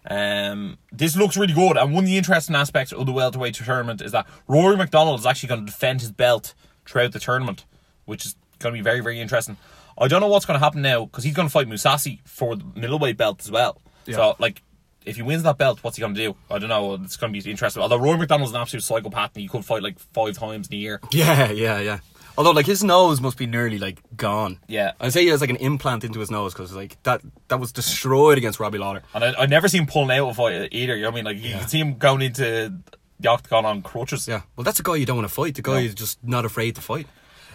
Um, 0.08 0.78
this 0.90 1.16
looks 1.16 1.36
really 1.36 1.54
good, 1.54 1.76
and 1.76 1.94
one 1.94 2.04
of 2.04 2.08
the 2.10 2.18
interesting 2.18 2.56
aspects 2.56 2.92
of 2.92 3.06
the 3.06 3.12
welterweight 3.12 3.54
tournament 3.54 4.00
is 4.00 4.12
that 4.12 4.26
Rory 4.48 4.76
MacDonald 4.76 5.20
is 5.20 5.26
actually 5.26 5.48
going 5.48 5.60
to 5.60 5.66
defend 5.66 6.00
his 6.00 6.10
belt 6.10 6.54
throughout 6.86 7.12
the 7.12 7.20
tournament, 7.20 7.64
which 8.04 8.26
is 8.26 8.34
going 8.58 8.74
to 8.74 8.78
be 8.78 8.82
very, 8.82 9.00
very 9.00 9.20
interesting. 9.20 9.56
I 9.96 10.08
don't 10.08 10.20
know 10.20 10.28
what's 10.28 10.46
going 10.46 10.58
to 10.58 10.64
happen 10.64 10.82
now 10.82 11.04
because 11.04 11.22
he's 11.24 11.34
going 11.34 11.46
to 11.48 11.52
fight 11.52 11.68
Mousasi 11.68 12.20
for 12.24 12.56
the 12.56 12.64
middleweight 12.74 13.16
belt 13.16 13.40
as 13.42 13.50
well. 13.50 13.80
Yeah. 14.06 14.16
So, 14.16 14.36
like, 14.38 14.62
if 15.04 15.16
he 15.16 15.22
wins 15.22 15.42
that 15.42 15.58
belt, 15.58 15.82
what's 15.82 15.96
he 15.96 16.00
going 16.00 16.14
to 16.14 16.20
do? 16.20 16.36
I 16.50 16.58
don't 16.58 16.68
know. 16.68 16.94
It's 16.94 17.16
going 17.16 17.32
to 17.32 17.40
be 17.40 17.50
interesting. 17.50 17.82
Although 17.82 17.98
Rory 17.98 18.18
MacDonald's 18.18 18.52
an 18.54 18.60
absolute 18.60 18.82
psychopath, 18.82 19.32
and 19.34 19.42
he 19.42 19.48
could 19.48 19.64
fight 19.64 19.82
like 19.82 19.98
five 19.98 20.36
times 20.36 20.68
in 20.68 20.74
a 20.74 20.78
year. 20.78 21.00
yeah, 21.12 21.50
yeah, 21.50 21.78
yeah. 21.80 21.98
Although 22.38 22.52
like 22.52 22.66
his 22.66 22.82
nose 22.82 23.20
must 23.20 23.36
be 23.36 23.46
nearly 23.46 23.78
like 23.78 23.98
gone. 24.16 24.58
Yeah. 24.66 24.92
I'd 25.00 25.12
say 25.12 25.22
he 25.22 25.28
has 25.28 25.40
like 25.40 25.50
an 25.50 25.56
implant 25.56 26.04
into 26.04 26.20
his 26.20 26.30
nose 26.30 26.52
because 26.54 26.74
like 26.74 27.02
that 27.02 27.20
that 27.48 27.60
was 27.60 27.72
destroyed 27.72 28.38
against 28.38 28.58
Robbie 28.60 28.78
Lawler. 28.78 29.02
And 29.14 29.22
I, 29.24 29.34
I 29.42 29.46
never 29.46 29.68
seen 29.68 29.82
him 29.82 29.86
pulling 29.86 30.16
out 30.16 30.28
a 30.28 30.34
fight 30.34 30.68
either. 30.72 30.96
You 30.96 31.02
know 31.02 31.08
what 31.10 31.14
I 31.14 31.16
mean? 31.16 31.24
Like 31.24 31.38
you 31.38 31.50
can 31.58 31.68
see 31.68 31.78
him 31.78 31.98
going 31.98 32.22
into 32.22 32.72
the 33.20 33.28
octagon 33.28 33.64
on 33.66 33.82
crutches. 33.82 34.26
Yeah, 34.26 34.42
well, 34.56 34.64
that's 34.64 34.80
a 34.80 34.82
guy 34.82 34.96
you 34.96 35.06
don't 35.06 35.16
want 35.16 35.28
to 35.28 35.34
fight. 35.34 35.54
The 35.54 35.62
guy 35.62 35.74
No. 35.74 35.78
is 35.86 35.94
just 35.94 36.24
not 36.24 36.44
afraid 36.44 36.74
to 36.76 36.80
fight. 36.80 37.06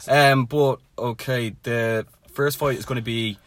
Um, 0.08 0.46
but 0.46 0.80
okay, 0.98 1.56
the 1.64 2.06
first 2.32 2.58
fight 2.58 2.78
is 2.78 2.86
going 2.86 2.96
to 2.98 3.02
be 3.02 3.38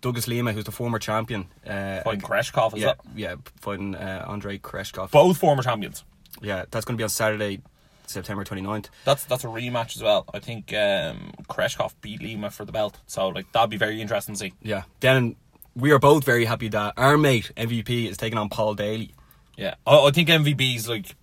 Douglas 0.00 0.26
Lima, 0.26 0.52
who's 0.52 0.64
the 0.64 0.72
former 0.72 0.98
champion. 0.98 1.46
Uh, 1.64 2.00
Fighting 2.02 2.22
Koreshkov, 2.22 2.74
is 2.74 2.80
yeah, 2.82 2.86
that? 2.86 2.98
yeah, 3.14 3.34
fighting 3.60 3.94
uh, 3.94 4.24
Andrei 4.28 4.58
Koreshkov. 4.58 5.10
Both 5.10 5.36
former 5.38 5.62
champions. 5.62 6.02
yeah, 6.40 6.64
that's 6.70 6.84
going 6.86 6.96
to 6.96 6.98
be 6.98 7.04
on 7.04 7.10
Saturday, 7.10 7.60
September 8.10 8.44
29th. 8.44 8.86
That's 9.04 9.24
that's 9.24 9.44
a 9.44 9.48
rematch 9.48 9.96
as 9.96 10.02
well. 10.02 10.24
I 10.32 10.38
think 10.38 10.72
um, 10.72 11.32
Koreshkov 11.48 11.94
beat 12.00 12.22
Lima 12.22 12.50
for 12.50 12.64
the 12.64 12.72
belt, 12.72 12.98
so 13.06 13.28
like 13.28 13.50
that'd 13.52 13.70
be 13.70 13.76
very 13.76 14.00
interesting 14.00 14.34
to 14.34 14.38
see. 14.38 14.52
Yeah, 14.62 14.82
then 15.00 15.36
we 15.76 15.92
are 15.92 15.98
both 15.98 16.24
very 16.24 16.44
happy 16.44 16.68
that 16.68 16.94
our 16.96 17.16
mate 17.16 17.50
MVP 17.56 18.08
is 18.08 18.16
taking 18.16 18.38
on 18.38 18.48
Paul 18.48 18.74
Daly. 18.74 19.14
Yeah, 19.56 19.74
I, 19.86 20.06
I 20.06 20.10
think 20.10 20.28
is 20.28 20.88
like 20.88 21.14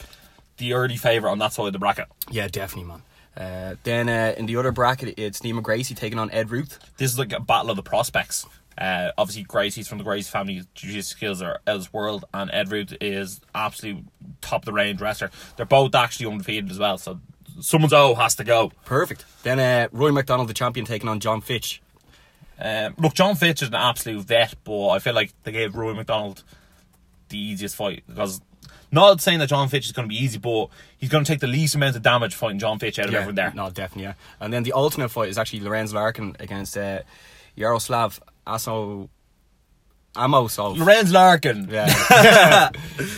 the 0.57 0.73
early 0.73 0.97
favourite 0.97 1.31
on 1.31 1.39
that 1.39 1.53
side 1.53 1.67
of 1.67 1.73
the 1.73 1.79
bracket. 1.79 2.07
Yeah, 2.29 2.47
definitely, 2.47 2.89
man. 2.89 3.01
Uh, 3.35 3.75
then 3.83 4.09
uh, 4.09 4.33
in 4.35 4.47
the 4.47 4.55
other 4.57 4.71
bracket, 4.71 5.13
it's 5.17 5.41
Neiman 5.41 5.61
Gracie 5.61 5.93
taking 5.93 6.17
on 6.17 6.31
Ed 6.31 6.49
Ruth. 6.49 6.79
This 6.97 7.11
is 7.11 7.19
like 7.19 7.31
a 7.33 7.39
battle 7.39 7.69
of 7.69 7.75
the 7.75 7.83
prospects. 7.83 8.45
Uh, 8.78 9.11
obviously, 9.17 9.43
Gracie's 9.43 9.88
from 9.88 9.97
the 9.97 10.03
Gracie 10.03 10.30
family. 10.30 10.61
Jiu-jitsu 10.75 11.01
skills 11.15 11.41
are 11.41 11.59
this 11.65 11.91
world, 11.91 12.25
and 12.34 12.51
Ed 12.53 12.71
Ruth 12.71 12.93
is 13.01 13.41
absolute 13.55 14.05
top 14.41 14.61
of 14.61 14.65
the 14.65 14.73
range 14.73 15.01
wrestler. 15.01 15.32
They're 15.55 15.65
both 15.65 15.95
actually 15.95 16.32
undefeated 16.32 16.69
as 16.69 16.78
well, 16.78 16.97
so 16.97 17.19
someone's 17.59 17.93
O 17.93 18.15
has 18.15 18.36
to 18.36 18.43
go. 18.43 18.71
Perfect. 18.86 19.25
Then 19.43 19.59
uh, 19.59 19.88
Roy 19.91 20.11
MacDonald, 20.11 20.47
the 20.47 20.53
champion, 20.53 20.86
taking 20.86 21.09
on 21.09 21.19
Jon 21.19 21.41
Fitch. 21.41 21.82
Um, 22.59 22.95
look, 22.97 23.13
Jon 23.13 23.36
Fitch 23.36 23.61
is 23.61 23.69
an 23.69 23.75
absolute 23.75 24.25
vet, 24.25 24.55
but 24.63 24.89
I 24.89 24.99
feel 24.99 25.13
like 25.13 25.32
they 25.43 25.51
gave 25.51 25.75
Roy 25.75 25.93
MacDonald 25.93 26.43
the 27.30 27.38
easiest 27.38 27.75
fight 27.75 28.03
because 28.07 28.41
not 28.91 29.21
saying 29.21 29.39
that 29.39 29.49
Jon 29.49 29.67
Fitch 29.67 29.86
is 29.86 29.91
going 29.91 30.07
to 30.07 30.09
be 30.09 30.23
easy, 30.23 30.38
but 30.38 30.69
he's 30.97 31.09
going 31.09 31.23
to 31.23 31.32
take 31.32 31.39
the 31.39 31.47
least 31.47 31.75
amount 31.75 31.95
of 31.95 32.01
damage 32.01 32.34
fighting 32.36 32.57
Jon 32.59 32.80
Fitch 32.80 32.99
out 32.99 33.09
of 33.09 33.13
everyone 33.13 33.36
there. 33.36 33.51
No, 33.53 33.69
definitely, 33.69 34.03
yeah. 34.03 34.13
And 34.39 34.53
then 34.53 34.63
the 34.63 34.71
alternate 34.71 35.09
fight 35.09 35.30
is 35.30 35.38
actually 35.38 35.59
Lorenz 35.59 35.93
Larkin 35.93 36.36
against 36.39 36.78
uh, 36.78 37.01
Yaroslav 37.55 38.21
Aso 38.47 39.09
Amosov. 40.15 40.77
Lorenz 40.77 41.11
Larkin. 41.11 41.67
Yeah. 41.69 41.87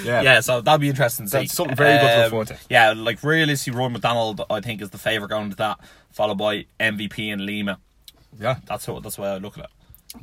yeah. 0.04 0.22
Yeah, 0.22 0.40
so 0.42 0.60
that'd 0.60 0.82
be 0.82 0.90
interesting 0.90 1.28
to 1.28 1.32
see. 1.32 1.38
That's 1.40 1.54
something 1.54 1.76
very 1.76 1.98
good 1.98 2.08
to 2.10 2.16
look 2.18 2.26
Um, 2.26 2.30
forward 2.32 2.48
to. 2.48 2.58
Yeah, 2.70 2.92
like 2.94 3.24
realistically, 3.24 3.80
Roy 3.80 3.88
MacDonald, 3.90 4.42
I 4.50 4.60
think, 4.60 4.82
is 4.82 4.90
the 4.90 4.98
favourite 4.98 5.30
going 5.30 5.50
to 5.52 5.56
that, 5.58 5.80
followed 6.12 6.38
by 6.38 6.66
MVP 6.80 7.32
and 7.32 7.46
Lima. 7.46 7.80
Yeah. 8.38 8.58
That's 8.68 8.88
what 8.88 9.02
that's 9.04 9.18
way 9.18 9.30
I 9.30 9.38
look 9.38 9.58
at 9.58 9.66
it. 9.66 9.70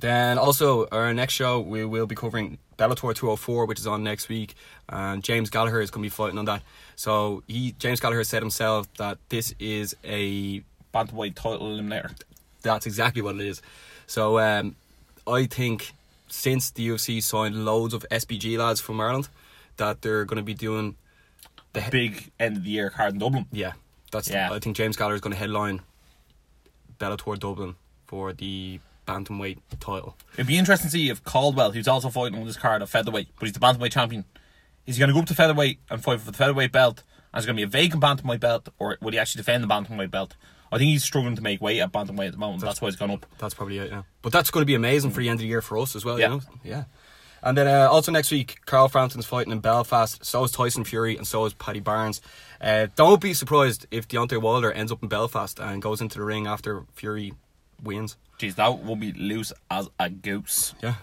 Then 0.00 0.36
also 0.36 0.86
our 0.90 1.14
next 1.14 1.34
show 1.34 1.60
we 1.60 1.84
will 1.84 2.06
be 2.06 2.14
covering 2.16 2.58
Bellator 2.76 3.14
204, 3.14 3.66
which 3.66 3.78
is 3.78 3.86
on 3.86 4.02
next 4.02 4.28
week, 4.28 4.54
and 4.88 5.22
James 5.22 5.48
Gallagher 5.48 5.80
is 5.80 5.90
going 5.90 6.02
to 6.02 6.06
be 6.06 6.10
fighting 6.10 6.38
on 6.38 6.44
that. 6.46 6.62
So 6.96 7.42
he 7.46 7.72
James 7.78 8.00
Gallagher 8.00 8.24
said 8.24 8.42
himself 8.42 8.92
that 8.94 9.18
this 9.30 9.54
is 9.58 9.96
a 10.04 10.62
Bantamweight 10.92 11.36
title 11.36 11.68
eliminator. 11.68 12.12
that's 12.62 12.84
exactly 12.86 13.22
what 13.22 13.36
it 13.36 13.42
is. 13.42 13.62
So 14.06 14.38
um, 14.40 14.74
I 15.26 15.46
think 15.46 15.92
since 16.28 16.70
the 16.70 16.88
UFC 16.88 17.22
signed 17.22 17.64
loads 17.64 17.94
of 17.94 18.04
SBG 18.10 18.58
lads 18.58 18.80
from 18.80 19.00
Ireland, 19.00 19.28
that 19.76 20.02
they're 20.02 20.24
going 20.24 20.38
to 20.38 20.42
be 20.42 20.54
doing 20.54 20.96
the 21.72 21.80
he- 21.82 21.90
Big 21.90 22.30
end 22.40 22.56
of 22.56 22.64
the 22.64 22.70
year 22.70 22.90
card 22.90 23.12
in 23.14 23.18
Dublin. 23.18 23.46
yeah. 23.52 23.72
That's 24.12 24.30
Yeah. 24.30 24.50
I 24.52 24.60
think 24.60 24.76
James 24.76 24.96
Gallagher 24.96 25.16
is 25.16 25.20
going 25.20 25.32
to 25.34 25.38
headline 25.38 25.80
Bellator 26.98 27.38
Dublin 27.38 27.74
for 28.06 28.32
the 28.32 28.80
bantamweight 29.06 29.58
title. 29.80 30.16
It'd 30.34 30.46
be 30.46 30.56
interesting 30.58 30.86
to 30.88 30.92
see 30.92 31.10
if 31.10 31.22
Caldwell, 31.24 31.72
who's 31.72 31.88
also 31.88 32.08
fighting 32.08 32.38
on 32.38 32.46
this 32.46 32.56
card 32.56 32.82
at 32.82 32.88
featherweight, 32.88 33.28
but 33.38 33.46
he's 33.46 33.52
the 33.52 33.60
bantamweight 33.60 33.92
champion, 33.92 34.24
is 34.86 34.96
he 34.96 35.00
going 35.00 35.08
to 35.08 35.14
go 35.14 35.20
up 35.20 35.26
to 35.26 35.34
featherweight 35.34 35.78
and 35.90 36.02
fight 36.02 36.20
for 36.20 36.30
the 36.30 36.36
featherweight 36.36 36.72
belt? 36.72 37.02
And 37.32 37.38
it's 37.40 37.46
going 37.46 37.56
to 37.56 37.60
be 37.60 37.64
a 37.64 37.66
vacant 37.66 38.02
bantamweight 38.02 38.40
belt, 38.40 38.68
or 38.78 38.96
would 39.02 39.12
he 39.12 39.18
actually 39.20 39.40
defend 39.40 39.62
the 39.64 39.68
bantamweight 39.68 40.10
belt? 40.10 40.34
I 40.72 40.78
think 40.78 40.88
he's 40.90 41.04
struggling 41.04 41.36
to 41.36 41.42
make 41.42 41.60
weight 41.60 41.80
at 41.80 41.92
bantamweight 41.92 42.26
at 42.26 42.32
the 42.32 42.38
moment. 42.38 42.62
That's 42.62 42.80
why 42.82 42.88
he's 42.88 42.96
gone 42.96 43.10
up. 43.10 43.24
That's 43.38 43.54
probably 43.54 43.78
it, 43.78 43.90
yeah. 43.90 44.02
But 44.22 44.32
that's 44.32 44.50
going 44.50 44.62
to 44.62 44.66
be 44.66 44.74
amazing 44.74 45.10
for 45.12 45.20
the 45.20 45.28
end 45.28 45.36
of 45.38 45.42
the 45.42 45.46
year 45.46 45.62
for 45.62 45.78
us 45.78 45.94
as 45.94 46.04
well, 46.04 46.18
Yeah. 46.18 46.26
you 46.28 46.34
know? 46.36 46.40
Yeah. 46.64 46.84
And 47.42 47.56
then 47.56 47.68
uh, 47.68 47.88
also 47.88 48.10
next 48.10 48.32
week, 48.32 48.58
Carl 48.66 48.88
Frampton's 48.88 49.26
fighting 49.26 49.52
in 49.52 49.60
Belfast. 49.60 50.24
So 50.24 50.42
is 50.42 50.50
Tyson 50.50 50.82
Fury 50.84 51.16
and 51.16 51.26
so 51.26 51.44
is 51.44 51.54
Paddy 51.54 51.78
Barnes. 51.80 52.20
Uh, 52.60 52.88
don't 52.96 53.20
be 53.20 53.34
surprised 53.34 53.86
if 53.92 54.08
Deontay 54.08 54.40
Wilder 54.42 54.72
ends 54.72 54.90
up 54.90 55.02
in 55.02 55.08
Belfast 55.08 55.60
and 55.60 55.80
goes 55.80 56.00
into 56.00 56.18
the 56.18 56.24
ring 56.24 56.46
after 56.48 56.84
Fury 56.94 57.34
wins. 57.82 58.16
Jeez, 58.40 58.56
that 58.56 58.82
will 58.82 58.96
be 58.96 59.12
loose 59.12 59.52
as 59.70 59.88
a 60.00 60.10
goose. 60.10 60.74
Yeah. 60.82 60.94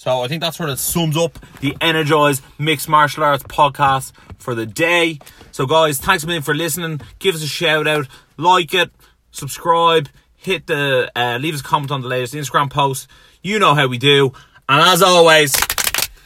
So 0.00 0.22
I 0.22 0.28
think 0.28 0.40
that 0.40 0.54
sort 0.54 0.70
of 0.70 0.80
sums 0.80 1.14
up 1.14 1.38
the 1.60 1.76
Energized 1.78 2.42
Mixed 2.58 2.88
Martial 2.88 3.22
Arts 3.22 3.42
podcast 3.42 4.12
for 4.38 4.54
the 4.54 4.64
day. 4.64 5.18
So 5.52 5.66
guys, 5.66 5.98
thanks 5.98 6.24
a 6.24 6.26
million 6.26 6.42
for 6.42 6.54
listening. 6.54 7.02
Give 7.18 7.34
us 7.34 7.42
a 7.42 7.46
shout 7.46 7.86
out, 7.86 8.08
like 8.38 8.72
it, 8.72 8.90
subscribe, 9.30 10.08
hit 10.36 10.66
the 10.66 11.12
uh, 11.14 11.36
leave 11.38 11.52
us 11.52 11.60
a 11.60 11.64
comment 11.64 11.90
on 11.90 12.00
the 12.00 12.08
latest 12.08 12.32
Instagram 12.32 12.70
post. 12.70 13.08
You 13.42 13.58
know 13.58 13.74
how 13.74 13.88
we 13.88 13.98
do. 13.98 14.32
And 14.70 14.80
as 14.80 15.02
always, 15.02 15.54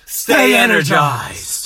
stay 0.07 0.57
energized. 0.57 1.64